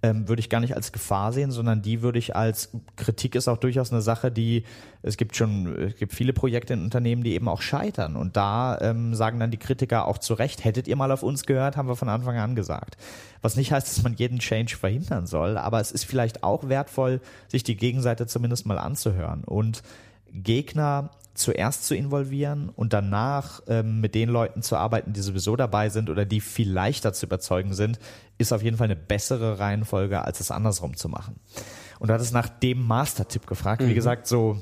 ähm, 0.07 0.27
würde 0.27 0.39
ich 0.39 0.49
gar 0.49 0.59
nicht 0.59 0.75
als 0.75 0.91
Gefahr 0.91 1.33
sehen, 1.33 1.51
sondern 1.51 1.81
die 1.81 2.01
würde 2.01 2.19
ich 2.19 2.35
als 2.35 2.69
Kritik 2.95 3.35
ist 3.35 3.47
auch 3.47 3.57
durchaus 3.57 3.91
eine 3.91 4.01
Sache, 4.01 4.31
die 4.31 4.63
es 5.01 5.17
gibt 5.17 5.35
schon, 5.35 5.75
es 5.81 5.95
gibt 5.95 6.13
viele 6.13 6.33
Projekte 6.33 6.73
in 6.73 6.83
Unternehmen, 6.83 7.23
die 7.23 7.33
eben 7.33 7.47
auch 7.47 7.61
scheitern. 7.61 8.15
Und 8.15 8.35
da 8.35 8.77
ähm, 8.81 9.13
sagen 9.15 9.39
dann 9.39 9.51
die 9.51 9.57
Kritiker 9.57 10.07
auch 10.07 10.17
zu 10.17 10.33
Recht, 10.33 10.63
hättet 10.63 10.87
ihr 10.87 10.95
mal 10.95 11.11
auf 11.11 11.23
uns 11.23 11.45
gehört, 11.45 11.77
haben 11.77 11.87
wir 11.87 11.95
von 11.95 12.09
Anfang 12.09 12.37
an 12.37 12.55
gesagt. 12.55 12.97
Was 13.41 13.55
nicht 13.55 13.71
heißt, 13.71 13.87
dass 13.87 14.03
man 14.03 14.15
jeden 14.15 14.39
Change 14.39 14.75
verhindern 14.75 15.27
soll, 15.27 15.57
aber 15.57 15.79
es 15.79 15.91
ist 15.91 16.05
vielleicht 16.05 16.43
auch 16.43 16.67
wertvoll, 16.69 17.21
sich 17.47 17.63
die 17.63 17.77
Gegenseite 17.77 18.27
zumindest 18.27 18.65
mal 18.65 18.77
anzuhören. 18.77 19.43
Und 19.43 19.83
Gegner 20.33 21.11
zuerst 21.37 21.85
zu 21.85 21.95
involvieren 21.95 22.69
und 22.69 22.93
danach 22.93 23.61
ähm, 23.67 24.01
mit 24.01 24.15
den 24.15 24.29
Leuten 24.29 24.61
zu 24.61 24.75
arbeiten, 24.75 25.13
die 25.13 25.21
sowieso 25.21 25.55
dabei 25.55 25.89
sind 25.89 26.09
oder 26.09 26.25
die 26.25 26.41
viel 26.41 26.71
leichter 26.71 27.13
zu 27.13 27.27
überzeugen 27.27 27.73
sind, 27.73 27.99
ist 28.37 28.51
auf 28.51 28.63
jeden 28.63 28.77
Fall 28.77 28.85
eine 28.85 28.95
bessere 28.95 29.59
Reihenfolge, 29.59 30.23
als 30.23 30.39
es 30.39 30.51
andersrum 30.51 30.97
zu 30.97 31.09
machen. 31.09 31.35
Und 31.99 32.09
du 32.09 32.13
hattest 32.13 32.33
nach 32.33 32.49
dem 32.49 32.85
Master-Tipp 32.85 33.47
gefragt. 33.47 33.81
Mhm. 33.81 33.89
Wie 33.89 33.93
gesagt, 33.93 34.27
so 34.27 34.59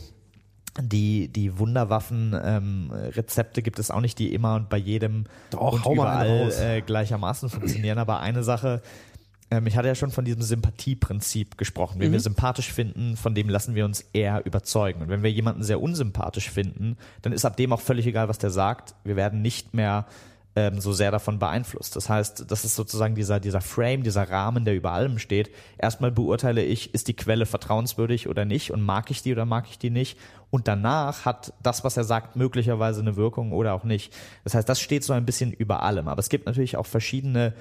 die, 0.82 1.30
die 1.30 1.58
Wunderwaffen-Rezepte 1.58 3.62
ähm, 3.62 3.64
gibt 3.64 3.80
es 3.80 3.92
auch 3.92 4.02
nicht, 4.02 4.20
die 4.20 4.34
immer 4.34 4.56
und 4.56 4.70
bei 4.70 4.78
jedem 4.78 5.26
Doch, 5.52 5.86
und 5.86 5.94
überall 5.94 6.52
äh, 6.60 6.82
gleichermaßen 6.82 7.50
funktionieren. 7.50 7.98
Aber 7.98 8.20
eine 8.20 8.44
Sache, 8.44 8.82
ähm, 9.52 9.68
ich 9.68 9.78
hatte 9.78 9.88
ja 9.88 9.96
schon 9.96 10.12
von 10.12 10.26
diesem 10.26 10.42
Sympathieprinzip 10.42 11.58
gesprochen. 11.58 12.00
Wenn 12.00 12.10
mhm. 12.10 12.14
wir 12.14 12.20
sympathisch 12.20 12.72
finden, 12.72 13.16
von 13.16 13.36
dem 13.36 13.50
lassen 13.50 13.76
wir 13.76 13.86
uns 13.86 14.02
eher 14.14 14.46
überzeugen. 14.46 15.02
Und 15.02 15.10
wenn 15.10 15.24
wir 15.24 15.32
jemanden 15.32 15.64
sehr 15.64 15.82
unsympathisch 15.82 16.50
finden, 16.50 16.98
dann 17.22 17.34
ist 17.34 17.46
ab 17.46 17.58
dem 17.58 17.74
auch 17.74 17.82
völlig 17.82 18.08
egal, 18.08 18.28
was 18.28 18.38
der 18.38 18.52
sagt. 18.52 18.96
Wir 19.04 19.16
werden 19.16 19.42
nicht 19.42 19.74
mehr 19.74 20.06
ähm, 20.56 20.80
so 20.80 20.94
sehr 20.94 21.12
davon 21.12 21.38
beeinflusst. 21.38 21.96
Das 21.96 22.10
heißt, 22.10 22.50
das 22.50 22.66
ist 22.66 22.76
sozusagen 22.76 23.14
dieser, 23.14 23.40
dieser 23.40 23.62
Frame, 23.62 24.04
dieser 24.04 24.30
Rahmen, 24.30 24.66
der 24.66 24.76
über 24.76 24.94
allem 24.94 25.20
steht. 25.20 25.52
Erstmal 25.78 26.12
beurteile 26.12 26.64
ich, 26.64 26.94
ist 26.94 27.08
die 27.08 27.16
Quelle 27.16 27.46
vertrauenswürdig 27.46 28.30
oder 28.30 28.46
nicht 28.46 28.72
und 28.72 28.82
mag 28.82 29.12
ich 29.12 29.22
die 29.22 29.34
oder 29.34 29.46
mag 29.46 29.66
ich 29.70 29.78
die 29.78 29.90
nicht. 29.90 30.18
Und 30.50 30.68
danach 30.68 31.26
hat 31.26 31.54
das, 31.62 31.84
was 31.84 31.98
er 31.98 32.06
sagt, 32.06 32.36
möglicherweise 32.36 33.02
eine 33.02 33.18
Wirkung 33.18 33.52
oder 33.52 33.74
auch 33.74 33.84
nicht. 33.84 34.14
Das 34.44 34.54
heißt, 34.56 34.68
das 34.68 34.80
steht 34.80 35.04
so 35.04 35.14
ein 35.14 35.26
bisschen 35.26 35.52
über 35.52 35.84
allem. 35.84 36.08
Aber 36.08 36.20
es 36.20 36.30
gibt 36.30 36.46
natürlich 36.46 36.78
auch 36.78 36.86
verschiedene 36.86 37.54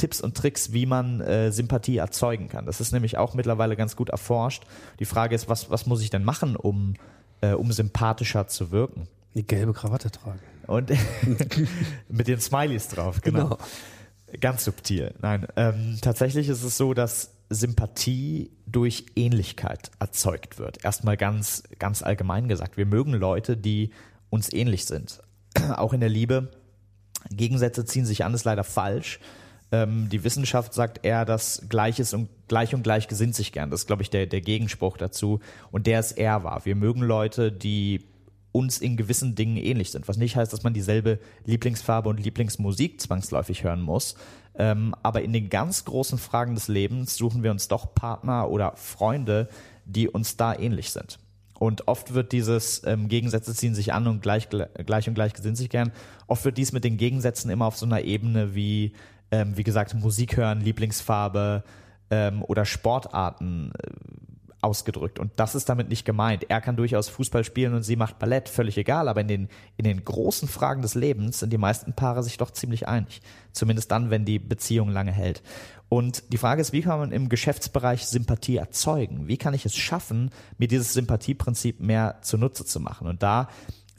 Tipps 0.00 0.20
und 0.20 0.34
Tricks, 0.34 0.72
wie 0.72 0.86
man 0.86 1.20
äh, 1.20 1.52
Sympathie 1.52 1.98
erzeugen 1.98 2.48
kann. 2.48 2.64
Das 2.64 2.80
ist 2.80 2.92
nämlich 2.92 3.18
auch 3.18 3.34
mittlerweile 3.34 3.76
ganz 3.76 3.96
gut 3.96 4.08
erforscht. 4.08 4.64
Die 4.98 5.04
Frage 5.04 5.34
ist, 5.34 5.48
was, 5.48 5.70
was 5.70 5.84
muss 5.84 6.02
ich 6.02 6.08
denn 6.08 6.24
machen, 6.24 6.56
um, 6.56 6.94
äh, 7.42 7.52
um 7.52 7.70
sympathischer 7.70 8.48
zu 8.48 8.70
wirken? 8.70 9.06
Die 9.34 9.46
gelbe 9.46 9.74
Krawatte 9.74 10.10
tragen. 10.10 10.40
Und 10.66 10.90
mit 12.08 12.28
den 12.28 12.40
Smileys 12.40 12.88
drauf, 12.88 13.20
genau. 13.20 13.42
Genau. 13.44 13.58
Ganz 14.40 14.64
subtil. 14.64 15.12
Nein, 15.20 15.46
ähm, 15.56 15.98
tatsächlich 16.00 16.48
ist 16.48 16.62
es 16.62 16.76
so, 16.76 16.94
dass 16.94 17.32
Sympathie 17.50 18.50
durch 18.66 19.06
Ähnlichkeit 19.16 19.90
erzeugt 19.98 20.58
wird. 20.58 20.82
Erstmal 20.82 21.16
ganz, 21.16 21.64
ganz 21.78 22.02
allgemein 22.02 22.48
gesagt. 22.48 22.76
Wir 22.78 22.86
mögen 22.86 23.12
Leute, 23.12 23.56
die 23.56 23.90
uns 24.30 24.50
ähnlich 24.52 24.86
sind. 24.86 25.20
Auch 25.76 25.92
in 25.92 26.00
der 26.00 26.08
Liebe. 26.08 26.52
Gegensätze 27.30 27.84
ziehen 27.84 28.06
sich 28.06 28.24
an, 28.24 28.32
ist 28.32 28.44
leider 28.44 28.64
falsch. 28.64 29.20
Ähm, 29.72 30.08
die 30.08 30.24
Wissenschaft 30.24 30.74
sagt 30.74 31.04
eher, 31.04 31.24
dass 31.24 31.66
Gleiches 31.68 32.12
und 32.14 32.28
gleich 32.48 32.74
und 32.74 32.82
gleich 32.82 33.08
gesinnt 33.08 33.34
sich 33.34 33.52
gern. 33.52 33.70
Das 33.70 33.82
ist, 33.82 33.86
glaube 33.86 34.02
ich, 34.02 34.10
der, 34.10 34.26
der 34.26 34.40
Gegenspruch 34.40 34.96
dazu. 34.96 35.40
Und 35.70 35.86
der 35.86 36.00
ist 36.00 36.12
eher 36.12 36.42
wahr. 36.44 36.64
Wir 36.64 36.74
mögen 36.74 37.02
Leute, 37.02 37.52
die 37.52 38.04
uns 38.52 38.78
in 38.78 38.96
gewissen 38.96 39.34
Dingen 39.34 39.56
ähnlich 39.56 39.92
sind. 39.92 40.08
Was 40.08 40.16
nicht 40.16 40.36
heißt, 40.36 40.52
dass 40.52 40.64
man 40.64 40.74
dieselbe 40.74 41.20
Lieblingsfarbe 41.44 42.08
und 42.08 42.18
Lieblingsmusik 42.18 43.00
zwangsläufig 43.00 43.62
hören 43.62 43.80
muss. 43.80 44.16
Ähm, 44.56 44.94
aber 45.02 45.22
in 45.22 45.32
den 45.32 45.48
ganz 45.48 45.84
großen 45.84 46.18
Fragen 46.18 46.54
des 46.56 46.66
Lebens 46.66 47.16
suchen 47.16 47.42
wir 47.44 47.52
uns 47.52 47.68
doch 47.68 47.94
Partner 47.94 48.48
oder 48.48 48.72
Freunde, 48.74 49.48
die 49.84 50.08
uns 50.08 50.36
da 50.36 50.52
ähnlich 50.54 50.90
sind. 50.90 51.20
Und 51.60 51.88
oft 51.88 52.14
wird 52.14 52.32
dieses 52.32 52.82
ähm, 52.86 53.08
Gegensätze 53.08 53.54
ziehen 53.54 53.74
sich 53.74 53.92
an 53.92 54.06
und 54.06 54.22
gleich, 54.22 54.48
gleich 54.48 55.08
und 55.08 55.14
gleich 55.14 55.34
gesinnt 55.34 55.58
sich 55.58 55.68
gern. 55.68 55.92
Oft 56.26 56.44
wird 56.44 56.58
dies 56.58 56.72
mit 56.72 56.84
den 56.84 56.96
Gegensätzen 56.96 57.50
immer 57.50 57.66
auf 57.66 57.76
so 57.76 57.86
einer 57.86 58.02
Ebene 58.02 58.54
wie, 58.54 58.94
ähm, 59.30 59.56
wie 59.56 59.64
gesagt, 59.64 59.94
Musik 59.94 60.36
hören, 60.36 60.60
Lieblingsfarbe 60.60 61.64
ähm, 62.10 62.42
oder 62.42 62.64
Sportarten 62.64 63.72
äh, 63.78 63.90
ausgedrückt. 64.62 65.18
Und 65.18 65.32
das 65.36 65.54
ist 65.54 65.68
damit 65.68 65.88
nicht 65.88 66.04
gemeint. 66.04 66.44
Er 66.48 66.60
kann 66.60 66.76
durchaus 66.76 67.08
Fußball 67.08 67.44
spielen 67.44 67.74
und 67.74 67.82
sie 67.82 67.96
macht 67.96 68.18
Ballett, 68.18 68.48
völlig 68.48 68.76
egal. 68.76 69.08
Aber 69.08 69.20
in 69.20 69.28
den, 69.28 69.48
in 69.76 69.84
den 69.84 70.04
großen 70.04 70.48
Fragen 70.48 70.82
des 70.82 70.94
Lebens 70.94 71.40
sind 71.40 71.52
die 71.52 71.58
meisten 71.58 71.94
Paare 71.94 72.22
sich 72.22 72.36
doch 72.36 72.50
ziemlich 72.50 72.86
einig. 72.86 73.22
Zumindest 73.52 73.90
dann, 73.90 74.10
wenn 74.10 74.24
die 74.24 74.38
Beziehung 74.38 74.90
lange 74.90 75.12
hält. 75.12 75.42
Und 75.88 76.32
die 76.32 76.38
Frage 76.38 76.60
ist, 76.60 76.72
wie 76.72 76.82
kann 76.82 77.00
man 77.00 77.10
im 77.10 77.28
Geschäftsbereich 77.28 78.06
Sympathie 78.06 78.58
erzeugen? 78.58 79.26
Wie 79.26 79.38
kann 79.38 79.54
ich 79.54 79.66
es 79.66 79.76
schaffen, 79.76 80.30
mir 80.56 80.68
dieses 80.68 80.92
Sympathieprinzip 80.92 81.80
mehr 81.80 82.18
zunutze 82.22 82.64
zu 82.64 82.78
machen? 82.78 83.08
Und 83.08 83.22
da 83.24 83.48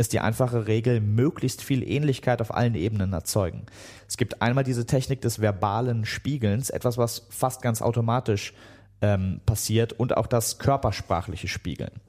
ist 0.02 0.14
die 0.14 0.20
einfache 0.20 0.68
Regel, 0.68 1.00
möglichst 1.00 1.64
viel 1.64 1.88
Ähnlichkeit 1.88 2.42
auf 2.42 2.54
allen 2.54 2.76
Ebenen 2.76 3.14
erzeugen. 3.14 3.66
Es 4.08 4.18
gibt 4.18 4.42
einmal 4.42 4.64
diese 4.64 4.86
Technik 4.86 5.22
des 5.22 5.40
verbalen 5.40 6.06
Spiegelns, 6.06 6.70
etwas, 6.70 6.98
was 6.98 7.28
fast 7.30 7.62
ganz 7.62 7.82
automatisch 7.82 8.54
ähm, 9.02 9.42
passiert 9.46 9.94
und 9.94 10.18
auch 10.18 10.28
das 10.28 10.60
körpersprachliche 10.60 11.48
Spiegeln. 11.48 12.02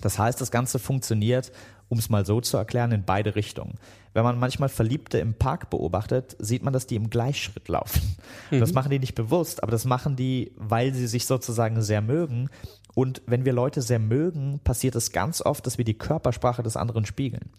Das 0.00 0.18
heißt, 0.18 0.40
das 0.40 0.50
Ganze 0.50 0.78
funktioniert, 0.78 1.52
um 1.88 1.98
es 1.98 2.08
mal 2.08 2.24
so 2.24 2.40
zu 2.40 2.56
erklären, 2.56 2.92
in 2.92 3.04
beide 3.04 3.34
Richtungen. 3.34 3.74
Wenn 4.12 4.24
man 4.24 4.38
manchmal 4.38 4.68
Verliebte 4.68 5.18
im 5.18 5.34
Park 5.34 5.70
beobachtet, 5.70 6.36
sieht 6.38 6.62
man, 6.62 6.72
dass 6.72 6.86
die 6.86 6.96
im 6.96 7.10
Gleichschritt 7.10 7.68
laufen. 7.68 8.16
Mhm. 8.50 8.60
Das 8.60 8.72
machen 8.72 8.90
die 8.90 8.98
nicht 8.98 9.14
bewusst, 9.14 9.62
aber 9.62 9.72
das 9.72 9.84
machen 9.84 10.16
die, 10.16 10.52
weil 10.56 10.92
sie 10.94 11.06
sich 11.06 11.26
sozusagen 11.26 11.80
sehr 11.82 12.02
mögen 12.02 12.50
und 12.94 13.22
wenn 13.26 13.44
wir 13.44 13.52
Leute 13.52 13.82
sehr 13.82 13.98
mögen, 13.98 14.60
passiert 14.64 14.96
es 14.96 15.12
ganz 15.12 15.40
oft, 15.40 15.66
dass 15.66 15.78
wir 15.78 15.84
die 15.84 15.94
Körpersprache 15.94 16.62
des 16.62 16.76
anderen 16.76 17.06
spiegeln. 17.06 17.50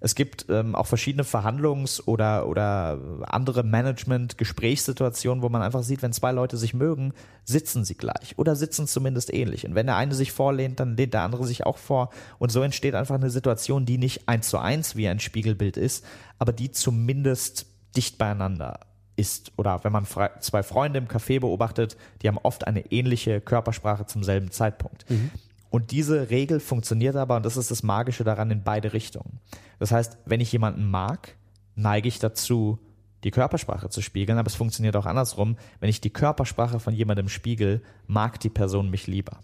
Es 0.00 0.14
gibt 0.14 0.46
ähm, 0.48 0.74
auch 0.74 0.86
verschiedene 0.86 1.24
Verhandlungs- 1.24 2.02
oder, 2.06 2.48
oder 2.48 2.98
andere 3.26 3.64
Management-Gesprächssituationen, 3.64 5.42
wo 5.42 5.48
man 5.48 5.62
einfach 5.62 5.82
sieht, 5.82 6.02
wenn 6.02 6.12
zwei 6.12 6.32
Leute 6.32 6.56
sich 6.56 6.72
mögen, 6.72 7.12
sitzen 7.44 7.84
sie 7.84 7.96
gleich 7.96 8.34
oder 8.38 8.56
sitzen 8.56 8.86
zumindest 8.86 9.32
ähnlich. 9.32 9.66
Und 9.66 9.74
wenn 9.74 9.86
der 9.86 9.96
eine 9.96 10.14
sich 10.14 10.32
vorlehnt, 10.32 10.80
dann 10.80 10.96
lehnt 10.96 11.14
der 11.14 11.22
andere 11.22 11.46
sich 11.46 11.66
auch 11.66 11.78
vor. 11.78 12.10
Und 12.38 12.50
so 12.50 12.62
entsteht 12.62 12.94
einfach 12.94 13.16
eine 13.16 13.30
Situation, 13.30 13.84
die 13.86 13.98
nicht 13.98 14.28
eins 14.28 14.48
zu 14.48 14.58
eins 14.58 14.96
wie 14.96 15.08
ein 15.08 15.20
Spiegelbild 15.20 15.76
ist, 15.76 15.97
aber 16.38 16.52
die 16.52 16.70
zumindest 16.70 17.66
dicht 17.96 18.18
beieinander 18.18 18.80
ist. 19.16 19.52
Oder 19.56 19.82
wenn 19.84 19.92
man 19.92 20.06
zwei 20.40 20.62
Freunde 20.62 20.98
im 20.98 21.08
Café 21.08 21.40
beobachtet, 21.40 21.96
die 22.22 22.28
haben 22.28 22.38
oft 22.38 22.66
eine 22.66 22.90
ähnliche 22.92 23.40
Körpersprache 23.40 24.06
zum 24.06 24.22
selben 24.22 24.50
Zeitpunkt. 24.50 25.08
Mhm. 25.10 25.30
Und 25.70 25.90
diese 25.90 26.30
Regel 26.30 26.60
funktioniert 26.60 27.16
aber, 27.16 27.36
und 27.36 27.44
das 27.44 27.56
ist 27.56 27.70
das 27.70 27.82
Magische 27.82 28.24
daran, 28.24 28.50
in 28.50 28.62
beide 28.62 28.92
Richtungen. 28.92 29.40
Das 29.78 29.92
heißt, 29.92 30.16
wenn 30.24 30.40
ich 30.40 30.52
jemanden 30.52 30.88
mag, 30.90 31.36
neige 31.74 32.08
ich 32.08 32.18
dazu, 32.18 32.78
die 33.24 33.30
Körpersprache 33.30 33.88
zu 33.88 34.00
spiegeln, 34.00 34.38
aber 34.38 34.46
es 34.46 34.54
funktioniert 34.54 34.94
auch 34.96 35.06
andersrum. 35.06 35.56
Wenn 35.80 35.90
ich 35.90 36.00
die 36.00 36.10
Körpersprache 36.10 36.78
von 36.78 36.94
jemandem 36.94 37.28
spiegel, 37.28 37.82
mag 38.06 38.38
die 38.40 38.48
Person 38.48 38.90
mich 38.90 39.06
lieber. 39.06 39.38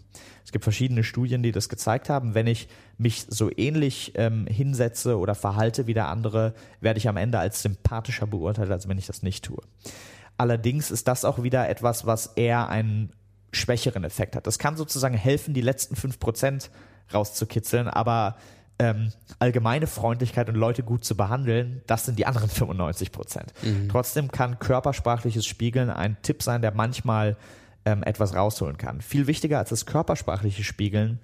Es 0.45 0.51
gibt 0.51 0.63
verschiedene 0.63 1.03
Studien, 1.03 1.43
die 1.43 1.51
das 1.51 1.67
gezeigt 1.67 2.09
haben. 2.09 2.33
Wenn 2.35 2.47
ich 2.47 2.69
mich 2.97 3.25
so 3.27 3.51
ähnlich 3.55 4.13
ähm, 4.15 4.47
hinsetze 4.47 5.17
oder 5.17 5.35
verhalte 5.35 5.87
wie 5.87 5.93
der 5.93 6.07
andere, 6.07 6.53
werde 6.79 6.99
ich 6.99 7.09
am 7.09 7.17
Ende 7.17 7.39
als 7.39 7.61
sympathischer 7.61 8.27
beurteilt, 8.27 8.71
als 8.71 8.87
wenn 8.87 8.97
ich 8.97 9.07
das 9.07 9.23
nicht 9.23 9.43
tue. 9.43 9.61
Allerdings 10.37 10.91
ist 10.91 11.07
das 11.07 11.25
auch 11.25 11.43
wieder 11.43 11.67
etwas, 11.67 12.05
was 12.05 12.27
eher 12.27 12.69
einen 12.69 13.11
schwächeren 13.51 14.03
Effekt 14.03 14.35
hat. 14.35 14.47
Das 14.47 14.59
kann 14.59 14.77
sozusagen 14.77 15.15
helfen, 15.15 15.53
die 15.53 15.61
letzten 15.61 15.95
fünf 15.95 16.19
Prozent 16.19 16.69
rauszukitzeln, 17.13 17.87
aber 17.87 18.35
ähm, 18.77 19.11
allgemeine 19.39 19.87
Freundlichkeit 19.87 20.49
und 20.49 20.55
Leute 20.55 20.83
gut 20.83 21.05
zu 21.05 21.15
behandeln, 21.15 21.81
das 21.87 22.05
sind 22.05 22.19
die 22.19 22.25
anderen 22.25 22.49
95 22.49 23.11
Prozent. 23.11 23.53
Mhm. 23.63 23.89
Trotzdem 23.89 24.31
kann 24.31 24.59
körpersprachliches 24.59 25.45
Spiegeln 25.45 25.89
ein 25.89 26.17
Tipp 26.21 26.43
sein, 26.43 26.61
der 26.61 26.73
manchmal 26.73 27.37
ähm, 27.85 28.03
etwas 28.03 28.35
rausholen 28.35 28.77
kann. 28.77 29.01
Viel 29.01 29.27
wichtiger 29.27 29.59
als 29.59 29.69
das 29.69 29.85
körpersprachliche 29.85 30.63
Spiegeln 30.63 31.19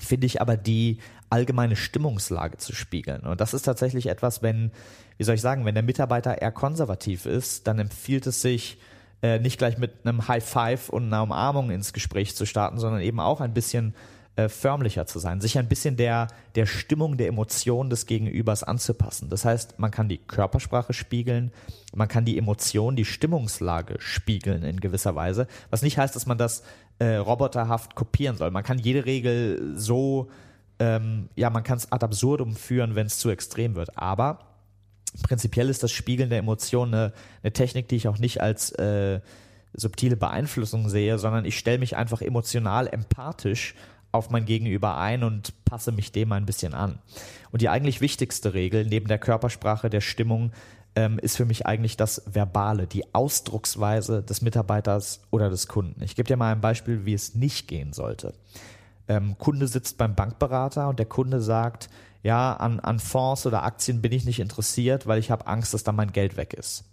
finde 0.00 0.26
ich 0.26 0.40
aber 0.40 0.56
die 0.56 0.98
allgemeine 1.28 1.76
Stimmungslage 1.76 2.56
zu 2.56 2.74
spiegeln. 2.74 3.22
Und 3.22 3.40
das 3.40 3.52
ist 3.52 3.62
tatsächlich 3.62 4.06
etwas, 4.06 4.42
wenn, 4.42 4.70
wie 5.18 5.24
soll 5.24 5.34
ich 5.34 5.40
sagen, 5.40 5.64
wenn 5.64 5.74
der 5.74 5.82
Mitarbeiter 5.82 6.40
eher 6.40 6.52
konservativ 6.52 7.26
ist, 7.26 7.66
dann 7.66 7.78
empfiehlt 7.78 8.26
es 8.26 8.40
sich, 8.40 8.78
äh, 9.20 9.40
nicht 9.40 9.58
gleich 9.58 9.78
mit 9.78 9.92
einem 10.04 10.28
High 10.28 10.44
Five 10.44 10.88
und 10.88 11.06
einer 11.06 11.24
Umarmung 11.24 11.70
ins 11.70 11.92
Gespräch 11.92 12.36
zu 12.36 12.46
starten, 12.46 12.78
sondern 12.78 13.02
eben 13.02 13.20
auch 13.20 13.40
ein 13.40 13.52
bisschen 13.52 13.94
äh, 14.38 14.48
förmlicher 14.48 15.04
zu 15.04 15.18
sein, 15.18 15.40
sich 15.40 15.58
ein 15.58 15.66
bisschen 15.66 15.96
der, 15.96 16.28
der 16.54 16.66
Stimmung, 16.66 17.16
der 17.16 17.26
Emotion 17.26 17.90
des 17.90 18.06
Gegenübers 18.06 18.62
anzupassen. 18.62 19.28
Das 19.30 19.44
heißt, 19.44 19.80
man 19.80 19.90
kann 19.90 20.08
die 20.08 20.18
Körpersprache 20.18 20.92
spiegeln, 20.92 21.50
man 21.92 22.06
kann 22.06 22.24
die 22.24 22.38
Emotion, 22.38 22.94
die 22.94 23.04
Stimmungslage 23.04 23.96
spiegeln 23.98 24.62
in 24.62 24.78
gewisser 24.78 25.16
Weise, 25.16 25.48
was 25.70 25.82
nicht 25.82 25.98
heißt, 25.98 26.14
dass 26.14 26.26
man 26.26 26.38
das 26.38 26.62
äh, 27.00 27.16
roboterhaft 27.16 27.96
kopieren 27.96 28.36
soll. 28.36 28.52
Man 28.52 28.62
kann 28.62 28.78
jede 28.78 29.06
Regel 29.06 29.72
so, 29.74 30.28
ähm, 30.78 31.30
ja, 31.34 31.50
man 31.50 31.64
kann 31.64 31.78
es 31.78 31.90
ad 31.90 32.04
absurdum 32.04 32.54
führen, 32.54 32.94
wenn 32.94 33.08
es 33.08 33.18
zu 33.18 33.30
extrem 33.30 33.74
wird. 33.74 33.98
Aber 33.98 34.38
prinzipiell 35.24 35.68
ist 35.68 35.82
das 35.82 35.90
Spiegeln 35.90 36.30
der 36.30 36.38
Emotion 36.38 36.94
eine, 36.94 37.12
eine 37.42 37.52
Technik, 37.52 37.88
die 37.88 37.96
ich 37.96 38.06
auch 38.06 38.18
nicht 38.18 38.40
als 38.40 38.70
äh, 38.70 39.18
subtile 39.72 40.16
Beeinflussung 40.16 40.88
sehe, 40.88 41.18
sondern 41.18 41.44
ich 41.44 41.58
stelle 41.58 41.78
mich 41.78 41.96
einfach 41.96 42.22
emotional 42.22 42.86
empathisch 42.86 43.74
auf 44.12 44.30
mein 44.30 44.44
Gegenüber 44.44 44.96
ein 44.96 45.22
und 45.22 45.64
passe 45.64 45.92
mich 45.92 46.12
dem 46.12 46.32
ein 46.32 46.46
bisschen 46.46 46.74
an. 46.74 46.98
Und 47.50 47.62
die 47.62 47.68
eigentlich 47.68 48.00
wichtigste 48.00 48.54
Regel 48.54 48.86
neben 48.86 49.08
der 49.08 49.18
Körpersprache, 49.18 49.90
der 49.90 50.00
Stimmung, 50.00 50.52
ähm, 50.94 51.18
ist 51.18 51.36
für 51.36 51.44
mich 51.44 51.66
eigentlich 51.66 51.96
das 51.96 52.22
Verbale, 52.26 52.86
die 52.86 53.14
Ausdrucksweise 53.14 54.22
des 54.22 54.42
Mitarbeiters 54.42 55.20
oder 55.30 55.50
des 55.50 55.68
Kunden. 55.68 56.02
Ich 56.02 56.16
gebe 56.16 56.26
dir 56.26 56.36
mal 56.36 56.52
ein 56.52 56.60
Beispiel, 56.60 57.04
wie 57.04 57.14
es 57.14 57.34
nicht 57.34 57.68
gehen 57.68 57.92
sollte. 57.92 58.34
Ähm, 59.06 59.36
Kunde 59.38 59.68
sitzt 59.68 59.98
beim 59.98 60.14
Bankberater 60.14 60.88
und 60.88 60.98
der 60.98 61.06
Kunde 61.06 61.40
sagt, 61.40 61.88
ja, 62.22 62.54
an, 62.54 62.80
an 62.80 62.98
Fonds 62.98 63.46
oder 63.46 63.62
Aktien 63.62 64.02
bin 64.02 64.12
ich 64.12 64.24
nicht 64.24 64.40
interessiert, 64.40 65.06
weil 65.06 65.18
ich 65.18 65.30
habe 65.30 65.46
Angst, 65.46 65.72
dass 65.72 65.84
da 65.84 65.92
mein 65.92 66.12
Geld 66.12 66.36
weg 66.36 66.52
ist. 66.52 66.84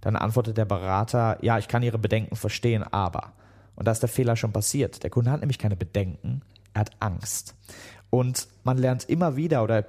Dann 0.00 0.16
antwortet 0.16 0.56
der 0.56 0.64
Berater, 0.64 1.38
ja, 1.42 1.58
ich 1.58 1.68
kann 1.68 1.82
Ihre 1.82 1.98
Bedenken 1.98 2.36
verstehen, 2.36 2.84
aber. 2.84 3.32
Und 3.74 3.86
da 3.86 3.92
ist 3.92 4.02
der 4.02 4.08
Fehler 4.08 4.36
schon 4.36 4.52
passiert. 4.52 5.02
Der 5.02 5.10
Kunde 5.10 5.30
hat 5.30 5.40
nämlich 5.40 5.58
keine 5.58 5.76
Bedenken, 5.76 6.42
er 6.74 6.80
hat 6.80 6.90
Angst. 7.00 7.54
Und 8.10 8.48
man 8.64 8.78
lernt 8.78 9.08
immer 9.08 9.36
wieder 9.36 9.62
oder 9.62 9.80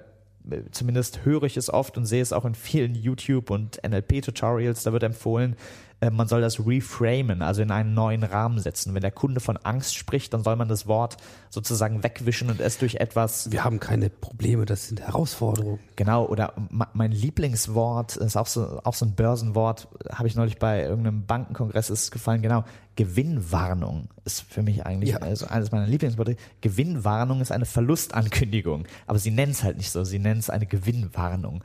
äh, 0.50 0.62
zumindest 0.72 1.26
höre 1.26 1.44
ich 1.44 1.58
es 1.58 1.70
oft 1.70 1.98
und 1.98 2.06
sehe 2.06 2.22
es 2.22 2.34
auch 2.34 2.46
in 2.46 2.56
vielen 2.56 2.96
YouTube 2.96 3.50
und 3.50 3.80
NLP-Tutorials, 3.84 4.84
da 4.84 4.94
wird 4.94 5.04
empfohlen, 5.04 5.56
äh, 6.02 6.10
man 6.10 6.28
soll 6.28 6.41
das 6.41 6.66
reframen, 6.66 7.41
also 7.41 7.62
in 7.62 7.72
einen 7.72 7.93
neuen 7.93 8.24
Rahmen 8.24 8.60
setzen. 8.60 8.93
Wenn 8.93 9.02
der 9.02 9.12
Kunde 9.12 9.39
von 9.39 9.58
Angst 9.58 9.95
spricht, 9.95 10.34
dann 10.34 10.43
soll 10.43 10.56
man 10.56 10.68
das 10.68 10.88
Wort 10.88 11.18
sozusagen 11.50 12.04
wegwischen 12.04 12.50
und 12.50 12.60
es 12.60 12.78
durch 12.78 12.95
etwas. 12.95 13.52
Wir 13.52 13.64
haben 13.64 13.80
keine 13.80 14.10
Probleme, 14.10 14.66
das 14.66 14.88
sind 14.88 15.02
Herausforderungen. 15.02 15.80
Genau, 15.95 16.26
oder 16.26 16.54
mein 16.93 17.12
Lieblingswort 17.12 18.18
ist 18.18 18.38
auch 18.38 18.47
so, 18.47 18.80
auch 18.84 18.93
so 18.93 19.06
ein 19.06 19.16
Börsenwort, 19.16 19.88
habe 20.12 20.28
ich 20.28 20.36
neulich 20.36 20.58
bei 20.58 20.84
irgendeinem 20.84 21.26
Bankenkongress 21.26 21.89
ist 21.89 22.12
gefallen, 22.12 22.41
genau. 22.41 22.64
Gewinnwarnung 22.95 24.10
ist 24.26 24.41
für 24.41 24.62
mich 24.62 24.86
eigentlich 24.86 25.12
ja. 25.12 25.20
also 25.20 25.47
eines 25.47 25.72
meiner 25.72 25.88
Lieblingsworte. 25.88 26.36
Gewinnwarnung 26.60 27.39
ist 27.39 27.50
eine 27.50 27.66
Verlustankündigung, 27.66 28.86
aber 29.08 29.20
sie 29.20 29.32
nennen 29.32 29.54
es 29.54 29.64
halt 29.64 29.78
nicht 29.78 29.89
so, 29.89 30.04
sie 30.04 30.20
nennen 30.20 30.39
es 30.39 30.50
eine 30.50 30.66
Gewinnwarnung. 30.66 31.64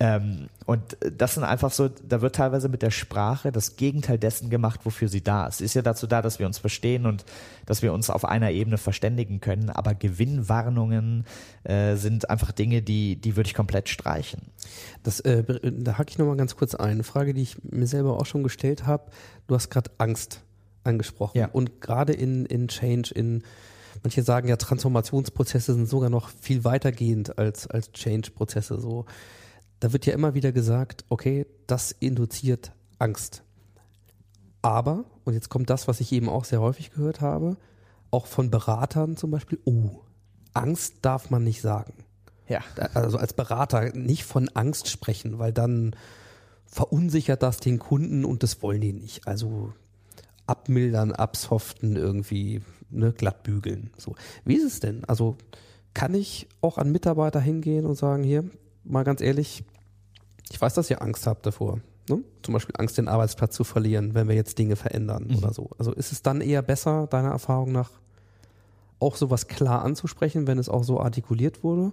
Ähm, 0.00 0.48
und 0.64 0.96
das 1.00 1.34
sind 1.34 1.42
einfach 1.42 1.72
so, 1.72 1.88
da 1.88 2.20
wird 2.20 2.36
teilweise 2.36 2.68
mit 2.68 2.82
der 2.82 2.92
Sprache 2.92 3.50
das 3.50 3.74
Gegenteil 3.76 4.16
dessen 4.16 4.48
gemacht, 4.48 4.80
wofür 4.84 5.08
sie 5.08 5.22
da 5.22 5.46
ist. 5.48 5.58
Sie 5.58 5.64
ist 5.64 5.74
ja 5.74 5.82
dazu 5.82 6.06
da, 6.06 6.22
dass 6.22 6.38
wir 6.38 6.46
uns 6.46 6.58
verstehen 6.58 7.04
und 7.04 7.24
dass 7.66 7.82
wir 7.82 7.92
uns 7.92 8.08
auf 8.08 8.24
einer 8.24 8.52
Ebene 8.52 8.78
verständigen 8.78 9.40
können, 9.40 9.70
aber 9.70 9.94
Gewinnwarnungen 9.94 11.24
äh, 11.64 11.96
sind 11.96 12.30
einfach 12.30 12.52
Dinge, 12.52 12.80
die, 12.80 13.16
die 13.16 13.36
würde 13.36 13.48
ich 13.48 13.54
komplett 13.54 13.88
streichen. 13.88 14.42
Das, 15.02 15.18
äh, 15.20 15.42
da 15.44 15.98
hake 15.98 16.10
ich 16.10 16.18
nochmal 16.18 16.36
ganz 16.36 16.54
kurz 16.54 16.74
ein. 16.74 16.90
Eine 16.90 17.02
Frage, 17.02 17.34
die 17.34 17.42
ich 17.42 17.62
mir 17.64 17.86
selber 17.86 18.18
auch 18.18 18.26
schon 18.26 18.42
gestellt 18.42 18.86
habe. 18.86 19.10
Du 19.46 19.54
hast 19.54 19.68
gerade 19.68 19.90
Angst 19.98 20.42
angesprochen. 20.84 21.38
Ja. 21.38 21.48
Und 21.52 21.80
gerade 21.80 22.12
in, 22.12 22.46
in 22.46 22.68
Change, 22.68 23.12
in 23.14 23.42
manche 24.02 24.22
sagen 24.22 24.48
ja, 24.48 24.56
Transformationsprozesse 24.56 25.74
sind 25.74 25.88
sogar 25.88 26.10
noch 26.10 26.28
viel 26.28 26.64
weitergehend 26.64 27.38
als, 27.38 27.66
als 27.66 27.92
Change-Prozesse. 27.92 28.80
So, 28.80 29.06
da 29.80 29.92
wird 29.92 30.06
ja 30.06 30.12
immer 30.12 30.34
wieder 30.34 30.52
gesagt, 30.52 31.04
okay, 31.08 31.46
das 31.66 31.92
induziert 31.92 32.72
Angst. 32.98 33.42
Aber, 34.62 35.04
und 35.24 35.34
jetzt 35.34 35.48
kommt 35.48 35.70
das, 35.70 35.88
was 35.88 36.00
ich 36.00 36.12
eben 36.12 36.28
auch 36.28 36.44
sehr 36.44 36.60
häufig 36.60 36.90
gehört 36.90 37.20
habe, 37.20 37.56
auch 38.10 38.26
von 38.26 38.50
Beratern 38.50 39.16
zum 39.16 39.30
Beispiel, 39.30 39.58
oh, 39.64 40.00
Angst 40.52 40.96
darf 41.02 41.30
man 41.30 41.44
nicht 41.44 41.60
sagen. 41.60 41.94
Ja. 42.48 42.60
Also 42.94 43.18
als 43.18 43.34
Berater 43.34 43.94
nicht 43.94 44.24
von 44.24 44.48
Angst 44.54 44.88
sprechen, 44.88 45.38
weil 45.38 45.52
dann 45.52 45.94
verunsichert 46.66 47.42
das 47.42 47.58
den 47.58 47.78
Kunden 47.78 48.24
und 48.24 48.42
das 48.42 48.62
wollen 48.62 48.80
die 48.80 48.92
nicht. 48.92 49.26
Also 49.28 49.72
abmildern, 50.46 51.12
absoften, 51.12 51.96
irgendwie 51.96 52.62
ne, 52.90 53.12
glatt 53.12 53.42
bügeln. 53.42 53.90
So. 53.96 54.14
Wie 54.44 54.56
ist 54.56 54.64
es 54.64 54.80
denn? 54.80 55.04
Also 55.04 55.36
kann 55.94 56.14
ich 56.14 56.48
auch 56.60 56.78
an 56.78 56.90
Mitarbeiter 56.90 57.40
hingehen 57.40 57.84
und 57.84 57.96
sagen, 57.96 58.22
hier, 58.22 58.44
mal 58.88 59.04
ganz 59.04 59.20
ehrlich, 59.20 59.64
ich 60.50 60.60
weiß, 60.60 60.74
dass 60.74 60.90
ihr 60.90 61.02
Angst 61.02 61.26
habt 61.26 61.44
davor. 61.46 61.80
Ne? 62.08 62.20
Zum 62.42 62.54
Beispiel 62.54 62.74
Angst, 62.78 62.96
den 62.98 63.08
Arbeitsplatz 63.08 63.54
zu 63.54 63.64
verlieren, 63.64 64.14
wenn 64.14 64.28
wir 64.28 64.34
jetzt 64.34 64.58
Dinge 64.58 64.76
verändern 64.76 65.26
Mhm. 65.28 65.36
oder 65.38 65.52
so. 65.52 65.70
Also 65.78 65.92
ist 65.92 66.12
es 66.12 66.22
dann 66.22 66.40
eher 66.40 66.62
besser, 66.62 67.06
deiner 67.06 67.30
Erfahrung 67.30 67.72
nach, 67.72 67.90
auch 68.98 69.16
sowas 69.16 69.46
klar 69.46 69.84
anzusprechen, 69.84 70.46
wenn 70.46 70.58
es 70.58 70.68
auch 70.68 70.84
so 70.84 71.00
artikuliert 71.00 71.62
wurde? 71.62 71.92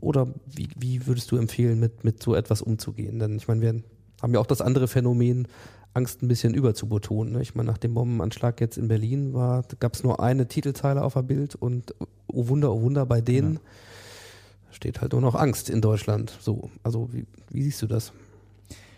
Oder 0.00 0.28
wie, 0.46 0.68
wie 0.76 1.06
würdest 1.06 1.30
du 1.30 1.36
empfehlen, 1.36 1.80
mit, 1.80 2.04
mit 2.04 2.22
so 2.22 2.34
etwas 2.34 2.60
umzugehen? 2.60 3.18
Denn 3.18 3.36
ich 3.36 3.48
meine, 3.48 3.62
wir 3.62 3.82
haben 4.20 4.34
ja 4.34 4.40
auch 4.40 4.46
das 4.46 4.60
andere 4.60 4.86
Phänomen, 4.86 5.48
Angst 5.94 6.22
ein 6.22 6.28
bisschen 6.28 6.52
überzubetonen. 6.52 7.32
Ne? 7.32 7.42
Ich 7.42 7.54
meine, 7.54 7.70
nach 7.70 7.78
dem 7.78 7.94
Bombenanschlag 7.94 8.60
jetzt 8.60 8.76
in 8.76 8.88
Berlin 8.88 9.32
war, 9.32 9.64
gab 9.80 9.94
es 9.94 10.04
nur 10.04 10.20
eine 10.20 10.46
Titelzeile 10.46 11.02
auf 11.02 11.14
der 11.14 11.22
Bild 11.22 11.54
und 11.54 11.94
oh 12.26 12.48
Wunder, 12.48 12.72
oh 12.72 12.82
Wunder, 12.82 13.06
bei 13.06 13.22
denen 13.22 13.58
steht 14.78 15.00
halt 15.00 15.12
nur 15.12 15.20
noch 15.20 15.34
Angst 15.34 15.68
in 15.70 15.80
Deutschland. 15.80 16.32
So, 16.40 16.70
also 16.84 17.12
wie, 17.12 17.26
wie 17.50 17.62
siehst 17.62 17.82
du 17.82 17.88
das? 17.88 18.12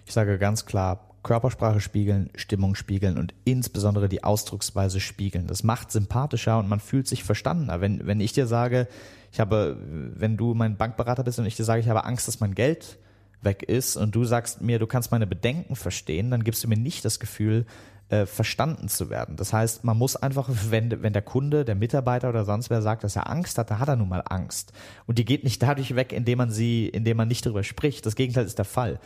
Ich 0.05 0.13
sage 0.13 0.39
ganz 0.39 0.67
klar, 0.67 1.09
Körpersprache 1.23 1.81
spiegeln, 1.81 2.29
Stimmung 2.35 2.75
spiegeln 2.75 3.17
und 3.17 3.33
insbesondere 3.45 4.11
die 4.11 4.23
Ausdrucksweise 4.23 5.01
spiegeln. 5.01 5.47
Das 5.47 5.63
macht 5.63 5.91
sympathischer 5.91 6.59
und 6.59 6.69
man 6.69 6.81
fühlt 6.81 7.09
sich 7.09 7.25
verstandener. 7.25 7.81
Wenn, 7.81 8.07
wenn 8.07 8.21
ich 8.21 8.35
dir 8.35 8.47
sage, 8.47 8.89
ich 9.33 9.41
habe, 9.41 9.79
wenn 9.81 10.37
du 10.37 10.53
mein 10.53 10.77
Bankberater 10.77 11.25
bist 11.25 11.39
und 11.39 11.47
ich 11.47 11.57
dir 11.57 11.65
sage, 11.65 11.81
ich 11.81 11.89
habe 11.89 12.05
Angst, 12.05 12.29
dass 12.29 12.41
mein 12.41 12.55
Geld 12.55 12.99
weg 13.43 13.63
ist 13.63 13.97
und 13.97 14.15
du 14.15 14.25
sagst 14.25 14.61
mir, 14.61 14.79
du 14.79 14.87
kannst 14.87 15.11
meine 15.11 15.27
Bedenken 15.27 15.77
verstehen, 15.77 16.31
dann 16.31 16.45
gibst 16.45 16.63
du 16.65 16.69
mir 16.69 16.77
nicht 16.77 17.05
das 17.05 17.21
Gefühl, 17.21 17.67
äh, 18.11 18.27
verstanden 18.27 18.89
zu 18.89 19.09
werden. 19.09 19.37
Das 19.37 19.53
heißt, 19.53 19.85
man 19.85 19.97
muss 19.97 20.17
einfach, 20.17 20.49
wenn, 20.71 21.03
wenn 21.03 21.13
der 21.13 21.23
Kunde, 21.23 21.65
der 21.65 21.77
Mitarbeiter 21.77 22.29
oder 22.29 22.45
sonst 22.45 22.69
wer 22.69 22.83
sagt, 22.83 23.05
dass 23.05 23.17
er 23.17 23.31
Angst 23.31 23.57
hat, 23.57 23.71
dann 23.71 23.79
hat 23.79 23.89
er 23.89 23.97
nun 23.97 24.09
mal 24.09 24.23
Angst. 24.29 24.73
Und 25.07 25.19
die 25.19 25.25
geht 25.25 25.45
nicht 25.45 25.63
dadurch 25.63 25.95
weg, 25.95 26.13
indem 26.13 26.39
man 26.39 26.51
sie, 26.51 26.89
indem 26.89 27.17
man 27.17 27.29
nicht 27.29 27.47
darüber 27.47 27.63
spricht. 27.63 28.05
Das 28.07 28.17
Gegenteil 28.17 28.45
ist 28.45 28.59
der 28.59 28.65
Fall. 28.65 28.99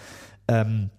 Ähm, 0.48 0.90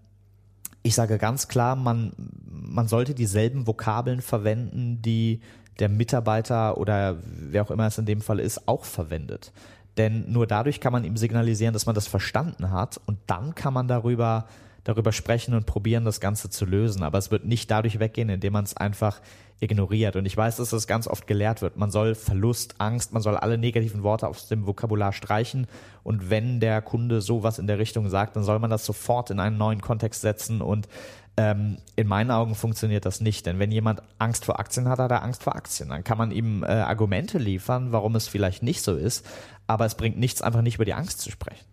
ich 0.84 0.94
sage 0.94 1.18
ganz 1.18 1.48
klar, 1.48 1.76
man, 1.76 2.14
man 2.48 2.88
sollte 2.88 3.16
dieselben 3.16 3.66
Vokabeln 3.66 4.22
verwenden, 4.22 5.02
die 5.02 5.42
der 5.80 5.90
Mitarbeiter 5.90 6.78
oder 6.78 7.18
wer 7.24 7.64
auch 7.64 7.72
immer 7.72 7.88
es 7.88 7.98
in 7.98 8.06
dem 8.06 8.22
Fall 8.22 8.40
ist, 8.40 8.68
auch 8.68 8.86
verwendet. 8.86 9.52
Denn 9.98 10.32
nur 10.32 10.48
dadurch 10.48 10.80
kann 10.80 10.94
man 10.94 11.04
ihm 11.04 11.18
signalisieren, 11.18 11.74
dass 11.74 11.86
man 11.86 11.96
das 11.96 12.08
verstanden 12.08 12.72
hat 12.72 13.00
und 13.06 13.18
dann 13.28 13.56
kann 13.56 13.74
man 13.74 13.88
darüber, 13.88 14.46
darüber 14.84 15.12
sprechen 15.12 15.54
und 15.54 15.66
probieren, 15.66 16.04
das 16.04 16.20
Ganze 16.20 16.50
zu 16.50 16.66
lösen. 16.66 17.04
Aber 17.04 17.18
es 17.18 17.32
wird 17.32 17.46
nicht 17.46 17.72
dadurch 17.72 18.00
weggehen, 18.00 18.30
indem 18.30 18.54
man 18.54 18.66
es 18.66 18.76
einfach 18.76 19.22
ignoriert. 19.60 20.16
Und 20.18 20.26
ich 20.26 20.36
weiß, 20.36 20.58
dass 20.58 20.72
das 20.72 20.86
ganz 20.86 21.08
oft 21.08 21.28
gelehrt 21.28 21.62
wird. 21.62 21.78
Man 21.78 21.90
soll 21.90 22.14
Verlust, 22.14 22.76
Angst, 22.80 23.14
man 23.14 23.22
soll 23.22 23.38
alle 23.38 23.58
negativen 23.58 24.04
Worte 24.04 24.28
aus 24.28 24.48
dem 24.48 24.68
Vokabular 24.68 25.14
streichen. 25.14 25.68
Und 26.04 26.30
wenn 26.30 26.60
der 26.60 26.82
Kunde 26.82 27.22
sowas 27.22 27.58
in 27.58 27.68
der 27.68 27.80
Richtung 27.80 28.10
sagt, 28.10 28.36
dann 28.36 28.44
soll 28.44 28.60
man 28.60 28.70
das 28.70 28.86
sofort 28.86 29.32
in 29.32 29.40
einen 29.40 29.58
neuen 29.58 29.82
Kontext 29.82 30.22
setzen. 30.22 30.62
Und 30.62 30.90
ähm, 31.38 31.78
in 31.96 32.08
meinen 32.08 32.32
Augen 32.32 32.56
funktioniert 32.56 33.06
das 33.06 33.22
nicht. 33.22 33.46
Denn 33.46 33.60
wenn 33.60 33.72
jemand 33.72 34.02
Angst 34.20 34.46
vor 34.46 34.60
Aktien 34.60 34.88
hat, 34.88 35.00
hat 35.00 35.12
er 35.12 35.24
Angst 35.24 35.44
vor 35.44 35.56
Aktien. 35.56 35.90
Dann 35.90 36.04
kann 36.04 36.18
man 36.18 36.32
ihm 36.32 36.64
äh, 36.64 36.68
Argumente 36.68 37.38
liefern, 37.38 37.92
warum 37.92 38.16
es 38.16 38.28
vielleicht 38.28 38.64
nicht 38.64 38.82
so 38.82 38.96
ist. 38.96 39.26
Aber 39.68 39.86
es 39.86 39.96
bringt 39.96 40.18
nichts, 40.18 40.42
einfach 40.42 40.62
nicht 40.62 40.76
über 40.76 40.86
die 40.86 40.94
Angst 40.94 41.20
zu 41.20 41.32
sprechen. 41.32 41.66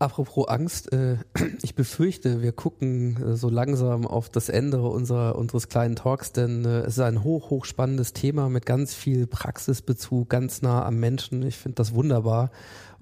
Apropos 0.00 0.46
Angst, 0.46 0.92
äh, 0.92 1.16
ich 1.62 1.74
befürchte, 1.74 2.40
wir 2.40 2.52
gucken 2.52 3.20
äh, 3.20 3.36
so 3.36 3.48
langsam 3.48 4.06
auf 4.06 4.28
das 4.28 4.48
Ende 4.48 4.80
unserer, 4.80 5.34
unseres 5.34 5.68
kleinen 5.68 5.96
Talks, 5.96 6.30
denn 6.30 6.64
äh, 6.64 6.80
es 6.80 6.98
ist 6.98 7.00
ein 7.00 7.24
hoch, 7.24 7.50
hoch 7.50 7.64
spannendes 7.64 8.12
Thema 8.12 8.48
mit 8.48 8.64
ganz 8.64 8.94
viel 8.94 9.26
Praxisbezug, 9.26 10.28
ganz 10.28 10.62
nah 10.62 10.86
am 10.86 11.00
Menschen. 11.00 11.42
Ich 11.42 11.56
finde 11.56 11.76
das 11.76 11.94
wunderbar 11.94 12.52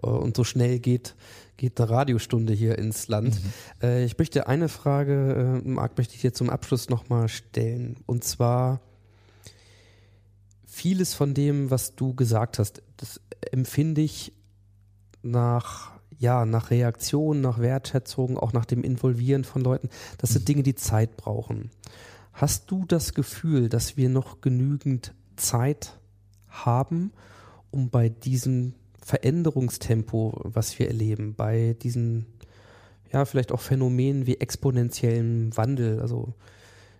äh, 0.02 0.06
und 0.06 0.36
so 0.36 0.44
schnell 0.44 0.78
geht, 0.78 1.14
geht 1.56 1.80
eine 1.80 1.90
Radiostunde 1.90 2.52
hier 2.52 2.78
ins 2.78 3.08
Land. 3.08 3.40
Äh, 3.82 4.04
ich 4.04 4.16
möchte 4.18 4.46
eine 4.46 4.68
Frage, 4.68 5.62
äh, 5.64 5.68
Marc, 5.68 5.98
möchte 5.98 6.14
ich 6.14 6.20
dir 6.22 6.32
zum 6.32 6.50
Abschluss 6.50 6.88
nochmal 6.88 7.28
stellen. 7.28 7.96
Und 8.06 8.24
zwar, 8.24 8.80
vieles 10.66 11.14
von 11.14 11.34
dem, 11.34 11.70
was 11.70 11.94
du 11.94 12.14
gesagt 12.14 12.58
hast, 12.58 12.82
das 12.96 13.20
empfinde 13.50 14.00
ich 14.00 14.32
nach 15.22 15.96
ja, 16.18 16.46
nach 16.46 16.70
Reaktion, 16.70 17.40
nach 17.40 17.58
Wertschätzung, 17.58 18.38
auch 18.38 18.52
nach 18.52 18.64
dem 18.64 18.82
Involvieren 18.82 19.44
von 19.44 19.62
Leuten. 19.62 19.90
Das 20.18 20.30
sind 20.30 20.48
Dinge, 20.48 20.62
die 20.62 20.74
Zeit 20.74 21.16
brauchen. 21.16 21.70
Hast 22.32 22.70
du 22.70 22.84
das 22.86 23.14
Gefühl, 23.14 23.68
dass 23.68 23.96
wir 23.96 24.08
noch 24.08 24.40
genügend 24.40 25.14
Zeit 25.36 25.98
haben, 26.48 27.12
um 27.70 27.90
bei 27.90 28.08
diesem 28.08 28.74
Veränderungstempo, 29.06 30.40
was 30.42 30.76
wir 30.80 30.88
erleben, 30.88 31.34
bei 31.36 31.76
diesen, 31.80 32.26
ja, 33.12 33.24
vielleicht 33.24 33.52
auch 33.52 33.60
Phänomenen 33.60 34.26
wie 34.26 34.40
exponentiellem 34.40 35.56
Wandel, 35.56 36.00
also 36.00 36.34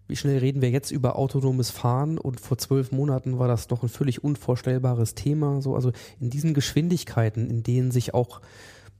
wie 0.07 0.14
schnell 0.14 0.38
reden 0.38 0.62
wir 0.62 0.70
jetzt 0.70 0.92
über 0.92 1.16
autonomes 1.16 1.70
Fahren 1.70 2.16
und 2.18 2.38
vor 2.38 2.59
zwölf 2.59 2.92
Monaten 2.92 3.40
war 3.40 3.48
das 3.48 3.70
noch 3.70 3.82
ein 3.82 3.88
völlig 3.88 4.22
unvorstellbares 4.22 5.16
Thema. 5.16 5.61
So, 5.61 5.74
also 5.74 5.90
in 6.20 6.30
diesen 6.30 6.54
Geschwindigkeiten, 6.54 7.50
in 7.50 7.64
denen 7.64 7.90
sich 7.90 8.14
auch 8.14 8.40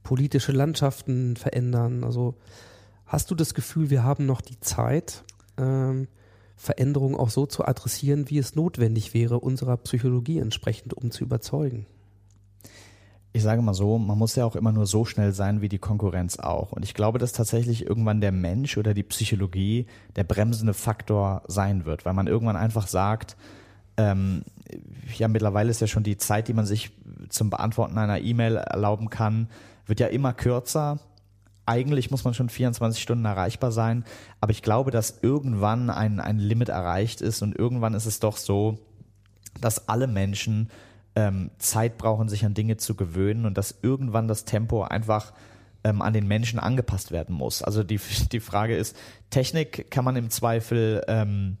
politische 0.03 0.51
Landschaften 0.51 1.37
verändern. 1.37 2.03
Also 2.03 2.35
hast 3.05 3.31
du 3.31 3.35
das 3.35 3.53
Gefühl, 3.53 3.89
wir 3.89 4.03
haben 4.03 4.25
noch 4.25 4.41
die 4.41 4.59
Zeit, 4.59 5.23
ähm, 5.57 6.09
Veränderungen 6.57 7.15
auch 7.15 7.29
so 7.29 7.45
zu 7.45 7.63
adressieren, 7.63 8.29
wie 8.29 8.39
es 8.39 8.55
notwendig 8.55 9.13
wäre, 9.13 9.39
unserer 9.39 9.77
Psychologie 9.77 10.39
entsprechend, 10.39 10.93
um 10.93 11.09
zu 11.09 11.23
überzeugen? 11.23 11.85
Ich 13.37 13.43
sage 13.43 13.61
mal 13.61 13.75
so, 13.75 13.99
man 13.99 14.17
muss 14.17 14.35
ja 14.35 14.45
auch 14.45 14.55
immer 14.55 14.71
nur 14.71 14.87
so 14.87 15.05
schnell 15.05 15.31
sein 15.31 15.61
wie 15.61 15.69
die 15.69 15.77
Konkurrenz 15.77 16.39
auch. 16.39 16.71
Und 16.71 16.83
ich 16.83 16.95
glaube, 16.95 17.19
dass 17.19 17.33
tatsächlich 17.33 17.85
irgendwann 17.85 18.19
der 18.19 18.31
Mensch 18.31 18.79
oder 18.79 18.95
die 18.95 19.03
Psychologie 19.03 19.85
der 20.15 20.23
bremsende 20.23 20.73
Faktor 20.73 21.43
sein 21.45 21.85
wird, 21.85 22.03
weil 22.03 22.15
man 22.15 22.25
irgendwann 22.25 22.55
einfach 22.55 22.87
sagt, 22.87 23.37
ähm, 23.95 24.41
ja, 25.15 25.27
mittlerweile 25.27 25.69
ist 25.69 25.81
ja 25.81 25.85
schon 25.85 26.01
die 26.01 26.17
Zeit, 26.17 26.47
die 26.47 26.55
man 26.55 26.65
sich 26.65 26.89
zum 27.29 27.51
Beantworten 27.51 27.99
einer 27.99 28.21
E-Mail 28.21 28.55
erlauben 28.55 29.11
kann, 29.11 29.49
wird 29.85 29.99
ja 29.99 30.07
immer 30.07 30.33
kürzer. 30.33 30.97
Eigentlich 31.67 32.09
muss 32.09 32.23
man 32.23 32.33
schon 32.33 32.49
24 32.49 32.99
Stunden 32.99 33.25
erreichbar 33.25 33.71
sein, 33.71 34.03
aber 34.41 34.49
ich 34.49 34.63
glaube, 34.63 34.89
dass 34.89 35.19
irgendwann 35.21 35.91
ein, 35.91 36.19
ein 36.19 36.39
Limit 36.39 36.69
erreicht 36.69 37.21
ist 37.21 37.43
und 37.43 37.55
irgendwann 37.55 37.93
ist 37.93 38.07
es 38.07 38.19
doch 38.19 38.37
so, 38.37 38.79
dass 39.61 39.89
alle 39.89 40.07
Menschen 40.07 40.71
ähm, 41.17 41.49
Zeit 41.57 41.97
brauchen, 41.97 42.29
sich 42.29 42.45
an 42.45 42.53
Dinge 42.53 42.77
zu 42.77 42.95
gewöhnen 42.95 43.47
und 43.47 43.57
dass 43.57 43.79
irgendwann 43.81 44.27
das 44.27 44.45
Tempo 44.45 44.83
einfach 44.83 45.33
ähm, 45.83 46.03
an 46.03 46.13
den 46.13 46.27
Menschen 46.27 46.59
angepasst 46.59 47.11
werden 47.11 47.35
muss. 47.35 47.63
Also 47.63 47.83
die, 47.83 47.99
die 48.31 48.39
Frage 48.39 48.77
ist, 48.77 48.95
Technik 49.31 49.89
kann 49.89 50.05
man 50.05 50.15
im 50.15 50.29
Zweifel 50.29 51.03
ähm, 51.07 51.57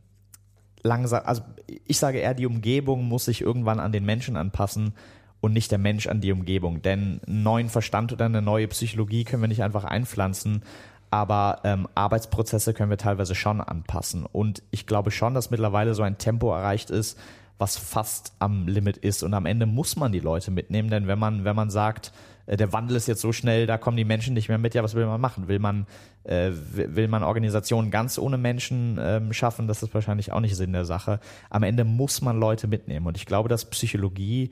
langsam, 0.83 1.23
also 1.25 1.41
ich 1.85 1.97
sage 1.97 2.19
eher, 2.19 2.35
die 2.35 2.45
Umgebung 2.45 3.05
muss 3.05 3.25
sich 3.25 3.41
irgendwann 3.41 3.79
an 3.79 3.91
den 3.91 4.05
Menschen 4.05 4.37
anpassen 4.37 4.93
und 5.41 5.53
nicht 5.53 5.71
der 5.71 5.79
Mensch 5.79 6.05
an 6.05 6.21
die 6.21 6.31
Umgebung. 6.31 6.83
Denn 6.83 7.19
einen 7.25 7.41
neuen 7.41 7.69
Verstand 7.69 8.13
oder 8.13 8.25
eine 8.25 8.43
neue 8.43 8.67
Psychologie 8.67 9.23
können 9.23 9.41
wir 9.41 9.47
nicht 9.47 9.63
einfach 9.63 9.85
einpflanzen, 9.85 10.61
aber 11.09 11.61
ähm, 11.63 11.87
Arbeitsprozesse 11.95 12.75
können 12.75 12.91
wir 12.91 12.97
teilweise 12.97 13.33
schon 13.33 13.59
anpassen. 13.59 14.23
Und 14.23 14.61
ich 14.69 14.85
glaube 14.85 15.09
schon, 15.09 15.33
dass 15.33 15.49
mittlerweile 15.49 15.95
so 15.95 16.03
ein 16.03 16.19
Tempo 16.19 16.53
erreicht 16.53 16.91
ist, 16.91 17.17
was 17.57 17.77
fast 17.77 18.33
am 18.39 18.67
Limit 18.67 18.97
ist. 18.97 19.23
Und 19.23 19.33
am 19.33 19.45
Ende 19.45 19.65
muss 19.65 19.95
man 19.95 20.11
die 20.11 20.19
Leute 20.19 20.51
mitnehmen, 20.51 20.89
denn 20.89 21.07
wenn 21.07 21.19
man, 21.19 21.43
wenn 21.43 21.55
man 21.55 21.69
sagt, 21.69 22.11
äh, 22.45 22.57
der 22.57 22.73
Wandel 22.73 22.97
ist 22.97 23.07
jetzt 23.07 23.21
so 23.21 23.31
schnell, 23.31 23.67
da 23.67 23.77
kommen 23.77 23.97
die 23.97 24.05
Menschen 24.05 24.33
nicht 24.33 24.49
mehr 24.49 24.57
mit, 24.57 24.73
ja, 24.73 24.83
was 24.83 24.95
will 24.95 25.05
man 25.05 25.21
machen? 25.21 25.47
Will 25.47 25.59
man, 25.59 25.85
äh, 26.23 26.51
will 26.73 27.07
man 27.07 27.23
Organisationen 27.23 27.91
ganz 27.91 28.17
ohne 28.17 28.37
Menschen 28.37 28.97
ähm, 29.01 29.33
schaffen? 29.33 29.67
Das 29.67 29.83
ist 29.83 29.93
wahrscheinlich 29.93 30.31
auch 30.31 30.39
nicht 30.39 30.55
Sinn 30.55 30.73
der 30.73 30.85
Sache. 30.85 31.19
Am 31.49 31.63
Ende 31.63 31.83
muss 31.83 32.21
man 32.21 32.39
Leute 32.39 32.67
mitnehmen. 32.67 33.05
Und 33.05 33.17
ich 33.17 33.25
glaube, 33.25 33.49
dass 33.49 33.65
Psychologie 33.65 34.51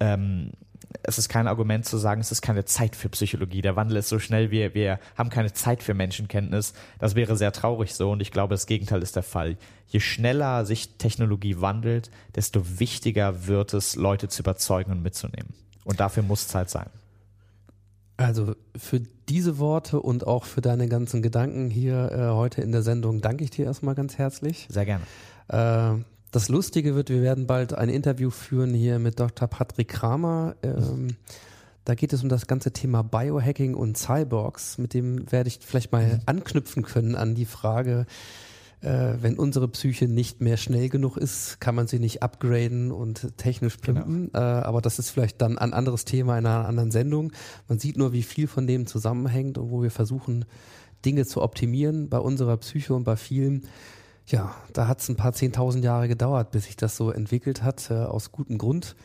ähm, 0.00 0.52
es 1.02 1.18
ist 1.18 1.28
kein 1.28 1.46
Argument 1.46 1.84
zu 1.84 1.98
sagen, 1.98 2.20
es 2.20 2.32
ist 2.32 2.42
keine 2.42 2.64
Zeit 2.64 2.96
für 2.96 3.08
Psychologie. 3.08 3.62
Der 3.62 3.76
Wandel 3.76 3.98
ist 3.98 4.08
so 4.08 4.18
schnell, 4.18 4.50
wir, 4.50 4.74
wir 4.74 4.98
haben 5.16 5.30
keine 5.30 5.52
Zeit 5.52 5.82
für 5.82 5.94
Menschenkenntnis. 5.94 6.74
Das 6.98 7.14
wäre 7.14 7.36
sehr 7.36 7.52
traurig 7.52 7.94
so 7.94 8.10
und 8.10 8.20
ich 8.20 8.30
glaube, 8.30 8.54
das 8.54 8.66
Gegenteil 8.66 9.02
ist 9.02 9.16
der 9.16 9.22
Fall. 9.22 9.56
Je 9.88 10.00
schneller 10.00 10.64
sich 10.64 10.96
Technologie 10.98 11.60
wandelt, 11.60 12.10
desto 12.34 12.78
wichtiger 12.78 13.46
wird 13.46 13.74
es, 13.74 13.96
Leute 13.96 14.28
zu 14.28 14.42
überzeugen 14.42 14.92
und 14.92 15.02
mitzunehmen. 15.02 15.54
Und 15.84 16.00
dafür 16.00 16.22
muss 16.22 16.48
Zeit 16.48 16.70
sein. 16.70 16.88
Also 18.16 18.54
für 18.76 19.00
diese 19.28 19.58
Worte 19.58 20.00
und 20.00 20.26
auch 20.26 20.44
für 20.44 20.62
deine 20.62 20.88
ganzen 20.88 21.20
Gedanken 21.20 21.70
hier 21.70 22.10
äh, 22.12 22.34
heute 22.34 22.62
in 22.62 22.72
der 22.72 22.82
Sendung 22.82 23.20
danke 23.20 23.44
ich 23.44 23.50
dir 23.50 23.66
erstmal 23.66 23.94
ganz 23.94 24.16
herzlich. 24.16 24.66
Sehr 24.70 24.86
gerne. 24.86 25.04
Äh, 25.48 26.02
das 26.36 26.50
Lustige 26.50 26.94
wird, 26.94 27.08
wir 27.08 27.22
werden 27.22 27.46
bald 27.46 27.72
ein 27.72 27.88
Interview 27.88 28.28
führen 28.28 28.74
hier 28.74 28.98
mit 28.98 29.18
Dr. 29.18 29.48
Patrick 29.48 29.88
Kramer. 29.88 30.54
Ähm, 30.62 31.16
da 31.86 31.94
geht 31.94 32.12
es 32.12 32.22
um 32.22 32.28
das 32.28 32.46
ganze 32.46 32.72
Thema 32.72 33.02
Biohacking 33.02 33.74
und 33.74 33.96
Cyborgs. 33.96 34.76
Mit 34.76 34.92
dem 34.92 35.32
werde 35.32 35.48
ich 35.48 35.60
vielleicht 35.62 35.92
mal 35.92 36.20
anknüpfen 36.26 36.82
können 36.82 37.14
an 37.14 37.34
die 37.34 37.46
Frage, 37.46 38.04
äh, 38.82 39.14
wenn 39.18 39.38
unsere 39.38 39.66
Psyche 39.68 40.08
nicht 40.08 40.42
mehr 40.42 40.58
schnell 40.58 40.90
genug 40.90 41.16
ist, 41.16 41.58
kann 41.58 41.74
man 41.74 41.86
sie 41.86 42.00
nicht 42.00 42.22
upgraden 42.22 42.92
und 42.92 43.38
technisch 43.38 43.78
pimpen. 43.78 44.30
Genau. 44.30 44.38
Äh, 44.38 44.60
aber 44.60 44.82
das 44.82 44.98
ist 44.98 45.08
vielleicht 45.08 45.40
dann 45.40 45.56
ein 45.56 45.72
anderes 45.72 46.04
Thema 46.04 46.36
in 46.36 46.44
einer 46.44 46.68
anderen 46.68 46.90
Sendung. 46.90 47.32
Man 47.66 47.78
sieht 47.78 47.96
nur, 47.96 48.12
wie 48.12 48.22
viel 48.22 48.46
von 48.46 48.66
dem 48.66 48.86
zusammenhängt 48.86 49.56
und 49.56 49.70
wo 49.70 49.82
wir 49.82 49.90
versuchen, 49.90 50.44
Dinge 51.02 51.24
zu 51.24 51.40
optimieren 51.40 52.10
bei 52.10 52.18
unserer 52.18 52.58
Psyche 52.58 52.92
und 52.92 53.04
bei 53.04 53.16
vielen 53.16 53.66
ja, 54.26 54.54
da 54.72 54.88
hat 54.88 55.00
es 55.00 55.08
ein 55.08 55.16
paar 55.16 55.32
zehntausend 55.32 55.84
Jahre 55.84 56.08
gedauert, 56.08 56.50
bis 56.50 56.64
sich 56.64 56.76
das 56.76 56.96
so 56.96 57.10
entwickelt 57.10 57.62
hat, 57.62 57.90
äh, 57.90 57.94
aus 57.94 58.32
gutem 58.32 58.58
Grund. 58.58 58.96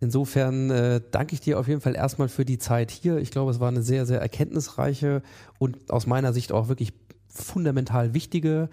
Insofern 0.00 0.70
äh, 0.70 1.00
danke 1.10 1.34
ich 1.34 1.40
dir 1.40 1.58
auf 1.58 1.66
jeden 1.66 1.80
Fall 1.80 1.96
erstmal 1.96 2.28
für 2.28 2.44
die 2.44 2.58
Zeit 2.58 2.90
hier. 2.90 3.16
Ich 3.18 3.30
glaube, 3.30 3.50
es 3.50 3.58
war 3.58 3.68
eine 3.68 3.82
sehr, 3.82 4.06
sehr 4.06 4.20
erkenntnisreiche 4.20 5.22
und 5.58 5.90
aus 5.90 6.06
meiner 6.06 6.32
Sicht 6.32 6.52
auch 6.52 6.68
wirklich 6.68 6.92
fundamental 7.28 8.14
wichtige 8.14 8.68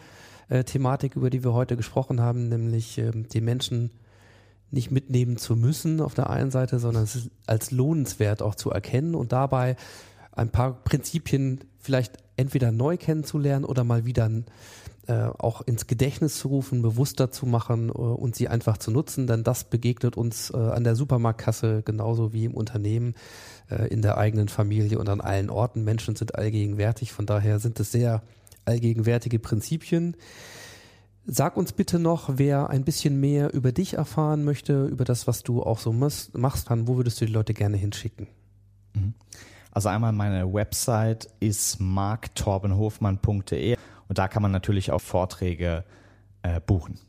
äh, 0.49 0.63
Thematik, 0.63 1.15
über 1.15 1.29
die 1.29 1.43
wir 1.43 1.53
heute 1.53 1.77
gesprochen 1.77 2.21
haben, 2.21 2.49
nämlich 2.49 2.97
äh, 2.97 3.11
die 3.11 3.41
Menschen 3.41 3.91
nicht 4.71 4.91
mitnehmen 4.91 5.37
zu 5.37 5.55
müssen 5.55 6.01
auf 6.01 6.13
der 6.13 6.29
einen 6.29 6.51
Seite, 6.51 6.79
sondern 6.79 7.03
es 7.03 7.29
als 7.47 7.71
lohnenswert 7.71 8.41
auch 8.41 8.55
zu 8.55 8.69
erkennen 8.69 9.15
und 9.15 9.31
dabei 9.31 9.77
ein 10.31 10.49
paar 10.49 10.73
Prinzipien 10.83 11.61
vielleicht 11.79 12.17
entweder 12.35 12.71
neu 12.71 12.97
kennenzulernen 12.97 13.65
oder 13.65 13.83
mal 13.83 14.05
wieder 14.05 14.29
äh, 15.07 15.29
auch 15.37 15.61
ins 15.61 15.87
Gedächtnis 15.87 16.39
zu 16.39 16.47
rufen, 16.47 16.81
bewusster 16.81 17.29
zu 17.31 17.45
machen 17.45 17.89
äh, 17.89 17.91
und 17.91 18.35
sie 18.35 18.47
einfach 18.47 18.77
zu 18.77 18.91
nutzen, 18.91 19.27
denn 19.27 19.43
das 19.43 19.65
begegnet 19.65 20.17
uns 20.17 20.49
äh, 20.49 20.57
an 20.57 20.83
der 20.83 20.95
Supermarktkasse 20.95 21.83
genauso 21.83 22.33
wie 22.33 22.45
im 22.45 22.53
Unternehmen, 22.53 23.15
äh, 23.69 23.87
in 23.87 24.01
der 24.01 24.17
eigenen 24.17 24.47
Familie 24.47 24.97
und 24.99 25.09
an 25.09 25.21
allen 25.21 25.49
Orten. 25.49 25.83
Menschen 25.83 26.15
sind 26.15 26.35
allgegenwärtig, 26.35 27.11
von 27.11 27.25
daher 27.25 27.59
sind 27.59 27.79
es 27.79 27.91
sehr 27.91 28.23
allgegenwärtige 28.65 29.39
Prinzipien. 29.39 30.17
Sag 31.27 31.57
uns 31.57 31.71
bitte 31.71 31.99
noch, 31.99 32.37
wer 32.37 32.69
ein 32.69 32.83
bisschen 32.83 33.19
mehr 33.19 33.53
über 33.53 33.71
dich 33.71 33.95
erfahren 33.95 34.43
möchte, 34.43 34.85
über 34.85 35.05
das, 35.05 35.27
was 35.27 35.43
du 35.43 35.63
auch 35.63 35.79
so 35.79 35.91
machst, 35.91 36.31
dann, 36.69 36.87
wo 36.87 36.97
würdest 36.97 37.19
du 37.21 37.25
die 37.25 37.33
Leute 37.33 37.53
gerne 37.53 37.77
hinschicken? 37.77 38.27
Mhm. 38.93 39.13
Also 39.71 39.89
einmal 39.89 40.13
meine 40.13 40.53
Website 40.53 41.27
ist 41.39 41.81
marktorbenhofmann.de 41.81 43.75
und 44.07 44.17
da 44.17 44.27
kann 44.27 44.41
man 44.41 44.51
natürlich 44.51 44.91
auch 44.91 45.01
Vorträge 45.01 45.83
äh, 46.43 46.59
buchen. 46.59 46.99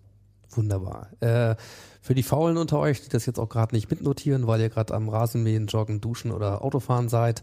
Wunderbar. 0.57 1.09
Äh, 1.20 1.57
für 2.01 2.14
die 2.14 2.22
Faulen 2.22 2.57
unter 2.57 2.78
euch, 2.78 3.03
die 3.03 3.09
das 3.09 3.26
jetzt 3.26 3.38
auch 3.38 3.49
gerade 3.49 3.74
nicht 3.74 3.90
mitnotieren, 3.90 4.47
weil 4.47 4.61
ihr 4.61 4.68
gerade 4.68 4.94
am 4.94 5.09
Rasenmähen, 5.09 5.66
Joggen, 5.66 6.01
Duschen 6.01 6.30
oder 6.30 6.62
Autofahren 6.64 7.09
seid, 7.09 7.42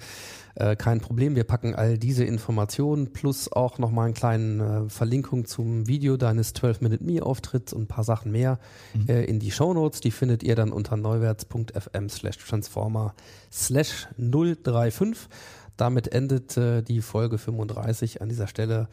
äh, 0.56 0.76
kein 0.76 1.02
Problem. 1.02 1.36
Wir 1.36 1.44
packen 1.44 1.76
all 1.76 1.98
diese 1.98 2.24
Informationen 2.24 3.12
plus 3.12 3.52
auch 3.52 3.78
nochmal 3.78 4.06
eine 4.06 4.14
kleine 4.14 4.86
äh, 4.86 4.90
Verlinkung 4.90 5.46
zum 5.46 5.88
Video 5.88 6.18
deines 6.18 6.56
12-Minute-Me-Auftritts 6.56 7.74
und 7.74 7.84
ein 7.84 7.88
paar 7.88 8.04
Sachen 8.04 8.32
mehr 8.32 8.58
mhm. 8.94 9.10
äh, 9.10 9.26
in 9.26 9.40
die 9.40 9.52
Shownotes. 9.52 10.00
Die 10.00 10.12
findet 10.12 10.42
ihr 10.44 10.56
dann 10.56 10.72
unter 10.72 10.96
neuwärts.fm 10.96 12.10
slash 12.10 12.38
transformer 12.38 13.14
slash 13.52 14.08
035. 14.18 15.28
Damit 15.76 16.12
endet 16.14 16.56
äh, 16.56 16.82
die 16.82 17.02
Folge 17.02 17.38
35 17.38 18.22
an 18.22 18.30
dieser 18.30 18.48
Stelle. 18.48 18.88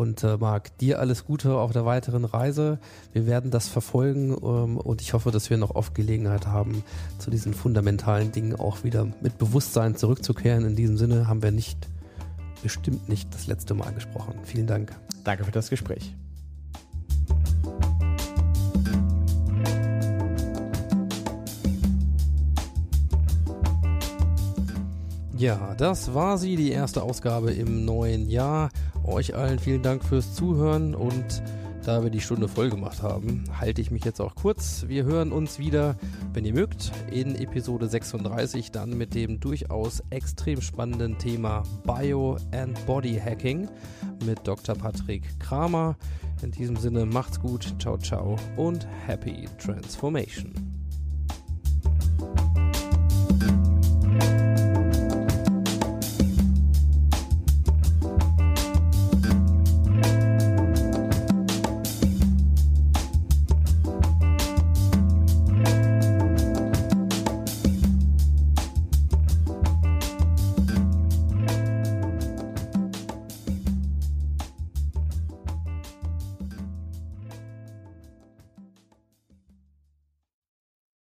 Und 0.00 0.24
äh, 0.24 0.38
Marc, 0.38 0.78
dir 0.78 0.98
alles 0.98 1.26
Gute 1.26 1.58
auf 1.58 1.72
der 1.72 1.84
weiteren 1.84 2.24
Reise. 2.24 2.78
Wir 3.12 3.26
werden 3.26 3.50
das 3.50 3.68
verfolgen 3.68 4.30
ähm, 4.30 4.78
und 4.78 5.02
ich 5.02 5.12
hoffe, 5.12 5.30
dass 5.30 5.50
wir 5.50 5.58
noch 5.58 5.74
oft 5.74 5.94
Gelegenheit 5.94 6.46
haben, 6.46 6.82
zu 7.18 7.30
diesen 7.30 7.52
fundamentalen 7.52 8.32
Dingen 8.32 8.58
auch 8.58 8.82
wieder 8.82 9.06
mit 9.20 9.36
Bewusstsein 9.36 9.96
zurückzukehren. 9.96 10.64
In 10.64 10.74
diesem 10.74 10.96
Sinne 10.96 11.28
haben 11.28 11.42
wir 11.42 11.50
nicht, 11.50 11.86
bestimmt 12.62 13.10
nicht 13.10 13.34
das 13.34 13.46
letzte 13.46 13.74
Mal 13.74 13.92
gesprochen. 13.92 14.36
Vielen 14.42 14.66
Dank. 14.66 14.90
Danke 15.22 15.44
für 15.44 15.52
das 15.52 15.68
Gespräch. 15.68 16.14
Ja, 25.40 25.74
das 25.74 26.12
war 26.12 26.36
sie, 26.36 26.54
die 26.54 26.70
erste 26.70 27.02
Ausgabe 27.02 27.50
im 27.50 27.86
neuen 27.86 28.28
Jahr. 28.28 28.68
Euch 29.06 29.34
allen 29.34 29.58
vielen 29.58 29.82
Dank 29.82 30.04
fürs 30.04 30.34
Zuhören 30.34 30.94
und 30.94 31.42
da 31.82 32.02
wir 32.02 32.10
die 32.10 32.20
Stunde 32.20 32.46
voll 32.46 32.68
gemacht 32.68 33.02
haben, 33.02 33.44
halte 33.58 33.80
ich 33.80 33.90
mich 33.90 34.04
jetzt 34.04 34.20
auch 34.20 34.34
kurz. 34.34 34.84
Wir 34.86 35.04
hören 35.04 35.32
uns 35.32 35.58
wieder, 35.58 35.96
wenn 36.34 36.44
ihr 36.44 36.52
mögt, 36.52 36.92
in 37.10 37.36
Episode 37.36 37.88
36, 37.88 38.70
dann 38.70 38.98
mit 38.98 39.14
dem 39.14 39.40
durchaus 39.40 40.02
extrem 40.10 40.60
spannenden 40.60 41.16
Thema 41.16 41.62
Bio 41.86 42.36
and 42.52 42.84
Body 42.84 43.18
Hacking 43.18 43.66
mit 44.26 44.46
Dr. 44.46 44.74
Patrick 44.74 45.22
Kramer. 45.40 45.96
In 46.42 46.50
diesem 46.50 46.76
Sinne 46.76 47.06
macht's 47.06 47.40
gut, 47.40 47.76
ciao 47.78 47.96
ciao 47.96 48.36
und 48.58 48.86
happy 49.06 49.48
transformation. 49.56 50.52